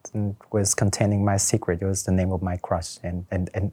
was 0.52 0.74
containing 0.74 1.24
my 1.24 1.36
secret. 1.36 1.82
It 1.82 1.86
was 1.86 2.04
the 2.04 2.12
name 2.12 2.32
of 2.32 2.42
my 2.42 2.56
crush 2.56 2.98
and 3.02 3.26
and 3.30 3.50
and, 3.54 3.72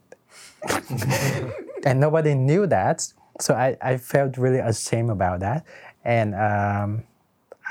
and 1.85 1.99
nobody 1.99 2.33
knew 2.33 2.67
that. 2.67 3.07
So 3.39 3.53
I, 3.53 3.77
I 3.81 3.97
felt 3.97 4.37
really 4.37 4.59
ashamed 4.59 5.09
about 5.09 5.39
that. 5.41 5.65
And 6.03 6.35
um, 6.35 7.03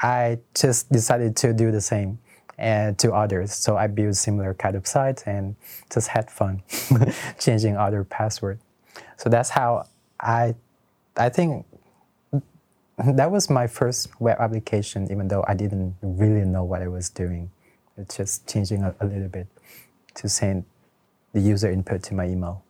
i 0.02 0.38
just 0.54 0.90
decided 0.90 1.37
to 1.37 1.52
do 1.52 1.70
the 1.70 1.80
same 1.80 2.18
and 2.56 2.94
uh, 2.94 2.96
to 2.98 3.12
others. 3.12 3.52
So 3.52 3.76
i 3.76 3.87
built 3.87 4.16
similar 4.16 4.54
kind 4.54 4.76
of 4.76 4.87
sites 4.87 5.22
and 5.24 5.56
just 5.92 6.09
had 6.09 6.30
fun 6.30 6.62
changing 7.38 7.76
other 7.76 8.04
password. 8.04 8.61
So 9.16 9.28
that's 9.28 9.50
how 9.50 9.87
i 10.20 10.54
i 11.16 11.28
think 11.28 11.66
that 13.06 13.30
was 13.30 13.48
my 13.50 13.66
first 13.66 14.08
web 14.20 14.36
application, 14.38 15.10
even 15.10 15.28
though 15.28 15.44
I 15.46 15.54
didn't 15.54 15.94
really 16.02 16.44
know 16.44 16.64
what 16.64 16.82
I 16.82 16.88
was 16.88 17.08
doing. 17.08 17.50
It's 17.96 18.16
just 18.16 18.46
changing 18.48 18.82
a, 18.82 18.94
a 19.00 19.06
little 19.06 19.28
bit 19.28 19.46
to 20.14 20.28
send 20.28 20.64
the 21.32 21.40
user 21.40 21.70
input 21.70 22.02
to 22.04 22.14
my 22.14 22.26
email. 22.26 22.62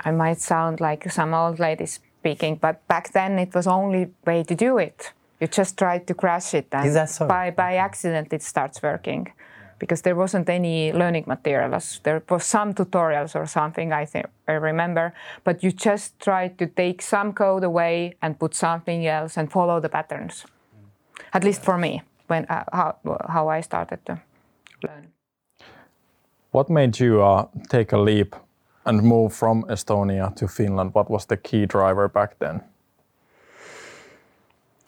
I 0.00 0.10
might 0.10 0.40
sound 0.40 0.80
like 0.80 1.10
some 1.10 1.34
old 1.34 1.58
lady 1.58 1.86
speaking, 1.86 2.56
but 2.56 2.86
back 2.86 3.12
then 3.12 3.38
it 3.38 3.54
was 3.54 3.66
only 3.66 4.10
way 4.26 4.44
to 4.44 4.54
do 4.54 4.78
it. 4.78 5.12
You 5.40 5.46
just 5.46 5.78
try 5.78 5.98
to 5.98 6.14
crash 6.14 6.54
it, 6.54 6.66
and 6.72 6.86
Is 6.86 6.94
that 6.94 7.10
so? 7.10 7.26
by 7.26 7.50
by 7.50 7.76
accident 7.76 8.32
it 8.32 8.42
starts 8.42 8.82
working, 8.82 9.32
because 9.78 10.02
there 10.02 10.14
wasn't 10.14 10.48
any 10.48 10.92
learning 10.92 11.24
materials. 11.26 12.00
There 12.02 12.22
was 12.28 12.44
some 12.44 12.74
tutorials 12.74 13.34
or 13.34 13.46
something 13.46 13.92
I 13.92 14.04
think 14.04 14.26
I 14.48 14.52
remember, 14.52 15.12
but 15.44 15.62
you 15.62 15.72
just 15.72 16.18
try 16.20 16.48
to 16.48 16.66
take 16.66 17.02
some 17.02 17.32
code 17.32 17.64
away 17.64 18.14
and 18.22 18.38
put 18.38 18.54
something 18.54 19.06
else 19.06 19.36
and 19.36 19.50
follow 19.50 19.80
the 19.80 19.88
patterns. 19.88 20.44
At 21.32 21.44
least 21.44 21.62
for 21.62 21.78
me, 21.78 22.02
when 22.26 22.44
uh, 22.48 22.64
how 22.72 22.96
how 23.28 23.48
I 23.48 23.62
started 23.62 23.98
to 24.06 24.20
learn. 24.82 25.12
What 26.50 26.70
made 26.70 26.98
you 26.98 27.22
uh, 27.22 27.46
take 27.68 27.92
a 27.92 27.98
leap 27.98 28.36
and 28.84 29.02
move 29.02 29.34
from 29.34 29.64
Estonia 29.64 30.34
to 30.36 30.48
Finland? 30.48 30.94
What 30.94 31.10
was 31.10 31.26
the 31.26 31.36
key 31.36 31.66
driver 31.66 32.08
back 32.08 32.38
then? 32.38 32.62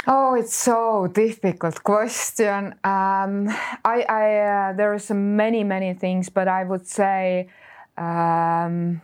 Oh, 0.07 0.35
it's 0.35 0.55
so 0.55 1.09
difficult 1.09 1.83
question. 1.83 2.73
Um, 2.85 3.49
I, 3.85 4.03
I 4.09 4.71
uh, 4.71 4.73
there 4.73 4.93
are 4.95 4.99
so 4.99 5.15
many, 5.15 5.63
many 5.63 5.93
things, 5.95 6.31
but 6.31 6.49
I 6.49 6.65
would 6.65 6.87
say, 6.87 7.49
um, 7.99 9.03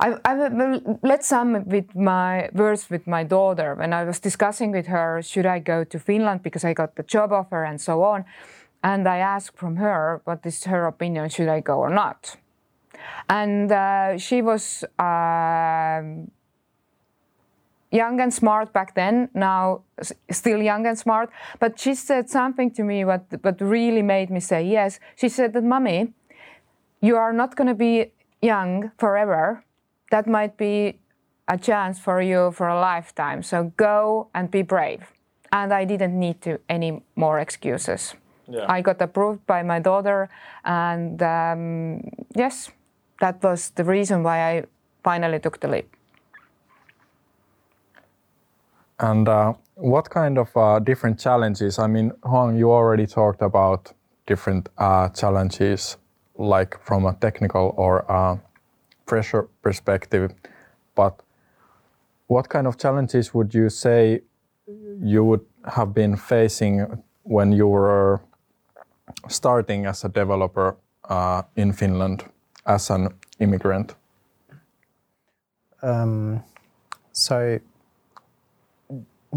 I, 0.00 0.16
I 0.24 0.80
let's 1.02 1.26
sum 1.26 1.64
with 1.66 1.94
my 1.96 2.48
words 2.52 2.88
with 2.90 3.06
my 3.08 3.24
daughter 3.24 3.74
when 3.74 3.92
I 3.92 4.04
was 4.04 4.20
discussing 4.20 4.70
with 4.70 4.86
her, 4.86 5.20
should 5.22 5.46
I 5.46 5.58
go 5.58 5.84
to 5.84 5.98
Finland 5.98 6.42
because 6.42 6.64
I 6.64 6.72
got 6.72 6.94
the 6.94 7.02
job 7.02 7.32
offer 7.32 7.64
and 7.64 7.80
so 7.80 8.02
on, 8.04 8.24
and 8.84 9.08
I 9.08 9.18
asked 9.18 9.56
from 9.56 9.76
her 9.76 10.20
what 10.24 10.46
is 10.46 10.64
her 10.64 10.86
opinion, 10.86 11.28
should 11.28 11.48
I 11.48 11.60
go 11.60 11.78
or 11.78 11.90
not, 11.90 12.36
and 13.28 13.72
uh, 13.72 14.16
she 14.18 14.42
was. 14.42 14.84
Um, 14.98 16.30
young 17.90 18.20
and 18.20 18.32
smart 18.32 18.72
back 18.72 18.94
then, 18.94 19.28
now 19.34 19.82
still 20.30 20.62
young 20.62 20.86
and 20.86 20.98
smart. 20.98 21.30
But 21.58 21.78
she 21.78 21.94
said 21.94 22.28
something 22.28 22.70
to 22.72 22.84
me 22.84 23.04
what, 23.04 23.24
what 23.42 23.60
really 23.60 24.02
made 24.02 24.30
me 24.30 24.40
say 24.40 24.62
yes. 24.62 25.00
She 25.16 25.28
said 25.28 25.52
that, 25.54 25.64
Mommy, 25.64 26.12
you 27.00 27.16
are 27.16 27.32
not 27.32 27.56
going 27.56 27.68
to 27.68 27.74
be 27.74 28.12
young 28.42 28.90
forever. 28.98 29.64
That 30.10 30.26
might 30.26 30.56
be 30.56 30.98
a 31.48 31.56
chance 31.58 31.98
for 31.98 32.20
you 32.20 32.52
for 32.52 32.68
a 32.68 32.80
lifetime. 32.80 33.42
So 33.42 33.72
go 33.76 34.28
and 34.34 34.50
be 34.50 34.62
brave. 34.62 35.12
And 35.50 35.72
I 35.72 35.84
didn't 35.84 36.18
need 36.18 36.42
to 36.42 36.60
any 36.68 37.02
more 37.16 37.38
excuses. 37.38 38.14
Yeah. 38.50 38.66
I 38.68 38.80
got 38.80 39.00
approved 39.00 39.46
by 39.46 39.62
my 39.62 39.78
daughter, 39.78 40.30
and 40.64 41.22
um, 41.22 42.02
yes, 42.34 42.70
that 43.20 43.42
was 43.42 43.70
the 43.70 43.84
reason 43.84 44.22
why 44.22 44.40
I 44.40 44.64
finally 45.04 45.38
took 45.38 45.60
the 45.60 45.68
leap. 45.68 45.94
And 49.00 49.28
uh, 49.28 49.54
what 49.74 50.10
kind 50.10 50.38
of 50.38 50.56
uh, 50.56 50.80
different 50.80 51.20
challenges? 51.20 51.78
I 51.78 51.86
mean, 51.86 52.12
Hoang, 52.24 52.56
you 52.56 52.72
already 52.72 53.06
talked 53.06 53.42
about 53.42 53.92
different 54.26 54.68
uh, 54.78 55.08
challenges, 55.10 55.96
like 56.36 56.78
from 56.82 57.06
a 57.06 57.14
technical 57.14 57.74
or 57.76 58.10
uh, 58.10 58.38
pressure 59.06 59.48
perspective. 59.62 60.34
But 60.94 61.22
what 62.26 62.48
kind 62.48 62.66
of 62.66 62.76
challenges 62.76 63.32
would 63.34 63.54
you 63.54 63.70
say 63.70 64.22
you 65.00 65.24
would 65.24 65.44
have 65.64 65.94
been 65.94 66.16
facing 66.16 67.02
when 67.22 67.52
you 67.52 67.68
were 67.68 68.20
starting 69.28 69.86
as 69.86 70.04
a 70.04 70.08
developer 70.08 70.76
uh, 71.08 71.42
in 71.56 71.72
Finland 71.72 72.24
as 72.66 72.90
an 72.90 73.08
immigrant? 73.38 73.94
Um, 75.82 76.42
so 77.12 77.60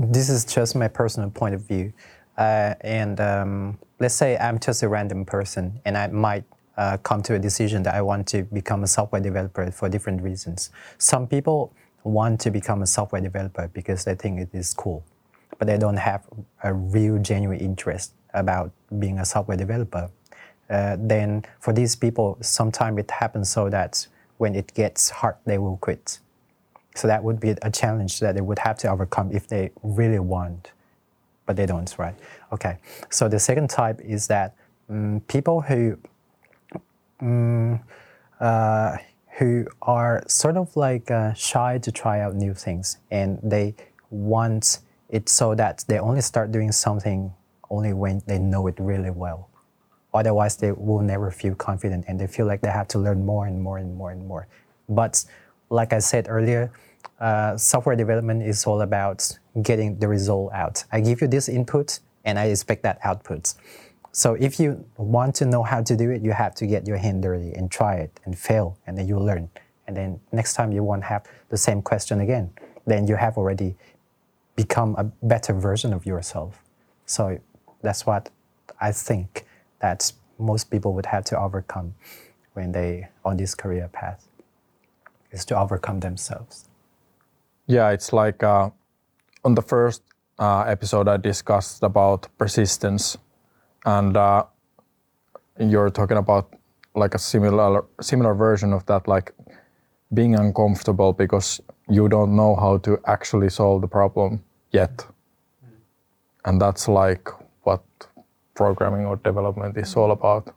this 0.01 0.29
is 0.29 0.45
just 0.45 0.75
my 0.75 0.87
personal 0.87 1.29
point 1.29 1.55
of 1.55 1.61
view. 1.61 1.93
Uh, 2.37 2.75
and 2.81 3.19
um, 3.19 3.77
let's 3.99 4.15
say 4.15 4.37
I'm 4.37 4.59
just 4.59 4.83
a 4.83 4.89
random 4.89 5.25
person 5.25 5.79
and 5.85 5.97
I 5.97 6.07
might 6.07 6.43
uh, 6.77 6.97
come 6.97 7.21
to 7.23 7.35
a 7.35 7.39
decision 7.39 7.83
that 7.83 7.93
I 7.93 8.01
want 8.01 8.27
to 8.29 8.43
become 8.43 8.83
a 8.83 8.87
software 8.87 9.21
developer 9.21 9.69
for 9.71 9.89
different 9.89 10.21
reasons. 10.21 10.71
Some 10.97 11.27
people 11.27 11.73
want 12.03 12.39
to 12.41 12.51
become 12.51 12.81
a 12.81 12.87
software 12.87 13.21
developer 13.21 13.67
because 13.73 14.05
they 14.05 14.15
think 14.15 14.39
it 14.39 14.49
is 14.53 14.73
cool, 14.73 15.03
but 15.59 15.67
they 15.67 15.77
don't 15.77 15.97
have 15.97 16.25
a 16.63 16.73
real 16.73 17.19
genuine 17.19 17.59
interest 17.59 18.13
about 18.33 18.71
being 18.97 19.19
a 19.19 19.25
software 19.25 19.57
developer. 19.57 20.09
Uh, 20.69 20.95
then 20.99 21.43
for 21.59 21.73
these 21.73 21.95
people, 21.95 22.37
sometimes 22.41 22.97
it 22.97 23.11
happens 23.11 23.51
so 23.51 23.69
that 23.69 24.07
when 24.37 24.55
it 24.55 24.73
gets 24.73 25.09
hard, 25.09 25.35
they 25.45 25.57
will 25.57 25.77
quit. 25.77 26.19
So 26.95 27.07
that 27.07 27.23
would 27.23 27.39
be 27.39 27.55
a 27.61 27.71
challenge 27.71 28.19
that 28.19 28.35
they 28.35 28.41
would 28.41 28.59
have 28.59 28.77
to 28.79 28.89
overcome 28.89 29.31
if 29.31 29.47
they 29.47 29.71
really 29.81 30.19
want, 30.19 30.71
but 31.45 31.55
they 31.55 31.65
don't, 31.65 31.93
right? 31.97 32.15
Okay. 32.51 32.77
So 33.09 33.29
the 33.29 33.39
second 33.39 33.69
type 33.69 34.01
is 34.01 34.27
that 34.27 34.55
mm, 34.89 35.25
people 35.27 35.61
who 35.61 35.97
mm, 37.21 37.81
uh, 38.39 38.97
who 39.37 39.65
are 39.81 40.23
sort 40.27 40.57
of 40.57 40.75
like 40.75 41.09
uh, 41.09 41.33
shy 41.33 41.77
to 41.77 41.91
try 41.91 42.19
out 42.19 42.35
new 42.35 42.53
things, 42.53 42.97
and 43.09 43.39
they 43.41 43.75
want 44.09 44.79
it 45.09 45.29
so 45.29 45.55
that 45.55 45.85
they 45.87 45.99
only 45.99 46.21
start 46.21 46.51
doing 46.51 46.71
something 46.71 47.33
only 47.69 47.93
when 47.93 48.21
they 48.27 48.37
know 48.37 48.67
it 48.67 48.75
really 48.77 49.11
well. 49.11 49.49
Otherwise, 50.13 50.57
they 50.57 50.71
will 50.73 50.99
never 50.99 51.31
feel 51.31 51.55
confident 51.55 52.03
and 52.07 52.19
they 52.19 52.27
feel 52.27 52.45
like 52.45 52.61
they 52.61 52.69
have 52.69 52.87
to 52.89 52.99
learn 52.99 53.25
more 53.25 53.45
and 53.45 53.61
more 53.61 53.77
and 53.77 53.95
more 53.95 54.11
and 54.11 54.27
more. 54.27 54.47
But 54.89 55.23
like 55.71 55.93
I 55.93 55.99
said 55.99 56.27
earlier, 56.29 56.71
uh, 57.19 57.57
software 57.57 57.95
development 57.95 58.43
is 58.43 58.65
all 58.65 58.81
about 58.81 59.37
getting 59.61 59.97
the 59.97 60.07
result 60.07 60.51
out. 60.53 60.83
I 60.91 60.99
give 60.99 61.21
you 61.21 61.27
this 61.27 61.49
input 61.49 61.99
and 62.25 62.37
I 62.37 62.45
expect 62.45 62.83
that 62.83 62.99
output. 63.03 63.53
So 64.11 64.33
if 64.33 64.59
you 64.59 64.85
want 64.97 65.33
to 65.35 65.45
know 65.45 65.63
how 65.63 65.81
to 65.81 65.95
do 65.95 66.11
it, 66.11 66.21
you 66.21 66.33
have 66.33 66.53
to 66.55 66.67
get 66.67 66.85
your 66.85 66.97
hand 66.97 67.23
dirty 67.23 67.53
and 67.53 67.71
try 67.71 67.95
it 67.95 68.19
and 68.25 68.37
fail, 68.37 68.77
and 68.85 68.97
then 68.97 69.07
you 69.07 69.17
learn. 69.17 69.49
And 69.87 69.95
then 69.95 70.19
next 70.33 70.53
time 70.53 70.73
you 70.73 70.83
won't 70.83 71.05
have 71.05 71.25
the 71.49 71.57
same 71.57 71.81
question 71.81 72.19
again. 72.19 72.51
Then 72.85 73.07
you 73.07 73.15
have 73.15 73.37
already 73.37 73.75
become 74.57 74.95
a 74.97 75.05
better 75.25 75.53
version 75.53 75.93
of 75.93 76.05
yourself. 76.05 76.61
So 77.05 77.39
that's 77.81 78.05
what 78.05 78.29
I 78.81 78.91
think 78.91 79.45
that 79.79 80.11
most 80.37 80.69
people 80.69 80.93
would 80.93 81.05
have 81.05 81.23
to 81.25 81.39
overcome 81.39 81.95
when 82.53 82.73
they 82.73 83.07
on 83.23 83.37
this 83.37 83.55
career 83.55 83.89
path 83.93 84.27
is 85.31 85.45
to 85.45 85.57
overcome 85.57 85.99
themselves. 85.99 86.67
Yeah, 87.67 87.89
it's 87.89 88.13
like 88.13 88.43
uh, 88.43 88.69
on 89.43 89.55
the 89.55 89.61
first 89.61 90.03
uh, 90.39 90.61
episode 90.61 91.07
I 91.07 91.17
discussed 91.17 91.83
about 91.83 92.27
persistence, 92.37 93.17
and 93.85 94.17
uh, 94.17 94.43
you're 95.59 95.89
talking 95.89 96.17
about 96.17 96.53
like 96.95 97.15
a 97.15 97.19
similar 97.19 97.85
similar 98.01 98.33
version 98.33 98.73
of 98.73 98.85
that, 98.87 99.07
like 99.07 99.33
being 100.13 100.35
uncomfortable 100.35 101.13
because 101.13 101.61
you 101.89 102.09
don't 102.09 102.35
know 102.35 102.55
how 102.55 102.77
to 102.79 102.99
actually 103.05 103.49
solve 103.49 103.81
the 103.81 103.87
problem 103.87 104.43
yet, 104.71 105.05
and 106.45 106.59
that's 106.61 106.87
like 106.87 107.29
what 107.63 107.83
programming 108.53 109.05
or 109.05 109.15
development 109.17 109.77
is 109.77 109.95
all 109.95 110.11
about, 110.11 110.53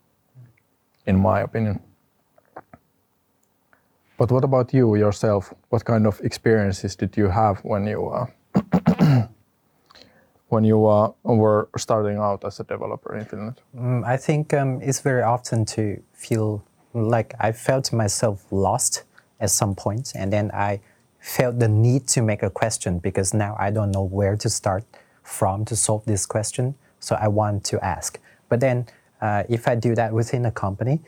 in 1.06 1.16
my 1.16 1.40
opinion. 1.40 1.80
But 4.16 4.30
what 4.30 4.44
about 4.44 4.72
you 4.72 4.94
yourself? 4.94 5.52
What 5.70 5.84
kind 5.84 6.06
of 6.06 6.20
experiences 6.20 6.96
did 6.96 7.16
you 7.16 7.28
have 7.28 7.58
when 7.64 7.86
you 7.86 8.08
uh, 8.08 8.26
when 10.48 10.64
you 10.64 10.86
uh, 10.86 11.12
were 11.24 11.68
starting 11.76 12.18
out 12.18 12.44
as 12.44 12.60
a 12.60 12.64
developer 12.64 13.16
in 13.16 13.24
Finland? 13.24 13.60
Mm, 13.76 14.04
I 14.04 14.16
think 14.16 14.52
um, 14.52 14.80
it's 14.82 15.00
very 15.00 15.22
often 15.22 15.64
to 15.64 16.00
feel 16.12 16.62
like 16.92 17.34
I 17.40 17.52
felt 17.52 17.92
myself 17.92 18.44
lost 18.52 19.04
at 19.40 19.50
some 19.50 19.74
point, 19.74 20.12
and 20.14 20.32
then 20.32 20.50
I 20.52 20.80
felt 21.18 21.58
the 21.58 21.68
need 21.68 22.06
to 22.06 22.22
make 22.22 22.42
a 22.42 22.50
question 22.50 22.98
because 23.00 23.36
now 23.36 23.56
I 23.58 23.70
don't 23.70 23.90
know 23.90 24.04
where 24.04 24.36
to 24.36 24.48
start 24.48 24.84
from 25.22 25.64
to 25.64 25.74
solve 25.74 26.04
this 26.04 26.26
question. 26.26 26.74
So 27.00 27.16
I 27.16 27.28
want 27.28 27.64
to 27.64 27.84
ask. 27.84 28.20
But 28.48 28.60
then, 28.60 28.86
uh, 29.20 29.42
if 29.48 29.66
I 29.66 29.74
do 29.74 29.94
that 29.94 30.12
within 30.12 30.46
a 30.46 30.50
company, 30.50 31.00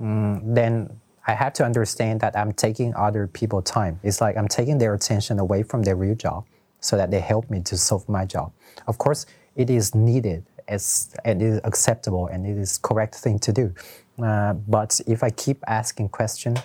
mm, 0.00 0.54
then 0.54 0.88
I 1.26 1.34
have 1.34 1.52
to 1.54 1.64
understand 1.64 2.20
that 2.20 2.36
I'm 2.36 2.52
taking 2.52 2.94
other 2.94 3.26
people 3.26 3.62
time. 3.62 3.98
It's 4.02 4.20
like 4.20 4.36
I'm 4.36 4.48
taking 4.48 4.78
their 4.78 4.94
attention 4.94 5.38
away 5.38 5.62
from 5.62 5.82
their 5.82 5.96
real 5.96 6.14
job 6.14 6.44
so 6.80 6.96
that 6.96 7.10
they 7.10 7.20
help 7.20 7.48
me 7.50 7.62
to 7.62 7.78
solve 7.78 8.08
my 8.08 8.26
job. 8.26 8.52
Of 8.86 8.98
course, 8.98 9.24
it 9.56 9.70
is 9.70 9.94
needed 9.94 10.44
as 10.68 11.14
and 11.24 11.40
it 11.40 11.46
is 11.46 11.60
acceptable 11.64 12.26
and 12.26 12.46
it 12.46 12.58
is 12.58 12.78
correct 12.78 13.14
thing 13.14 13.38
to 13.40 13.52
do. 13.52 13.74
Uh, 14.22 14.52
but 14.52 15.00
if 15.06 15.22
I 15.22 15.30
keep 15.30 15.62
asking 15.66 16.10
questions 16.10 16.58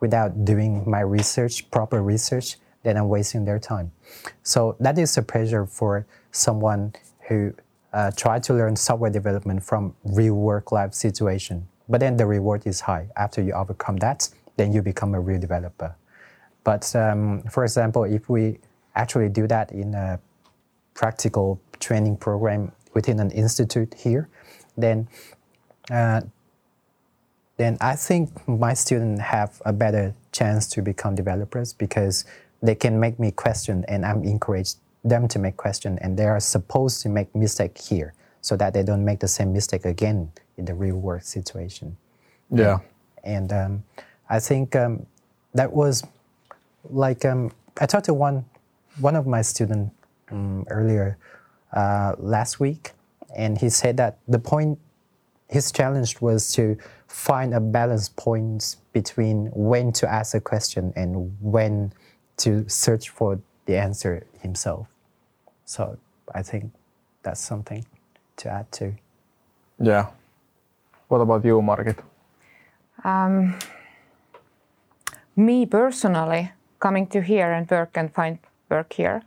without 0.00 0.44
doing 0.44 0.88
my 0.88 1.00
research, 1.00 1.70
proper 1.70 2.02
research, 2.02 2.56
then 2.82 2.96
I'm 2.96 3.08
wasting 3.08 3.44
their 3.44 3.58
time. 3.58 3.92
So 4.42 4.76
that 4.80 4.98
is 4.98 5.16
a 5.16 5.22
pressure 5.22 5.66
for 5.66 6.06
someone 6.30 6.94
who 7.28 7.52
uh, 7.92 8.10
try 8.16 8.38
to 8.38 8.54
learn 8.54 8.76
software 8.76 9.10
development 9.10 9.62
from 9.62 9.94
real 10.04 10.34
work 10.34 10.72
life 10.72 10.94
situation. 10.94 11.68
But 11.88 12.00
then 12.00 12.16
the 12.16 12.26
reward 12.26 12.66
is 12.66 12.80
high. 12.80 13.08
After 13.16 13.40
you 13.42 13.52
overcome 13.52 13.96
that, 13.98 14.28
then 14.56 14.72
you 14.72 14.82
become 14.82 15.14
a 15.14 15.20
real 15.20 15.40
developer. 15.40 15.94
But 16.64 16.94
um, 16.96 17.42
for 17.50 17.64
example, 17.64 18.04
if 18.04 18.28
we 18.28 18.58
actually 18.94 19.28
do 19.28 19.46
that 19.46 19.70
in 19.72 19.94
a 19.94 20.18
practical 20.94 21.60
training 21.78 22.16
program 22.16 22.72
within 22.94 23.20
an 23.20 23.30
institute 23.30 23.94
here, 23.94 24.28
then 24.76 25.08
uh, 25.90 26.22
then 27.56 27.78
I 27.80 27.96
think 27.96 28.46
my 28.46 28.74
students 28.74 29.22
have 29.22 29.62
a 29.64 29.72
better 29.72 30.14
chance 30.32 30.66
to 30.70 30.82
become 30.82 31.14
developers 31.14 31.72
because 31.72 32.24
they 32.62 32.74
can 32.74 33.00
make 33.00 33.18
me 33.18 33.30
question 33.30 33.84
and 33.88 34.04
I'm 34.04 34.24
encouraged 34.24 34.76
them 35.04 35.28
to 35.28 35.38
make 35.38 35.56
question 35.56 35.98
and 36.02 36.18
they 36.18 36.26
are 36.26 36.40
supposed 36.40 37.00
to 37.02 37.08
make 37.08 37.34
mistake 37.34 37.78
here 37.78 38.12
so 38.46 38.56
that 38.56 38.72
they 38.72 38.84
don't 38.84 39.04
make 39.04 39.18
the 39.18 39.26
same 39.26 39.52
mistake 39.52 39.84
again 39.84 40.30
in 40.56 40.64
the 40.66 40.72
real 40.72 40.94
world 40.94 41.24
situation. 41.24 41.96
Yeah. 42.48 42.78
And 43.24 43.52
um, 43.52 43.82
I 44.30 44.38
think 44.38 44.76
um, 44.76 45.04
that 45.54 45.72
was 45.72 46.04
like 46.88 47.24
um, 47.24 47.50
I 47.80 47.86
talked 47.86 48.04
to 48.04 48.14
one 48.14 48.44
one 49.00 49.16
of 49.16 49.26
my 49.26 49.42
students 49.42 49.90
um, 50.30 50.64
earlier 50.70 51.18
uh, 51.72 52.14
last 52.18 52.60
week, 52.60 52.92
and 53.36 53.58
he 53.58 53.68
said 53.68 53.96
that 53.96 54.18
the 54.28 54.38
point 54.38 54.78
his 55.48 55.72
challenge 55.72 56.20
was 56.20 56.52
to 56.54 56.78
find 57.08 57.52
a 57.52 57.58
balance 57.58 58.08
point 58.10 58.76
between 58.92 59.46
when 59.54 59.90
to 59.94 60.08
ask 60.08 60.36
a 60.36 60.40
question 60.40 60.92
and 60.94 61.36
when 61.40 61.92
to 62.36 62.64
search 62.68 63.08
for 63.08 63.40
the 63.64 63.76
answer 63.76 64.24
himself. 64.38 64.86
So 65.64 65.98
I 66.32 66.42
think 66.42 66.70
that's 67.24 67.40
something 67.40 67.84
to 68.36 68.50
add 68.50 68.70
to. 68.72 68.92
Yeah. 69.78 70.06
What 71.08 71.20
about 71.20 71.44
you, 71.44 71.62
Margit? 71.62 71.98
Um, 73.04 73.58
me 75.36 75.66
personally, 75.66 76.52
coming 76.78 77.06
to 77.08 77.20
here 77.20 77.52
and 77.52 77.70
work 77.70 77.96
and 77.96 78.12
find 78.12 78.38
work 78.70 78.92
here, 78.92 79.22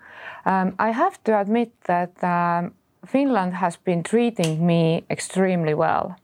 um, 0.45 0.75
I 0.79 0.91
have 0.91 1.23
to 1.23 1.39
admit 1.39 1.71
that 1.85 2.21
um, 2.23 2.73
Finland 3.05 3.53
has 3.53 3.77
been 3.77 4.03
treating 4.03 4.65
me 4.65 5.05
extremely 5.09 5.73
well. 5.73 6.15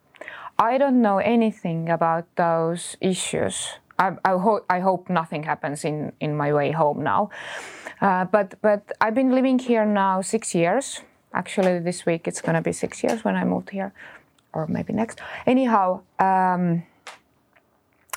I 0.60 0.78
don't 0.78 1.02
know 1.02 1.18
anything 1.18 1.90
about 1.90 2.26
those 2.36 2.98
issues. 3.02 3.80
I, 4.00 4.12
I, 4.26 4.32
ho- 4.32 4.66
I 4.70 4.80
hope 4.80 5.10
nothing 5.10 5.44
happens 5.44 5.86
in, 5.86 6.12
in 6.20 6.36
my 6.36 6.54
way 6.54 6.72
home 6.72 7.04
now. 7.04 7.30
Uh, 8.02 8.26
but, 8.26 8.56
but 8.62 8.92
I've 9.00 9.16
been 9.16 9.32
living 9.32 9.60
here 9.60 9.86
now 9.86 10.22
six 10.22 10.54
years. 10.54 11.02
Actually, 11.36 11.80
this 11.80 12.06
week 12.06 12.30
it's 12.30 12.42
going 12.42 12.56
to 12.56 12.62
be 12.62 12.72
six 12.72 13.04
years 13.04 13.26
when 13.26 13.36
I 13.36 13.44
moved 13.44 13.70
here, 13.70 13.92
or 14.54 14.68
maybe 14.68 14.94
next. 14.94 15.20
Anyhow, 15.46 16.02
um, 16.18 16.84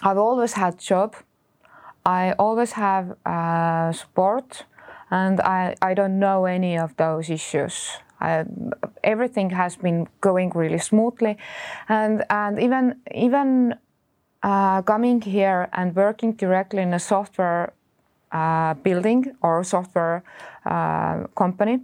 I've 0.03 0.19
always 0.19 0.53
had 0.53 0.79
job. 0.79 1.17
I 2.07 2.33
always 2.39 2.73
have 2.73 3.17
uh, 3.27 3.91
support, 3.91 4.65
and 5.11 5.41
I, 5.41 5.75
I 5.83 5.95
don't 5.95 6.21
know 6.21 6.45
any 6.45 6.79
of 6.79 6.97
those 6.97 7.29
issues. 7.29 7.91
I, 8.21 8.45
everything 9.03 9.51
has 9.51 9.75
been 9.77 10.07
going 10.21 10.51
really 10.55 10.79
smoothly, 10.79 11.37
and 11.89 12.25
and 12.31 12.61
even 12.61 13.01
even 13.13 13.75
uh, 14.45 14.83
coming 14.83 15.21
here 15.21 15.69
and 15.73 15.95
working 15.97 16.35
directly 16.35 16.83
in 16.83 16.95
a 16.95 17.01
software 17.01 17.73
uh, 18.31 18.75
building 18.75 19.35
or 19.43 19.65
software 19.65 20.23
uh, 20.65 21.25
company 21.35 21.81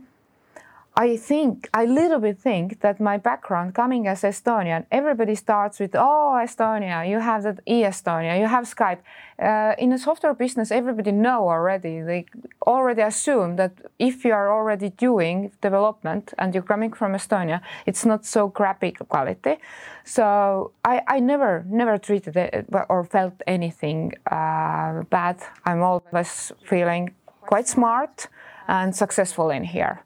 I 0.96 1.16
think, 1.16 1.68
I 1.74 1.86
little 1.86 2.20
bit 2.20 2.38
think 2.38 2.80
that 2.82 3.00
my 3.00 3.16
background 3.16 3.74
coming 3.74 4.06
as 4.06 4.22
Estonian, 4.22 4.86
everybody 4.92 5.34
starts 5.34 5.80
with, 5.80 5.96
oh, 5.96 6.38
Estonia, 6.40 7.08
you 7.08 7.18
have 7.18 7.42
that 7.42 7.58
e-Estonia, 7.66 8.38
you 8.38 8.46
have 8.46 8.64
Skype. 8.64 9.00
Uh, 9.36 9.74
in 9.76 9.92
a 9.92 9.98
software 9.98 10.34
business, 10.34 10.70
everybody 10.70 11.10
know 11.10 11.48
already. 11.48 12.00
They 12.00 12.26
already 12.64 13.02
assume 13.02 13.56
that 13.56 13.72
if 13.98 14.24
you 14.24 14.32
are 14.34 14.52
already 14.52 14.90
doing 14.90 15.50
development 15.60 16.32
and 16.38 16.54
you're 16.54 16.62
coming 16.62 16.92
from 16.92 17.14
Estonia, 17.14 17.60
it's 17.86 18.04
not 18.04 18.24
so 18.24 18.48
crappy 18.48 18.92
quality. 18.92 19.56
So 20.04 20.70
I, 20.84 21.02
I 21.08 21.18
never, 21.18 21.64
never 21.66 21.98
treated 21.98 22.36
it 22.36 22.66
or 22.88 23.02
felt 23.02 23.42
anything 23.48 24.12
uh, 24.30 25.02
bad. 25.10 25.42
I'm 25.64 25.82
always 25.82 26.52
feeling 26.64 27.14
quite 27.40 27.66
smart 27.66 28.28
and 28.68 28.94
successful 28.94 29.50
in 29.50 29.64
here. 29.64 30.04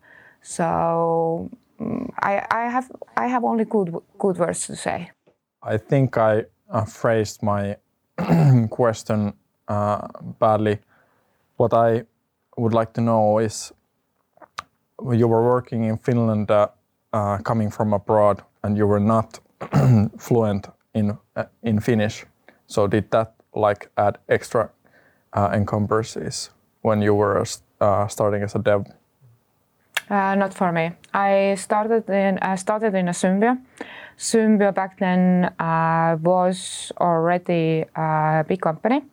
So 0.48 1.50
mm, 1.78 2.10
I, 2.22 2.42
I 2.50 2.70
have 2.70 2.90
I 3.18 3.26
have 3.26 3.44
only 3.44 3.66
good 3.66 3.94
good 4.18 4.38
words 4.38 4.66
to 4.66 4.76
say. 4.76 5.10
I 5.62 5.76
think 5.76 6.16
I 6.16 6.44
uh, 6.70 6.86
phrased 6.86 7.42
my 7.42 7.76
question 8.70 9.34
uh, 9.68 10.08
badly. 10.40 10.78
What 11.56 11.74
I 11.74 12.04
would 12.56 12.72
like 12.72 12.94
to 12.94 13.02
know 13.02 13.38
is 13.38 13.72
you 15.12 15.28
were 15.28 15.44
working 15.44 15.84
in 15.84 15.98
Finland, 15.98 16.50
uh, 16.50 16.68
uh 17.12 17.38
coming 17.42 17.70
from 17.70 17.92
abroad, 17.92 18.42
and 18.62 18.78
you 18.78 18.86
were 18.88 19.04
not 19.04 19.40
fluent 20.18 20.68
in 20.94 21.18
uh, 21.36 21.44
in 21.62 21.80
Finnish. 21.80 22.26
So 22.66 22.86
did 22.86 23.10
that 23.10 23.34
like 23.54 23.90
add 23.96 24.18
extra 24.28 24.70
uh, 25.36 25.50
encumbrances 25.52 26.50
when 26.82 27.02
you 27.02 27.14
were 27.14 27.44
starting 28.08 28.42
as 28.42 28.54
a 28.54 28.58
dev? 28.58 28.84
Uh, 30.10 30.34
not 30.34 30.54
for 30.54 30.72
me. 30.72 30.92
I 31.12 31.54
started 31.56 32.08
in 32.08 32.38
I 32.40 32.56
started 32.56 32.94
in 32.94 33.08
a. 33.08 33.12
Symbio 34.18 34.74
back 34.74 34.98
then 34.98 35.44
uh, 35.60 36.16
was 36.20 36.90
already 36.98 37.84
a 37.94 38.44
big 38.48 38.60
company, 38.60 39.04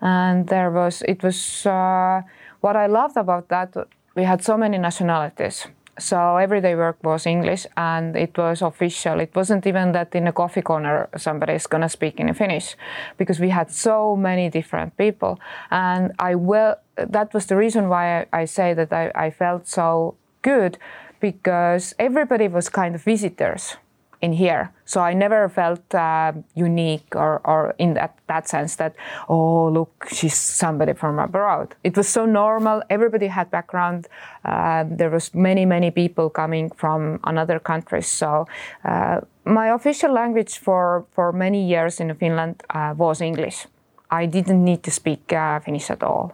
and 0.00 0.46
there 0.46 0.70
was 0.70 1.02
it 1.02 1.24
was 1.24 1.66
uh, 1.66 2.22
what 2.60 2.76
I 2.76 2.86
loved 2.86 3.16
about 3.16 3.48
that. 3.48 3.74
We 4.14 4.22
had 4.22 4.44
so 4.44 4.56
many 4.56 4.78
nationalities. 4.78 5.66
So 5.98 6.36
everyday 6.36 6.74
work 6.76 6.98
was 7.02 7.26
English 7.26 7.66
and 7.76 8.16
it 8.16 8.36
was 8.36 8.62
official. 8.62 9.20
It 9.20 9.34
wasn't 9.34 9.66
even 9.66 9.92
that 9.92 10.14
in 10.14 10.26
a 10.26 10.32
coffee 10.32 10.62
corner 10.62 11.08
somebody 11.16 11.52
is 11.54 11.66
gonna 11.68 11.88
speak 11.88 12.20
in 12.20 12.34
Finnish, 12.34 12.76
because 13.16 13.40
we 13.40 13.50
had 13.50 13.70
so 13.70 14.16
many 14.16 14.50
different 14.50 14.96
people. 14.96 15.38
And 15.70 16.12
I 16.18 16.36
will. 16.36 16.76
That 16.96 17.34
was 17.34 17.46
the 17.46 17.56
reason 17.56 17.88
why 17.88 18.20
I, 18.20 18.42
I 18.42 18.44
say 18.44 18.74
that 18.74 18.92
I, 18.92 19.10
I 19.26 19.30
felt 19.30 19.66
so 19.66 20.14
good 20.44 20.78
because 21.20 21.94
everybody 21.98 22.48
was 22.48 22.68
kind 22.68 22.94
of 22.94 23.02
visitors 23.02 23.76
in 24.24 24.32
here. 24.32 24.70
So 24.84 25.00
I 25.00 25.12
never 25.12 25.48
felt 25.48 25.94
uh, 25.94 26.32
unique 26.54 27.08
or, 27.14 27.40
or 27.44 27.74
in 27.78 27.94
that, 27.94 28.12
that 28.26 28.48
sense 28.48 28.76
that, 28.76 28.94
oh, 29.28 29.68
look, 29.68 30.06
she's 30.10 30.34
somebody 30.34 30.94
from 30.94 31.18
abroad. 31.18 31.74
It 31.82 31.96
was 31.96 32.08
so 32.08 32.24
normal. 32.24 32.82
Everybody 32.88 33.26
had 33.26 33.50
background. 33.50 34.08
Uh, 34.44 34.84
there 35.00 35.10
was 35.10 35.34
many, 35.34 35.66
many 35.66 35.90
people 35.90 36.30
coming 36.30 36.70
from 36.70 37.20
another 37.24 37.58
countries. 37.58 38.06
So 38.06 38.46
uh, 38.84 39.20
my 39.44 39.68
official 39.74 40.12
language 40.12 40.58
for, 40.58 41.04
for 41.14 41.32
many 41.32 41.60
years 41.72 42.00
in 42.00 42.14
Finland 42.14 42.62
uh, 42.70 42.94
was 42.96 43.20
English. 43.20 43.66
I 44.10 44.26
didn't 44.26 44.64
need 44.64 44.82
to 44.84 44.90
speak 44.90 45.32
uh, 45.32 45.60
Finnish 45.60 45.90
at 45.90 46.02
all. 46.02 46.32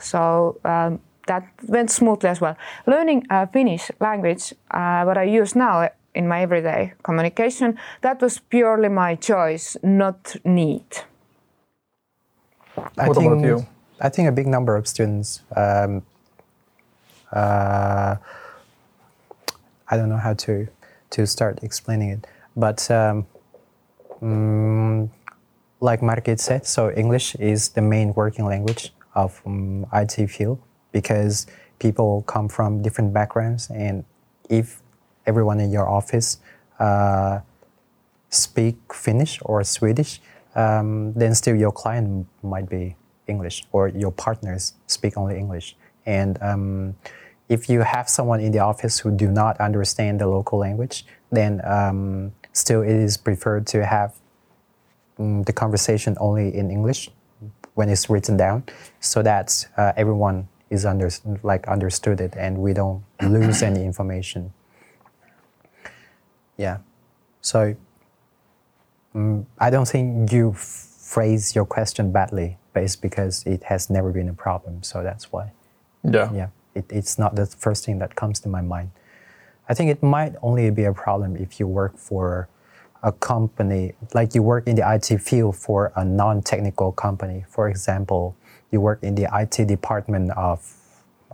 So 0.00 0.58
um, 0.64 1.00
that 1.26 1.48
went 1.68 1.90
smoothly 1.90 2.28
as 2.28 2.40
well. 2.40 2.56
Learning 2.86 3.24
uh, 3.30 3.46
Finnish 3.46 3.90
language, 4.00 4.54
uh, 4.70 5.02
what 5.04 5.16
I 5.16 5.24
use 5.24 5.54
now 5.54 5.88
in 6.14 6.28
my 6.28 6.42
everyday 6.42 6.92
communication, 7.02 7.78
that 8.02 8.20
was 8.20 8.38
purely 8.38 8.88
my 8.88 9.14
choice, 9.14 9.76
not 9.82 10.36
need. 10.44 10.84
I 12.98 13.08
what 13.08 13.16
think, 13.16 13.32
about 13.32 13.44
you? 13.44 13.66
I 14.00 14.08
think 14.08 14.28
a 14.28 14.32
big 14.32 14.46
number 14.46 14.76
of 14.76 14.86
students. 14.86 15.42
Um, 15.56 16.02
uh, 17.32 18.16
I 19.88 19.96
don't 19.96 20.08
know 20.08 20.16
how 20.16 20.34
to 20.34 20.68
to 21.10 21.26
start 21.26 21.62
explaining 21.62 22.10
it, 22.10 22.26
but 22.56 22.90
um, 22.90 23.26
um, 24.22 25.10
like 25.80 26.00
Margit 26.00 26.40
said, 26.40 26.66
so 26.66 26.90
English 26.90 27.34
is 27.34 27.70
the 27.70 27.82
main 27.82 28.14
working 28.14 28.46
language 28.46 28.94
of 29.14 29.42
um, 29.44 29.86
IT 29.92 30.30
field 30.30 30.58
because 30.92 31.46
people 31.78 32.22
come 32.22 32.48
from 32.48 32.82
different 32.82 33.12
backgrounds, 33.12 33.70
and 33.70 34.04
if 34.48 34.80
everyone 35.26 35.58
in 35.60 35.70
your 35.70 35.88
office 35.88 36.38
uh, 36.78 37.40
speak 38.28 38.76
Finnish 38.92 39.38
or 39.44 39.64
Swedish, 39.64 40.20
um, 40.54 41.12
then 41.14 41.34
still 41.34 41.56
your 41.56 41.72
client 41.72 42.26
might 42.42 42.68
be 42.68 42.96
English, 43.26 43.64
or 43.72 43.88
your 43.88 44.12
partners 44.12 44.74
speak 44.86 45.16
only 45.16 45.38
English. 45.38 45.76
And 46.06 46.38
um, 46.42 46.96
if 47.48 47.68
you 47.68 47.80
have 47.80 48.08
someone 48.08 48.40
in 48.40 48.52
the 48.52 48.58
office 48.58 48.98
who 48.98 49.10
do 49.10 49.30
not 49.30 49.60
understand 49.60 50.20
the 50.20 50.26
local 50.26 50.58
language, 50.58 51.06
then 51.30 51.60
um, 51.64 52.32
still 52.52 52.82
it 52.82 52.90
is 52.90 53.16
preferred 53.16 53.66
to 53.68 53.86
have 53.86 54.14
mm, 55.18 55.44
the 55.46 55.52
conversation 55.52 56.16
only 56.20 56.54
in 56.54 56.70
English 56.70 57.10
when 57.74 57.88
it's 57.88 58.10
written 58.10 58.36
down, 58.36 58.64
so 59.00 59.22
that 59.22 59.66
uh, 59.78 59.92
everyone 59.96 60.46
is 60.72 60.86
under, 60.86 61.10
like 61.42 61.68
understood 61.68 62.20
it 62.20 62.34
and 62.36 62.58
we 62.58 62.72
don't 62.72 63.04
lose 63.22 63.62
any 63.62 63.84
information. 63.84 64.52
Yeah. 66.56 66.78
So 67.42 67.76
um, 69.14 69.46
I 69.58 69.68
don't 69.70 69.86
think 69.86 70.32
you 70.32 70.52
phrase 70.54 71.54
your 71.54 71.66
question 71.66 72.10
badly, 72.10 72.58
but 72.72 72.82
it's 72.82 72.96
because 72.96 73.44
it 73.46 73.64
has 73.64 73.90
never 73.90 74.10
been 74.10 74.28
a 74.28 74.34
problem. 74.34 74.82
So 74.82 75.02
that's 75.02 75.30
why. 75.30 75.52
Yeah. 76.02 76.32
Yeah. 76.32 76.48
it, 76.74 76.86
it's 76.90 77.18
not 77.18 77.36
the 77.36 77.46
first 77.46 77.84
thing 77.84 77.98
that 77.98 78.16
comes 78.16 78.40
to 78.40 78.48
my 78.48 78.62
mind. 78.62 78.90
I 79.68 79.74
think 79.74 79.90
it 79.90 80.02
might 80.02 80.34
only 80.42 80.70
be 80.70 80.84
a 80.84 80.92
problem 80.92 81.36
if 81.36 81.60
you 81.60 81.66
work 81.66 81.96
for 81.98 82.48
a 83.02 83.12
company, 83.12 83.92
like 84.14 84.34
you 84.34 84.42
work 84.42 84.66
in 84.66 84.76
the 84.76 84.84
IT 84.94 85.20
field 85.20 85.56
for 85.56 85.92
a 85.96 86.04
non 86.04 86.40
technical 86.42 86.92
company. 86.92 87.44
For 87.48 87.68
example, 87.68 88.36
you 88.72 88.80
work 88.80 88.98
in 89.02 89.14
the 89.14 89.28
IT 89.32 89.68
department 89.68 90.32
of 90.32 90.74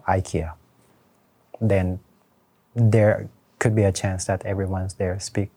IKEA. 0.07 0.53
Then 1.61 2.01
there 2.75 3.31
could 3.59 3.75
be 3.75 3.85
a 3.85 3.93
chance 3.93 4.25
that 4.27 4.45
everyone's 4.45 4.95
there 4.95 5.19
speak 5.19 5.51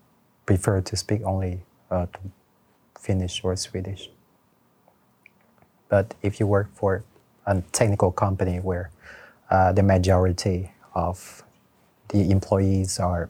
prefer 0.45 0.81
to 0.81 0.95
speak 0.95 1.21
only 1.23 1.61
uh, 1.89 2.07
Finnish 2.99 3.43
or 3.43 3.55
Swedish. 3.55 4.09
But 5.89 6.13
if 6.21 6.39
you 6.39 6.47
work 6.47 6.69
for 6.73 7.03
a 7.45 7.61
technical 7.71 8.11
company 8.11 8.57
where 8.59 8.91
uh, 9.49 9.71
the 9.73 9.83
majority 9.83 10.71
of 10.95 11.43
the 12.09 12.31
employees 12.31 12.99
are 12.99 13.29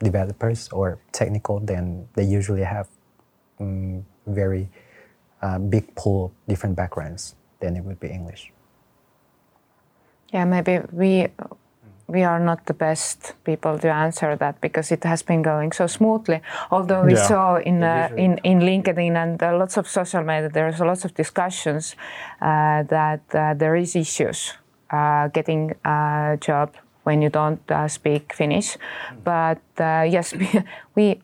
developers 0.00 0.68
or 0.70 0.98
technical, 1.12 1.60
then 1.60 2.08
they 2.14 2.24
usually 2.24 2.62
have 2.62 2.88
um, 3.60 4.04
very 4.26 4.68
uh, 5.42 5.58
big 5.58 5.94
pool 5.94 6.26
of 6.26 6.32
different 6.48 6.76
backgrounds. 6.76 7.34
Then 7.64 7.76
it 7.76 7.84
would 7.84 7.98
be 7.98 8.08
English. 8.08 8.52
Yeah, 10.34 10.44
maybe 10.44 10.80
we 10.92 11.28
we 12.06 12.22
are 12.22 12.38
not 12.38 12.66
the 12.66 12.74
best 12.74 13.34
people 13.44 13.78
to 13.78 13.88
answer 13.88 14.36
that 14.36 14.60
because 14.60 14.92
it 14.92 15.04
has 15.04 15.22
been 15.22 15.42
going 15.42 15.72
so 15.72 15.86
smoothly. 15.86 16.40
Although 16.70 17.04
we 17.04 17.14
yeah. 17.14 17.26
saw 17.26 17.56
in 17.56 17.82
uh, 17.82 18.10
in 18.16 18.38
in 18.44 18.60
LinkedIn 18.60 19.16
and 19.16 19.42
uh, 19.42 19.56
lots 19.56 19.78
of 19.78 19.88
social 19.88 20.22
media, 20.22 20.50
there's 20.50 20.80
lots 20.80 21.04
of 21.04 21.14
discussions 21.14 21.96
uh, 22.42 22.82
that 22.82 23.22
uh, 23.34 23.54
there 23.54 23.76
is 23.76 23.96
issues 23.96 24.52
uh, 24.90 25.28
getting 25.28 25.72
a 25.84 26.36
job 26.46 26.74
when 27.04 27.22
you 27.22 27.30
don't 27.30 27.70
uh, 27.70 27.88
speak 27.88 28.34
Finnish. 28.34 28.76
But 29.24 29.60
yes, 29.78 30.34
we, 30.94 31.20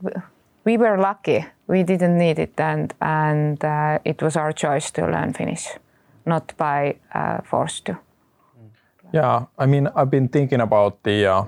we 0.64 0.76
were 0.78 0.96
lucky. 0.96 1.44
We 1.66 1.82
didn't 1.82 2.16
need 2.16 2.38
it, 2.38 2.60
and 2.60 2.94
and 3.00 3.58
it 4.04 4.22
was 4.22 4.36
our 4.36 4.52
choice 4.52 4.90
to 4.92 5.02
learn 5.02 5.34
Finnish, 5.34 5.68
not 6.24 6.52
by 6.56 6.96
force 7.44 7.80
to. 7.80 7.98
Yeah, 9.12 9.46
I 9.58 9.66
mean, 9.66 9.88
I've 9.96 10.10
been 10.10 10.28
thinking 10.28 10.60
about 10.60 11.02
the 11.02 11.26
uh, 11.26 11.44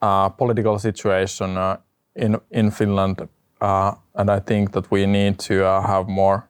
uh, 0.00 0.28
political 0.28 0.78
situation 0.78 1.56
uh, 1.56 1.76
in 2.14 2.38
in 2.50 2.70
Finland, 2.70 3.28
uh, 3.60 3.94
and 4.14 4.30
I 4.30 4.40
think 4.40 4.72
that 4.72 4.90
we 4.90 5.06
need 5.06 5.38
to 5.48 5.54
uh, 5.54 5.80
have 5.80 6.04
more 6.08 6.48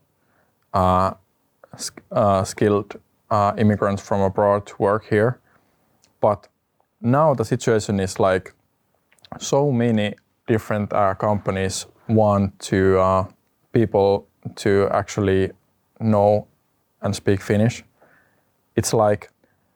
uh, 0.75 1.15
skilled 2.45 3.01
immigrants 3.57 4.03
from 4.03 4.21
abroad 4.21 4.67
to 4.67 4.75
work 4.79 5.05
here. 5.11 5.39
But 6.21 6.49
now 7.01 7.35
the 7.35 7.45
situation 7.45 8.01
is 8.01 8.19
like 8.19 8.53
so 9.39 9.73
many 9.73 10.15
different 10.47 10.91
companies 11.19 11.87
want 12.09 12.59
to 12.71 13.27
people 13.73 14.27
to 14.55 14.89
actually 14.91 15.51
know 15.99 16.47
and 17.05 17.15
speak 17.15 17.41
Finnish. 17.41 17.85
It's 18.75 18.93
like 18.93 19.31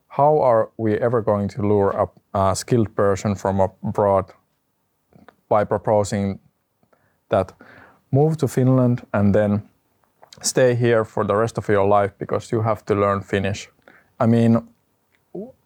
how 0.08 0.40
are 0.40 0.70
we 0.76 0.94
ever 0.94 1.22
going 1.22 1.48
to 1.48 1.62
lure 1.62 1.90
a, 1.90 2.38
a 2.38 2.56
skilled 2.56 2.94
person 2.96 3.34
from 3.36 3.60
abroad 3.60 4.24
by 5.48 5.64
proposing 5.64 6.40
that 7.28 7.52
move 8.10 8.36
to 8.38 8.48
Finland 8.48 9.06
and 9.12 9.34
then 9.34 9.62
stay 10.42 10.74
here 10.74 11.04
for 11.04 11.24
the 11.24 11.36
rest 11.36 11.58
of 11.58 11.68
your 11.68 11.86
life 11.86 12.12
because 12.18 12.50
you 12.52 12.62
have 12.62 12.84
to 12.86 12.94
learn 12.94 13.20
Finnish. 13.20 13.68
I 14.18 14.26
mean, 14.26 14.68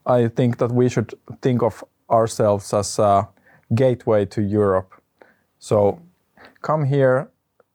I 0.06 0.28
think 0.28 0.58
that 0.58 0.72
we 0.72 0.88
should 0.88 1.14
think 1.40 1.62
of 1.62 1.84
ourselves 2.10 2.74
as 2.74 2.98
a 2.98 3.28
gateway 3.74 4.26
to 4.26 4.42
Europe. 4.42 4.94
So 5.58 5.98
come 6.60 6.84
here, 6.84 7.30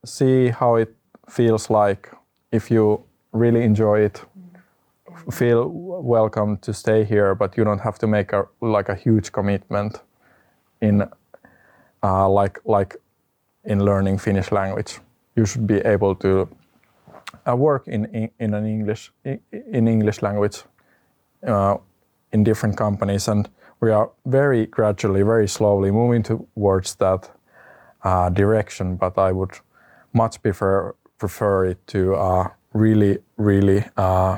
see 0.05 0.49
how 0.49 0.75
it 0.75 0.95
feels 1.29 1.69
like 1.69 2.09
if 2.51 2.71
you 2.71 3.06
really 3.31 3.63
enjoy 3.63 3.99
it 4.01 4.25
feel 5.31 5.69
welcome 5.69 6.57
to 6.57 6.73
stay 6.73 7.03
here, 7.03 7.35
but 7.35 7.57
you 7.57 7.63
don't 7.63 7.81
have 7.81 7.97
to 7.99 8.07
make 8.07 8.33
a 8.33 8.47
like 8.61 8.89
a 8.89 8.95
huge 8.95 9.31
commitment 9.31 10.01
in 10.81 11.03
uh, 12.03 12.29
like 12.29 12.59
like 12.65 12.95
in 13.63 13.83
learning 13.83 14.17
Finnish 14.19 14.51
language. 14.51 14.99
You 15.35 15.45
should 15.45 15.67
be 15.67 15.77
able 15.77 16.15
to 16.15 16.49
uh, 17.47 17.55
work 17.55 17.87
in, 17.87 18.05
in, 18.05 18.29
in 18.39 18.53
an 18.53 18.65
English 18.65 19.11
in 19.51 19.87
English 19.87 20.21
language 20.21 20.63
uh, 21.47 21.77
in 22.31 22.43
different 22.43 22.77
companies, 22.77 23.27
and 23.27 23.49
we 23.79 23.91
are 23.91 24.11
very 24.25 24.65
gradually, 24.65 25.23
very 25.23 25.47
slowly 25.47 25.91
moving 25.91 26.23
towards 26.23 26.95
that 26.95 27.31
uh, 28.03 28.29
direction. 28.29 28.95
But 28.95 29.17
I 29.17 29.31
would 29.31 29.59
much 30.13 30.41
prefer 30.41 30.95
prefer 31.17 31.65
it 31.65 31.87
to 31.87 32.15
uh, 32.15 32.49
really 32.77 33.19
really 33.37 33.83
uh, 33.97 34.37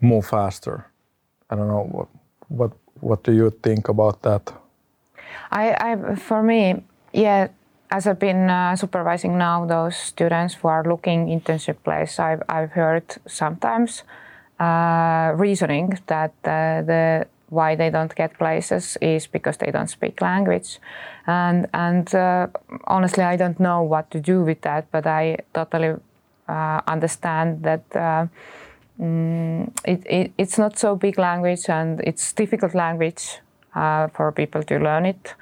move 0.00 0.26
faster. 0.26 0.86
I 1.50 1.56
don't 1.56 1.68
know 1.68 1.84
what 1.90 2.08
what 2.48 2.72
what 3.00 3.22
do 3.24 3.32
you 3.32 3.50
think 3.50 3.88
about 3.88 4.22
that? 4.22 4.52
I, 5.50 5.76
I 5.80 6.14
for 6.16 6.42
me, 6.42 6.82
yeah, 7.12 7.48
as 7.90 8.06
I've 8.06 8.18
been 8.18 8.50
uh, 8.50 8.76
supervising 8.76 9.38
now 9.38 9.66
those 9.66 9.96
students 9.96 10.54
who 10.54 10.68
are 10.68 10.84
looking 10.84 11.26
internship 11.26 11.76
place, 11.84 12.18
I've 12.18 12.42
I've 12.48 12.72
heard 12.72 13.04
sometimes 13.26 14.02
uh, 14.58 15.32
reasoning 15.36 15.98
that 16.06 16.34
uh, 16.44 16.82
the 16.82 17.26
why 17.48 17.76
they 17.76 17.90
don't 17.90 18.14
get 18.14 18.38
places 18.38 18.96
is 19.00 19.26
because 19.26 19.56
they 19.58 19.70
don't 19.70 19.88
speak 19.90 20.20
language, 20.20 20.78
and 21.26 21.66
and 21.72 22.14
uh, 22.14 22.46
honestly, 22.86 23.24
I 23.24 23.36
don't 23.36 23.58
know 23.60 23.82
what 23.82 24.10
to 24.10 24.20
do 24.20 24.42
with 24.42 24.60
that, 24.62 24.90
but 24.90 25.06
I 25.06 25.38
totally 25.52 25.94
uh, 26.48 26.80
understand 26.86 27.62
that 27.62 27.96
uh, 27.96 28.26
Mm, 29.00 29.72
it, 29.84 30.06
it, 30.06 30.32
it's 30.38 30.56
not 30.56 30.78
so 30.78 30.94
big 30.94 31.18
language 31.18 31.68
and 31.68 32.00
it's 32.00 32.32
difficult 32.32 32.74
language 32.74 33.40
uh, 33.74 34.06
for 34.08 34.30
people 34.30 34.62
to 34.62 34.78
learn 34.78 35.04
it. 35.04 35.34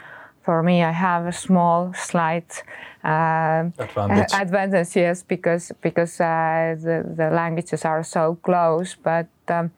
For 0.42 0.62
me, 0.62 0.82
I 0.82 0.90
have 0.90 1.26
a 1.26 1.32
small, 1.32 1.92
slight 1.94 2.64
uh, 3.05 3.64
advantage. 3.78 4.32
advantage. 4.32 4.96
yes, 4.96 5.22
because 5.22 5.70
because 5.82 6.20
uh, 6.20 6.74
the 6.80 7.05
the 7.16 7.30
languages 7.30 7.84
are 7.84 8.03
so 8.03 8.38
close. 8.42 8.96
But 8.96 9.28
um, 9.48 9.70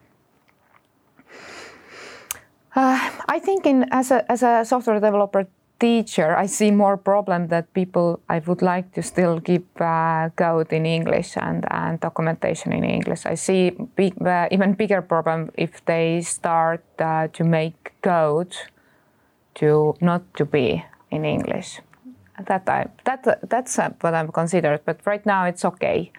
uh, 2.76 3.10
I 3.28 3.38
think 3.38 3.66
in 3.66 3.86
as 3.90 4.10
a 4.10 4.30
as 4.30 4.42
a 4.42 4.64
software 4.64 5.00
developer, 5.00 5.46
teacher, 5.78 6.36
I 6.36 6.46
see 6.46 6.70
more 6.70 6.96
problem 6.96 7.48
that 7.48 7.72
people 7.74 8.20
I 8.28 8.38
would 8.46 8.62
like 8.62 8.92
to 8.94 9.02
still 9.02 9.40
keep 9.40 9.66
uh, 9.80 10.30
code 10.36 10.72
in 10.72 10.86
English 10.86 11.36
and, 11.36 11.66
and 11.70 12.00
documentation 12.00 12.72
in 12.72 12.84
English. 12.84 13.26
I 13.26 13.34
see 13.34 13.70
big, 13.96 14.14
uh, 14.22 14.48
even 14.50 14.74
bigger 14.74 15.02
problem 15.02 15.50
if 15.54 15.84
they 15.84 16.22
start 16.22 16.84
uh, 16.98 17.28
to 17.32 17.44
make 17.44 17.92
code 18.02 18.56
to 19.56 19.94
not 20.00 20.22
to 20.36 20.44
be 20.44 20.84
in 21.10 21.24
English. 21.24 21.80
That 22.46 22.68
I, 22.68 22.86
that 23.04 23.48
that's 23.48 23.78
uh, 23.78 23.90
what 24.00 24.14
I'm 24.14 24.32
considered. 24.32 24.80
But 24.84 25.00
right 25.04 25.24
now 25.26 25.44
it's 25.44 25.64
okay. 25.64 26.12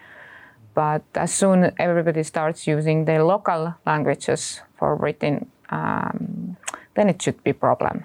But 0.74 1.02
as 1.14 1.32
soon 1.32 1.72
everybody 1.78 2.22
starts 2.22 2.66
using 2.66 3.06
their 3.06 3.24
local 3.24 3.74
languages 3.86 4.60
for 4.78 4.94
written, 4.94 5.50
um, 5.70 6.56
then 6.94 7.08
it 7.08 7.20
should 7.20 7.42
be 7.44 7.52
problem 7.52 8.04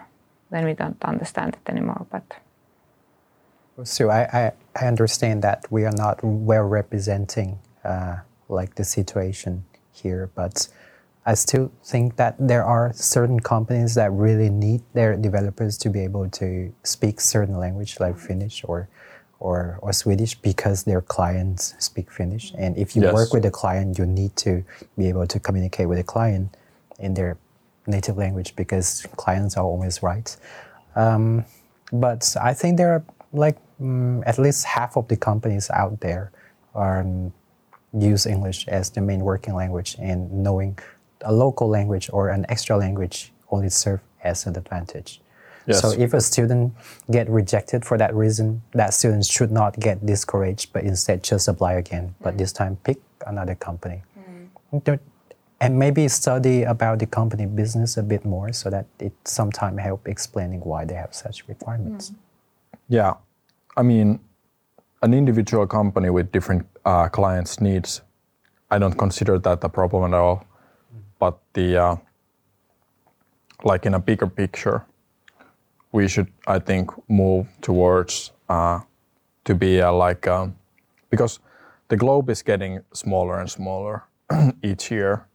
then 0.51 0.65
we 0.65 0.73
don't 0.73 1.01
understand 1.03 1.55
it 1.55 1.69
anymore. 1.71 2.05
But 2.11 2.23
so 3.83 4.09
I, 4.09 4.21
I, 4.21 4.51
I 4.79 4.85
understand 4.85 5.41
that 5.41 5.65
we 5.71 5.85
are 5.85 5.93
not 5.95 6.19
well 6.23 6.63
representing 6.63 7.57
uh, 7.83 8.17
like 8.47 8.75
the 8.75 8.83
situation 8.83 9.65
here, 9.91 10.29
but 10.35 10.67
I 11.25 11.33
still 11.35 11.71
think 11.83 12.17
that 12.17 12.35
there 12.37 12.63
are 12.63 12.91
certain 12.93 13.39
companies 13.39 13.95
that 13.95 14.11
really 14.11 14.49
need 14.49 14.81
their 14.93 15.15
developers 15.15 15.77
to 15.79 15.89
be 15.89 16.01
able 16.01 16.29
to 16.31 16.73
speak 16.83 17.21
certain 17.21 17.57
language 17.57 17.99
like 17.99 18.17
Finnish 18.17 18.63
or 18.65 18.87
or, 19.39 19.79
or 19.81 19.91
Swedish 19.91 20.35
because 20.35 20.83
their 20.83 21.01
clients 21.01 21.73
speak 21.79 22.11
Finnish. 22.11 22.53
And 22.59 22.77
if 22.77 22.95
you 22.95 23.01
yes. 23.01 23.11
work 23.11 23.33
with 23.33 23.43
a 23.43 23.49
client, 23.49 23.97
you 23.97 24.05
need 24.05 24.35
to 24.35 24.63
be 24.95 25.09
able 25.09 25.25
to 25.25 25.39
communicate 25.39 25.89
with 25.89 25.97
the 25.97 26.03
client 26.03 26.55
in 26.99 27.15
their 27.15 27.39
native 27.87 28.17
language 28.17 28.55
because 28.55 29.05
clients 29.17 29.57
are 29.57 29.63
always 29.63 30.03
right. 30.03 30.35
Um, 30.95 31.45
but 31.91 32.35
I 32.41 32.53
think 32.53 32.77
there 32.77 32.93
are 32.93 33.03
like 33.33 33.57
um, 33.79 34.23
at 34.25 34.37
least 34.37 34.65
half 34.65 34.97
of 34.97 35.07
the 35.07 35.17
companies 35.17 35.69
out 35.69 35.99
there 35.99 36.31
are 36.75 37.01
um, 37.01 37.33
use 37.93 38.25
English 38.25 38.67
as 38.67 38.89
the 38.89 39.01
main 39.01 39.21
working 39.21 39.53
language, 39.55 39.95
and 39.99 40.31
knowing 40.31 40.77
a 41.21 41.33
local 41.33 41.67
language 41.67 42.09
or 42.13 42.29
an 42.29 42.45
extra 42.49 42.77
language 42.77 43.33
only 43.49 43.69
serve 43.69 43.99
as 44.23 44.45
an 44.45 44.57
advantage. 44.57 45.21
Yes. 45.67 45.81
So 45.81 45.91
if 45.91 46.13
a 46.13 46.21
student 46.21 46.73
get 47.11 47.29
rejected 47.29 47.85
for 47.85 47.97
that 47.97 48.15
reason, 48.15 48.61
that 48.73 48.93
student 48.93 49.25
should 49.25 49.51
not 49.51 49.79
get 49.79 50.03
discouraged, 50.05 50.73
but 50.73 50.83
instead 50.83 51.23
just 51.23 51.47
apply 51.47 51.73
again. 51.73 52.15
But 52.21 52.37
this 52.37 52.51
time 52.51 52.77
pick 52.83 52.97
another 53.27 53.55
company. 53.55 54.01
Mm 54.73 55.10
and 55.61 55.77
maybe 55.77 56.07
study 56.07 56.63
about 56.63 56.97
the 56.97 57.05
company 57.05 57.45
business 57.45 57.95
a 57.95 58.01
bit 58.01 58.25
more 58.25 58.51
so 58.51 58.69
that 58.71 58.87
it 58.99 59.13
sometimes 59.25 59.79
help 59.79 60.07
explaining 60.07 60.59
why 60.61 60.83
they 60.83 60.95
have 60.95 61.13
such 61.13 61.47
requirements. 61.47 62.11
Yeah, 62.89 63.13
I 63.77 63.83
mean, 63.83 64.19
an 65.03 65.13
individual 65.13 65.67
company 65.67 66.09
with 66.09 66.31
different 66.31 66.65
uh, 66.83 67.09
clients' 67.09 67.61
needs, 67.61 68.01
I 68.71 68.79
don't 68.79 68.97
consider 68.97 69.37
that 69.37 69.63
a 69.63 69.69
problem 69.69 70.11
at 70.11 70.17
all. 70.17 70.43
But 71.19 71.37
the 71.53 71.77
uh, 71.77 71.95
like 73.63 73.85
in 73.85 73.93
a 73.93 73.99
bigger 73.99 74.27
picture, 74.27 74.83
we 75.91 76.07
should, 76.07 76.31
I 76.47 76.57
think, 76.57 76.89
move 77.07 77.47
towards 77.61 78.31
uh, 78.49 78.79
to 79.45 79.53
be 79.53 79.77
a, 79.77 79.91
like 79.91 80.27
um, 80.27 80.55
because 81.11 81.39
the 81.89 81.97
globe 81.97 82.31
is 82.31 82.41
getting 82.41 82.81
smaller 82.93 83.39
and 83.39 83.51
smaller 83.51 84.03
each 84.63 84.89
year, 84.89 85.27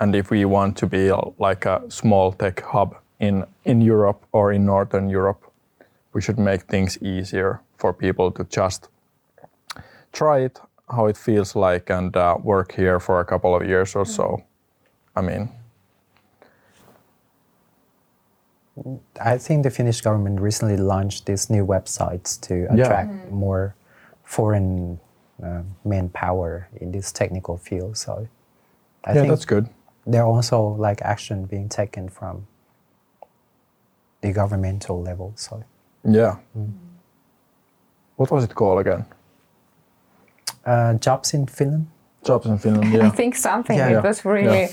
and 0.00 0.14
if 0.16 0.30
we 0.30 0.44
want 0.44 0.76
to 0.78 0.86
be 0.86 1.12
like 1.38 1.66
a 1.66 1.82
small 1.88 2.32
tech 2.32 2.60
hub 2.62 2.94
in 3.18 3.44
in 3.64 3.80
Europe 3.82 4.24
or 4.32 4.52
in 4.52 4.64
Northern 4.64 5.10
Europe, 5.10 5.42
we 6.14 6.20
should 6.22 6.38
make 6.38 6.62
things 6.62 6.98
easier 7.02 7.60
for 7.78 7.92
people 7.92 8.30
to 8.32 8.44
just 8.44 8.88
try 10.12 10.38
it, 10.44 10.60
how 10.88 11.06
it 11.08 11.16
feels 11.16 11.54
like, 11.54 11.90
and 11.90 12.16
uh, 12.16 12.36
work 12.42 12.72
here 12.72 12.98
for 13.00 13.20
a 13.20 13.24
couple 13.24 13.54
of 13.54 13.62
years 13.68 13.94
or 13.96 14.04
so. 14.06 14.42
I 15.16 15.20
mean, 15.20 15.48
I 19.20 19.38
think 19.38 19.62
the 19.64 19.70
Finnish 19.70 20.00
government 20.00 20.40
recently 20.40 20.76
launched 20.76 21.26
these 21.26 21.50
new 21.50 21.66
websites 21.66 22.40
to 22.48 22.54
Yeah. 22.54 22.74
attract 22.74 23.30
more 23.30 23.74
foreign 24.24 24.98
uh, 25.42 25.62
manpower 25.84 26.68
in 26.80 26.92
this 26.92 27.12
technical 27.12 27.56
field. 27.58 27.96
So 27.96 28.26
I 29.04 29.10
yeah, 29.12 29.14
think 29.22 29.28
that's 29.28 29.44
good. 29.46 29.68
There 30.06 30.22
are 30.22 30.26
also 30.36 30.62
like 30.88 31.02
action 31.02 31.44
being 31.46 31.68
taken 31.68 32.08
from 32.08 32.46
the 34.22 34.32
governmental 34.32 35.02
level. 35.02 35.32
So 35.36 35.62
Yeah. 36.04 36.36
What 38.16 38.30
was 38.30 38.44
it 38.44 38.54
called 38.54 38.80
again? 38.86 39.04
uh, 40.66 40.94
jobs 40.94 41.34
in 41.34 41.46
Finland. 41.46 41.86
Jobs 42.26 42.46
in 42.46 42.58
Finland. 42.58 42.92
Yeah, 42.94 43.06
I 43.06 43.10
think 43.16 43.34
something. 43.36 43.78
Yeah. 43.78 43.88
it 43.88 43.92
Yeah. 43.92 44.02
was 44.08 44.24
really 44.24 44.68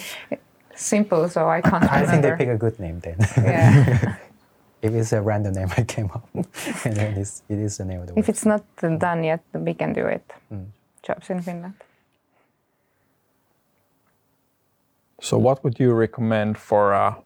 simple, 0.75 1.29
so 1.29 1.47
I 1.49 1.61
can't 1.61 1.83
I 1.91 2.05
think 2.05 2.21
they 2.21 2.35
pick 2.35 2.49
a 2.49 2.57
good 2.57 2.79
name 2.79 2.99
then. 2.99 3.15
yeah. 3.37 4.15
if 4.81 4.93
it's 4.93 5.13
a 5.13 5.21
random 5.21 5.53
name 5.53 5.69
I 5.77 5.83
came 5.83 6.09
up, 6.13 6.27
and 6.85 6.95
then 6.95 7.17
it's, 7.17 7.41
it 7.49 7.57
is 7.59 7.77
the 7.77 7.85
name 7.85 8.01
of 8.01 8.07
the 8.07 8.19
If 8.19 8.29
it's 8.29 8.45
not 8.45 8.63
done 8.99 9.23
yet, 9.23 9.41
we 9.53 9.73
can 9.73 9.93
do 9.93 10.05
it. 10.07 10.23
Jobs 11.07 11.29
in 11.29 11.41
Finland. 11.41 11.73
So, 15.21 15.37
what 15.37 15.63
would 15.63 15.79
you 15.79 15.93
recommend 15.93 16.57
for 16.57 16.93
a, 16.93 17.17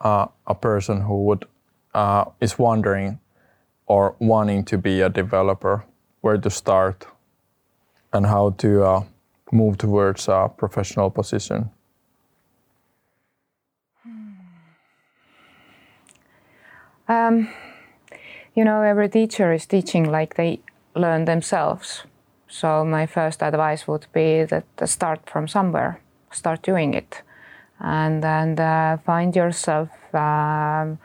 a, 0.00 0.28
a 0.46 0.54
person 0.54 1.00
who 1.02 1.24
would 1.24 1.44
uh, 1.94 2.26
is 2.40 2.58
wondering 2.58 3.20
or 3.86 4.14
wanting 4.18 4.64
to 4.66 4.78
be 4.78 5.00
a 5.00 5.08
developer? 5.08 5.84
Where 6.20 6.36
to 6.36 6.50
start, 6.50 7.06
and 8.12 8.26
how 8.26 8.50
to 8.58 8.84
uh, 8.84 9.04
move 9.52 9.78
towards 9.78 10.28
a 10.28 10.50
professional 10.56 11.10
position? 11.10 11.70
Um, 17.08 17.48
you 18.54 18.64
know, 18.64 18.82
every 18.82 19.08
teacher 19.08 19.52
is 19.52 19.64
teaching 19.64 20.10
like 20.10 20.34
they 20.34 20.60
learn 20.94 21.24
themselves. 21.24 22.02
So 22.48 22.84
my 22.84 23.06
first 23.06 23.42
advice 23.42 23.86
would 23.86 24.06
be 24.12 24.44
that 24.44 24.64
start 24.86 25.30
from 25.30 25.48
somewhere, 25.48 26.00
start 26.30 26.62
doing 26.62 26.94
it, 26.94 27.22
and 27.80 28.22
then 28.22 28.58
uh, 28.58 28.98
find 29.04 29.34
yourself 29.34 29.88
um, 30.14 30.98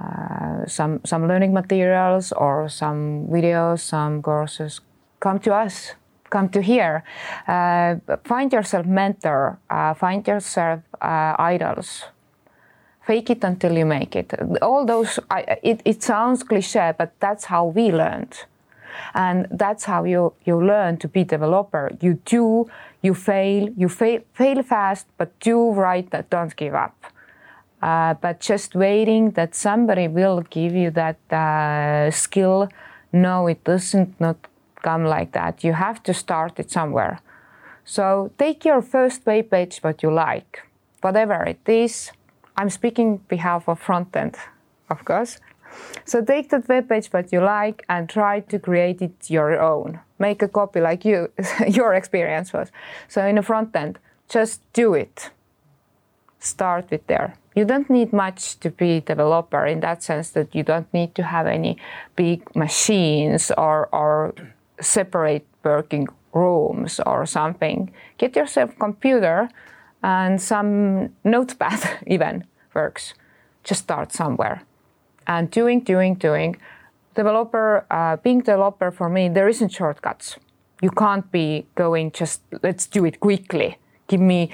uh, 0.00 0.66
some 0.66 1.00
some 1.04 1.26
learning 1.28 1.52
materials 1.52 2.32
or 2.32 2.68
some 2.68 3.26
videos, 3.28 3.80
some 3.80 4.22
courses. 4.22 4.80
Come 5.20 5.38
to 5.40 5.54
us. 5.54 5.94
Come 6.30 6.48
to 6.50 6.60
here. 6.60 7.04
Uh, 7.46 7.96
find 8.24 8.52
yourself 8.52 8.86
mentor. 8.86 9.58
Uh, 9.70 9.94
find 9.94 10.26
yourself 10.26 10.80
uh, 11.00 11.34
idols 11.38 12.04
fake 13.06 13.30
it 13.30 13.44
until 13.44 13.78
you 13.78 13.86
make 13.86 14.16
it. 14.16 14.32
All 14.60 14.84
those, 14.84 15.20
I, 15.30 15.58
it, 15.62 15.80
it 15.84 16.02
sounds 16.02 16.42
cliche, 16.42 16.92
but 16.98 17.12
that's 17.20 17.44
how 17.44 17.66
we 17.66 17.92
learned. 17.92 18.44
And 19.14 19.46
that's 19.50 19.84
how 19.84 20.04
you, 20.04 20.32
you 20.44 20.62
learn 20.64 20.96
to 20.98 21.08
be 21.08 21.24
developer. 21.24 21.90
You 22.00 22.14
do, 22.24 22.68
you 23.02 23.14
fail, 23.14 23.68
you 23.76 23.88
fail, 23.88 24.20
fail 24.34 24.62
fast, 24.62 25.06
but 25.18 25.38
do 25.40 25.72
right, 25.72 26.10
that 26.10 26.30
don't 26.30 26.54
give 26.56 26.74
up. 26.74 26.94
Uh, 27.82 28.14
but 28.14 28.40
just 28.40 28.74
waiting 28.74 29.30
that 29.32 29.54
somebody 29.54 30.08
will 30.08 30.42
give 30.50 30.74
you 30.74 30.90
that 30.90 31.18
uh, 31.32 32.10
skill, 32.10 32.68
no, 33.12 33.46
it 33.46 33.62
doesn't 33.64 34.18
not 34.20 34.36
come 34.82 35.04
like 35.04 35.32
that. 35.32 35.62
You 35.62 35.72
have 35.74 36.02
to 36.04 36.14
start 36.14 36.58
it 36.58 36.70
somewhere. 36.70 37.20
So 37.84 38.30
take 38.38 38.64
your 38.64 38.82
first 38.82 39.24
web 39.26 39.50
page 39.50 39.78
what 39.78 40.02
you 40.02 40.12
like, 40.12 40.62
whatever 41.02 41.44
it 41.44 41.68
is. 41.68 42.10
I'm 42.56 42.70
speaking 42.70 43.18
behalf 43.28 43.68
of 43.68 43.78
front 43.78 44.16
end, 44.16 44.36
of 44.90 45.04
course. 45.04 45.38
So 46.04 46.24
take 46.24 46.50
that 46.50 46.68
web 46.68 46.88
page 46.88 47.08
what 47.08 47.32
you 47.32 47.40
like 47.40 47.84
and 47.88 48.08
try 48.08 48.40
to 48.40 48.58
create 48.60 49.02
it 49.02 49.28
your 49.28 49.60
own. 49.60 49.98
Make 50.18 50.40
a 50.40 50.48
copy 50.48 50.80
like 50.80 51.04
you, 51.04 51.32
your 51.68 51.94
experience 51.94 52.52
was. 52.52 52.70
So 53.08 53.26
in 53.26 53.34
the 53.34 53.42
front 53.42 53.74
end, 53.74 53.98
just 54.28 54.60
do 54.72 54.94
it. 54.94 55.30
Start 56.38 56.90
with 56.90 57.06
there. 57.08 57.34
You 57.56 57.64
don't 57.64 57.90
need 57.90 58.12
much 58.12 58.60
to 58.60 58.70
be 58.70 58.98
a 58.98 59.00
developer 59.00 59.66
in 59.66 59.80
that 59.80 60.02
sense 60.02 60.30
that 60.30 60.54
you 60.54 60.62
don't 60.62 60.92
need 60.94 61.14
to 61.16 61.22
have 61.22 61.46
any 61.46 61.76
big 62.14 62.54
machines 62.54 63.50
or, 63.58 63.88
or 63.92 64.34
separate 64.80 65.46
working 65.64 66.06
rooms 66.32 67.00
or 67.04 67.26
something. 67.26 67.90
Get 68.18 68.36
yourself 68.36 68.78
computer 68.78 69.48
and 70.02 70.40
some 70.40 71.10
notepad 71.24 71.98
even 72.06 72.44
works. 72.74 73.14
Just 73.64 73.82
start 73.82 74.12
somewhere 74.12 74.62
and 75.26 75.50
doing, 75.50 75.80
doing, 75.80 76.14
doing. 76.14 76.56
Developer, 77.14 77.86
uh, 77.90 78.16
being 78.16 78.40
developer 78.40 78.90
for 78.90 79.08
me, 79.08 79.28
there 79.28 79.48
isn't 79.48 79.70
shortcuts. 79.70 80.36
You 80.82 80.90
can't 80.90 81.30
be 81.32 81.66
going 81.74 82.12
just 82.12 82.42
let's 82.62 82.86
do 82.86 83.04
it 83.04 83.20
quickly. 83.20 83.78
Give 84.08 84.20
me, 84.20 84.50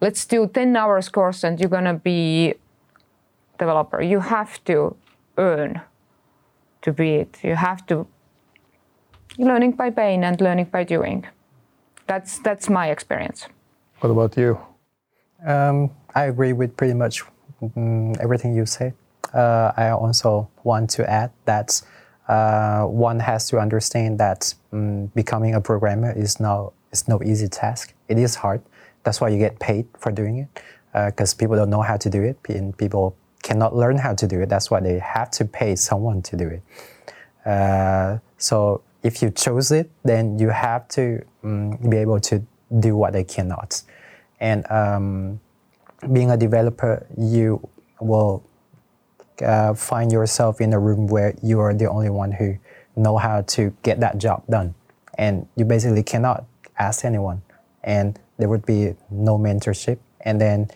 let's 0.00 0.24
do 0.24 0.46
10 0.46 0.76
hours 0.76 1.08
course 1.08 1.44
and 1.44 1.60
you're 1.60 1.70
gonna 1.70 1.94
be 1.94 2.54
developer. 3.58 4.02
You 4.02 4.20
have 4.20 4.62
to 4.64 4.96
earn 5.38 5.80
to 6.82 6.92
be 6.92 7.16
it. 7.16 7.38
You 7.42 7.54
have 7.54 7.86
to 7.86 8.06
learning 9.38 9.72
by 9.72 9.90
pain 9.90 10.24
and 10.24 10.40
learning 10.40 10.66
by 10.66 10.84
doing. 10.84 11.26
That's 12.06 12.40
that's 12.40 12.68
my 12.68 12.90
experience. 12.90 13.46
What 14.00 14.10
about 14.10 14.36
you? 14.36 14.58
Um, 15.46 15.90
I 16.14 16.24
agree 16.24 16.52
with 16.52 16.76
pretty 16.76 16.94
much 16.94 17.22
mm, 17.62 18.18
everything 18.18 18.54
you 18.54 18.66
say. 18.66 18.92
Uh, 19.32 19.72
I 19.76 19.90
also 19.90 20.48
want 20.64 20.90
to 20.90 21.08
add 21.08 21.30
that 21.44 21.80
uh, 22.28 22.84
one 22.84 23.20
has 23.20 23.48
to 23.48 23.58
understand 23.58 24.18
that 24.18 24.54
mm, 24.72 25.12
becoming 25.14 25.54
a 25.54 25.60
programmer 25.60 26.12
is 26.12 26.40
no 26.40 26.72
is 26.92 27.06
no 27.08 27.20
easy 27.22 27.48
task. 27.48 27.94
It 28.08 28.18
is 28.18 28.34
hard. 28.34 28.60
That's 29.04 29.20
why 29.20 29.28
you 29.28 29.38
get 29.38 29.58
paid 29.58 29.86
for 29.98 30.12
doing 30.12 30.38
it, 30.38 30.48
because 30.92 31.34
people 31.34 31.56
don't 31.56 31.70
know 31.70 31.82
how 31.82 31.96
to 31.96 32.10
do 32.10 32.22
it, 32.22 32.38
and 32.48 32.76
people 32.76 33.16
cannot 33.42 33.74
learn 33.74 33.96
how 33.96 34.14
to 34.14 34.26
do 34.26 34.40
it. 34.40 34.48
That's 34.48 34.70
why 34.70 34.80
they 34.80 34.98
have 34.98 35.30
to 35.32 35.44
pay 35.44 35.76
someone 35.76 36.22
to 36.22 36.36
do 36.36 36.48
it. 36.48 36.62
Uh, 37.48 38.18
so 38.36 38.82
if 39.02 39.22
you 39.22 39.30
choose 39.30 39.70
it, 39.70 39.90
then 40.04 40.38
you 40.38 40.50
have 40.50 40.88
to 40.88 41.24
mm, 41.42 41.90
be 41.90 41.96
able 41.96 42.20
to 42.20 42.42
do 42.80 42.96
what 42.96 43.12
they 43.12 43.24
cannot. 43.24 43.82
And 44.40 44.70
um, 44.70 45.40
being 46.12 46.30
a 46.30 46.36
developer, 46.36 47.06
you 47.16 47.66
will 48.00 48.42
uh, 49.42 49.74
find 49.74 50.12
yourself 50.12 50.60
in 50.60 50.72
a 50.72 50.78
room 50.78 51.06
where 51.06 51.34
you 51.42 51.60
are 51.60 51.74
the 51.74 51.88
only 51.88 52.10
one 52.10 52.32
who 52.32 52.56
know 52.96 53.16
how 53.16 53.42
to 53.42 53.72
get 53.82 54.00
that 54.00 54.18
job 54.18 54.42
done, 54.48 54.74
and 55.18 55.46
you 55.56 55.64
basically 55.64 56.02
cannot 56.02 56.44
ask 56.78 57.04
anyone, 57.04 57.42
and 57.84 58.18
there 58.38 58.48
would 58.48 58.66
be 58.66 58.94
no 59.10 59.38
mentorship, 59.38 59.98
and 60.22 60.40
then 60.40 60.68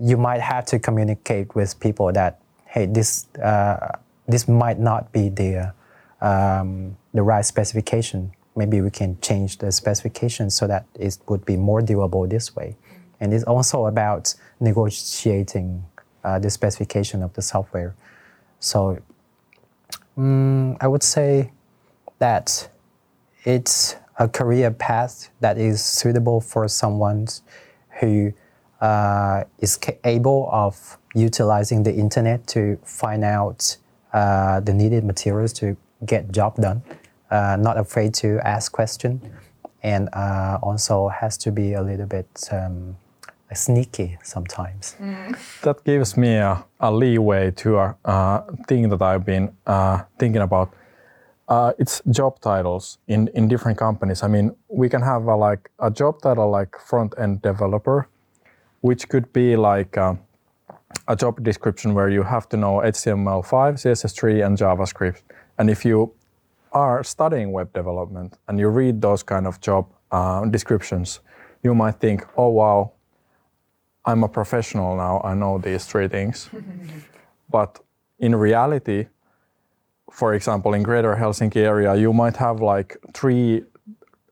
you 0.00 0.16
might 0.16 0.40
have 0.40 0.64
to 0.66 0.78
communicate 0.78 1.54
with 1.54 1.78
people 1.80 2.12
that 2.12 2.40
hey, 2.70 2.86
this 2.86 3.26
uh, 3.42 3.98
this 4.26 4.48
might 4.48 4.78
not 4.78 5.12
be 5.12 5.28
the 5.28 5.74
um, 6.20 6.96
the 7.12 7.22
right 7.22 7.44
specification. 7.44 8.32
Maybe 8.56 8.80
we 8.80 8.90
can 8.90 9.18
change 9.20 9.58
the 9.58 9.72
specification 9.72 10.50
so 10.50 10.66
that 10.66 10.86
it 10.94 11.18
would 11.28 11.44
be 11.44 11.56
more 11.56 11.80
doable 11.80 12.28
this 12.28 12.54
way. 12.54 12.76
And 13.20 13.32
it's 13.32 13.44
also 13.44 13.86
about 13.86 14.34
negotiating 14.60 15.84
uh, 16.24 16.38
the 16.38 16.50
specification 16.50 17.22
of 17.22 17.32
the 17.34 17.42
software. 17.42 17.94
So 18.58 18.98
mm, 20.18 20.76
I 20.80 20.88
would 20.88 21.02
say 21.02 21.52
that 22.18 22.68
it's 23.44 23.96
a 24.18 24.28
career 24.28 24.70
path 24.70 25.30
that 25.40 25.56
is 25.56 25.82
suitable 25.82 26.40
for 26.40 26.68
someone 26.68 27.26
who 28.00 28.32
uh, 28.80 29.44
is 29.58 29.78
able 30.04 30.48
of 30.52 30.98
utilizing 31.14 31.82
the 31.82 31.94
internet 31.94 32.46
to 32.46 32.78
find 32.84 33.24
out 33.24 33.76
uh, 34.12 34.60
the 34.60 34.72
needed 34.72 35.04
materials 35.04 35.52
to 35.54 35.76
get 36.04 36.32
job 36.32 36.56
done. 36.56 36.82
Uh, 37.30 37.56
not 37.58 37.78
afraid 37.78 38.12
to 38.12 38.40
ask 38.44 38.72
question, 38.72 39.20
and 39.82 40.08
uh, 40.12 40.58
also 40.62 41.08
has 41.08 41.36
to 41.38 41.52
be 41.52 41.74
a 41.74 41.82
little 41.82 42.06
bit 42.06 42.48
um, 42.50 42.96
sneaky 43.54 44.18
sometimes. 44.22 44.96
That 45.62 45.84
gives 45.84 46.16
me 46.16 46.36
a, 46.36 46.64
a 46.78 46.92
leeway 46.92 47.50
to 47.52 47.78
a 47.78 47.96
uh, 48.04 48.42
thing 48.68 48.88
that 48.88 49.02
I've 49.02 49.24
been 49.24 49.52
uh, 49.66 50.02
thinking 50.18 50.42
about. 50.42 50.74
Uh, 51.48 51.72
it's 51.78 52.00
job 52.10 52.40
titles 52.40 52.98
in, 53.08 53.28
in 53.34 53.48
different 53.48 53.76
companies. 53.76 54.22
I 54.22 54.28
mean, 54.28 54.54
we 54.68 54.88
can 54.88 55.02
have 55.02 55.24
a, 55.24 55.34
like 55.34 55.70
a 55.80 55.90
job 55.90 56.22
title 56.22 56.48
like 56.48 56.78
front 56.78 57.14
end 57.18 57.42
developer, 57.42 58.08
which 58.82 59.08
could 59.08 59.32
be 59.32 59.56
like 59.56 59.98
uh, 59.98 60.14
a 61.08 61.16
job 61.16 61.42
description 61.42 61.92
where 61.94 62.08
you 62.08 62.22
have 62.22 62.48
to 62.50 62.56
know 62.56 62.76
HTML5, 62.84 63.74
CSS3, 63.82 64.46
and 64.46 64.56
JavaScript. 64.56 65.22
And 65.58 65.68
if 65.68 65.84
you 65.84 66.14
are 66.72 67.02
studying 67.02 67.52
web 67.52 67.72
development 67.72 68.38
and 68.46 68.58
you 68.58 68.68
read 68.68 69.00
those 69.02 69.22
kind 69.22 69.46
of 69.46 69.60
job 69.60 69.86
uh, 70.12 70.44
descriptions, 70.46 71.20
you 71.62 71.74
might 71.74 71.96
think, 72.00 72.24
oh 72.36 72.48
wow, 72.48 72.92
I'm 74.10 74.24
a 74.24 74.28
professional 74.28 74.96
now, 74.96 75.20
I 75.24 75.34
know 75.34 75.58
these 75.58 75.84
three 75.84 76.08
things. 76.08 76.50
but 77.50 77.78
in 78.18 78.34
reality, 78.34 79.06
for 80.10 80.34
example, 80.34 80.74
in 80.74 80.82
Greater 80.82 81.14
Helsinki 81.14 81.56
area, 81.56 81.94
you 81.94 82.12
might 82.12 82.36
have 82.36 82.60
like 82.60 82.96
three 83.14 83.62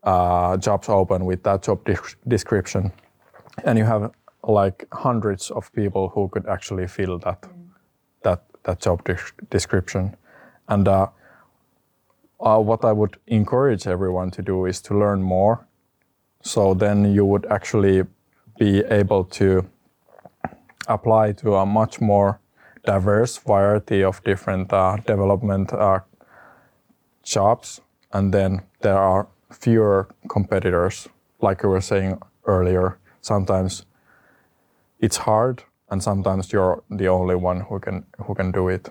uh, 0.02 0.56
jobs 0.56 0.88
open 0.88 1.24
with 1.24 1.42
that 1.44 1.62
job 1.62 1.84
de- 1.84 2.16
description, 2.26 2.92
and 3.64 3.78
you 3.78 3.84
have 3.84 4.10
like 4.42 4.86
hundreds 4.92 5.50
of 5.50 5.72
people 5.72 6.08
who 6.08 6.28
could 6.28 6.46
actually 6.46 6.86
fill 6.88 7.18
that 7.18 7.46
that 8.22 8.42
that 8.64 8.80
job 8.80 9.04
de- 9.04 9.32
description. 9.50 10.16
And 10.68 10.88
uh, 10.88 11.06
uh, 12.40 12.58
what 12.58 12.84
I 12.84 12.92
would 12.92 13.16
encourage 13.26 13.86
everyone 13.86 14.30
to 14.32 14.42
do 14.42 14.66
is 14.66 14.80
to 14.82 14.98
learn 14.98 15.22
more. 15.22 15.66
So 16.42 16.74
then 16.74 17.14
you 17.14 17.24
would 17.24 17.46
actually 17.46 18.04
be 18.58 18.84
able 18.90 19.24
to 19.24 19.68
apply 20.88 21.32
to 21.32 21.54
a 21.54 21.66
much 21.66 22.00
more 22.00 22.40
diverse 22.84 23.38
variety 23.38 24.02
of 24.02 24.22
different 24.24 24.72
uh, 24.72 24.96
development 25.06 25.72
uh, 25.72 26.00
jobs, 27.22 27.80
and 28.12 28.32
then 28.32 28.62
there 28.80 28.98
are 28.98 29.28
fewer 29.52 30.08
competitors. 30.28 31.08
Like 31.40 31.62
we 31.62 31.68
were 31.68 31.80
saying 31.80 32.18
earlier, 32.46 32.98
sometimes 33.20 33.84
it's 35.00 35.18
hard, 35.18 35.62
and 35.90 36.02
sometimes 36.02 36.52
you're 36.52 36.82
the 36.90 37.08
only 37.08 37.36
one 37.36 37.60
who 37.60 37.78
can 37.78 38.04
who 38.26 38.34
can 38.34 38.52
do 38.52 38.68
it. 38.68 38.90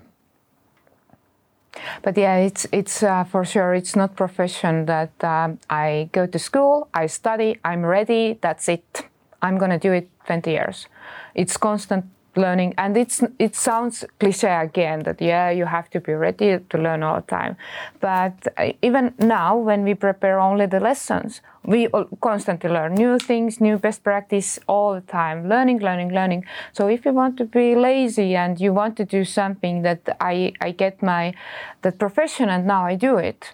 But 2.02 2.18
yeah, 2.18 2.38
it's 2.38 2.68
it's 2.72 3.04
uh, 3.04 3.24
for 3.24 3.46
sure. 3.46 3.74
It's 3.74 3.96
not 3.96 4.16
profession 4.16 4.86
that 4.86 5.24
um, 5.24 5.60
I 5.70 6.10
go 6.12 6.26
to 6.28 6.40
school, 6.40 6.88
I 6.94 7.08
study, 7.08 7.60
I'm 7.64 7.86
ready. 7.86 8.38
That's 8.42 8.70
it. 8.70 9.07
I'm 9.42 9.58
gonna 9.58 9.80
do 9.80 9.92
it 9.92 10.10
20 10.26 10.52
years. 10.52 10.88
It's 11.36 11.58
constant 11.58 12.06
learning, 12.38 12.74
and 12.78 12.96
it's 12.96 13.24
it 13.40 13.56
sounds 13.56 14.06
cliche 14.20 14.54
again 14.62 15.00
that 15.04 15.22
yeah, 15.22 15.50
you 15.50 15.66
have 15.66 15.90
to 15.90 16.00
be 16.00 16.14
ready 16.14 16.60
to 16.70 16.78
learn 16.78 17.04
all 17.04 17.16
the 17.16 17.28
time. 17.28 17.58
But 18.00 18.48
uh, 18.58 18.74
even 18.82 19.14
now, 19.20 19.58
when 19.58 19.84
we 19.84 19.94
prepare 19.96 20.40
only 20.40 20.68
the 20.68 20.80
lessons, 20.80 21.42
we 21.66 21.90
constantly 22.22 22.70
learn 22.70 22.94
new 22.94 23.20
things, 23.20 23.60
new 23.60 23.78
best 23.78 24.04
practice 24.04 24.60
all 24.68 24.94
the 24.94 25.02
time, 25.02 25.50
learning, 25.50 25.80
learning, 25.80 26.14
learning. 26.14 26.46
So 26.72 26.88
if 26.88 27.06
you 27.06 27.12
want 27.12 27.38
to 27.38 27.46
be 27.46 27.76
lazy 27.76 28.36
and 28.36 28.60
you 28.60 28.74
want 28.74 28.96
to 28.98 29.06
do 29.06 29.26
something 29.26 29.82
that 29.82 30.02
I, 30.22 30.54
I 30.62 30.72
get 30.72 31.04
my 31.04 31.34
that 31.82 32.00
profession 32.00 32.50
and 32.50 32.66
now 32.66 32.86
I 32.86 32.96
do 32.96 33.18
it, 33.18 33.54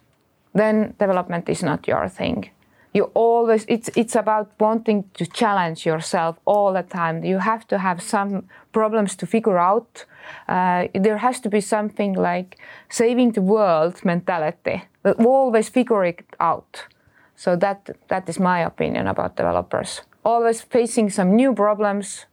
then 0.54 0.94
development 1.00 1.50
is 1.50 1.64
not 1.64 1.88
your 1.88 2.08
thing. 2.08 2.52
You 2.94 3.10
always 3.16 3.66
it's 3.68 3.90
it's 3.96 4.16
about 4.16 4.52
wanting 4.60 5.10
to 5.16 5.26
challenge 5.26 5.86
yourself 5.86 6.38
all 6.46 6.74
the 6.74 6.84
time. 6.84 7.24
You 7.24 7.40
have 7.40 7.68
to 7.68 7.78
have 7.78 8.02
some 8.02 8.44
problems 8.72 9.16
to 9.16 9.26
figure 9.26 9.58
out. 9.58 10.06
Uh, 10.48 10.88
there 10.94 11.18
has 11.18 11.40
to 11.42 11.50
be 11.50 11.62
something 11.62 12.14
like 12.14 12.58
saving 12.90 13.32
the 13.32 13.42
world 13.42 14.06
mentality. 14.06 14.84
Always 15.26 15.70
figure 15.70 16.06
it 16.06 16.24
out 16.40 16.88
so 17.36 17.56
that 17.56 17.90
that 18.08 18.30
is 18.30 18.40
my 18.40 18.60
opinion 18.60 19.08
about 19.08 19.36
developers. 19.36 20.02
Always 20.24 20.62
facing 20.62 21.10
some 21.10 21.36
new 21.36 21.54
problems 21.54 22.26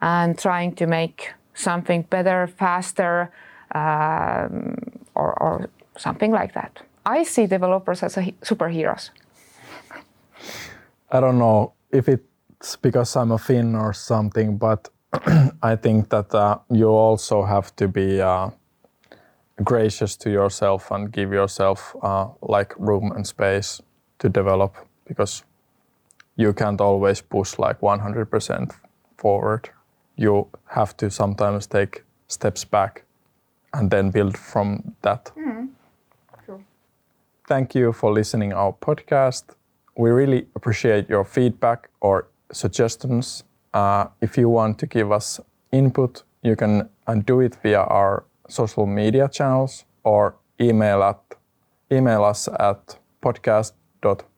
and 0.00 0.38
trying 0.38 0.74
to 0.76 0.86
make 0.86 1.32
something 1.54 2.02
better, 2.02 2.46
faster, 2.46 3.30
um, 3.74 4.76
or, 5.14 5.32
or 5.42 5.70
something 5.96 6.30
like 6.30 6.52
that. 6.52 6.82
I 7.04 7.24
see 7.24 7.46
developers 7.46 8.02
as 8.02 8.14
superheroes. 8.42 9.10
I 11.10 11.20
don't 11.20 11.38
know 11.38 11.72
if 11.90 12.08
it's 12.08 12.76
because 12.76 13.16
I'm 13.16 13.32
a 13.32 13.38
Finn 13.38 13.74
or 13.74 13.92
something, 13.92 14.58
but 14.58 14.88
I 15.62 15.76
think 15.76 16.08
that 16.10 16.34
uh, 16.34 16.58
you 16.70 16.88
also 16.88 17.44
have 17.44 17.74
to 17.76 17.88
be 17.88 18.20
uh, 18.20 18.50
gracious 19.62 20.16
to 20.16 20.30
yourself 20.30 20.90
and 20.90 21.12
give 21.12 21.32
yourself 21.32 21.96
uh, 22.02 22.28
like 22.42 22.74
room 22.78 23.12
and 23.12 23.26
space 23.26 23.80
to 24.18 24.28
develop 24.28 24.74
because 25.06 25.44
you 26.36 26.52
can't 26.52 26.80
always 26.80 27.20
push 27.20 27.58
like 27.58 27.80
100% 27.80 28.74
forward. 29.16 29.70
You 30.16 30.48
have 30.66 30.96
to 30.98 31.10
sometimes 31.10 31.66
take 31.66 32.04
steps 32.28 32.64
back 32.64 33.04
and 33.72 33.90
then 33.90 34.10
build 34.10 34.36
from 34.36 34.94
that. 35.02 35.32
Mm. 35.36 35.68
Thank 37.48 37.76
you 37.76 37.92
for 37.92 38.12
listening 38.12 38.52
our 38.52 38.72
podcast. 38.72 39.44
We 39.96 40.10
really 40.10 40.46
appreciate 40.54 41.08
your 41.08 41.24
feedback 41.24 41.88
or 42.00 42.28
suggestions. 42.52 43.44
Uh, 43.72 44.06
if 44.20 44.36
you 44.38 44.48
want 44.48 44.78
to 44.78 44.86
give 44.86 45.10
us 45.12 45.40
input, 45.72 46.22
you 46.42 46.56
can 46.56 46.88
uh, 47.06 47.14
do 47.14 47.40
it 47.40 47.56
via 47.62 47.80
our 47.80 48.24
social 48.48 48.86
media 48.86 49.28
channels 49.28 49.84
or 50.04 50.36
email 50.60 51.02
at 51.02 51.20
email 51.90 52.24
us 52.24 52.48
at 52.48 52.98
podcast 53.22 53.72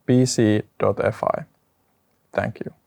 www.bc.fi. 0.09 1.45
Thank 2.33 2.61
you. 2.61 2.79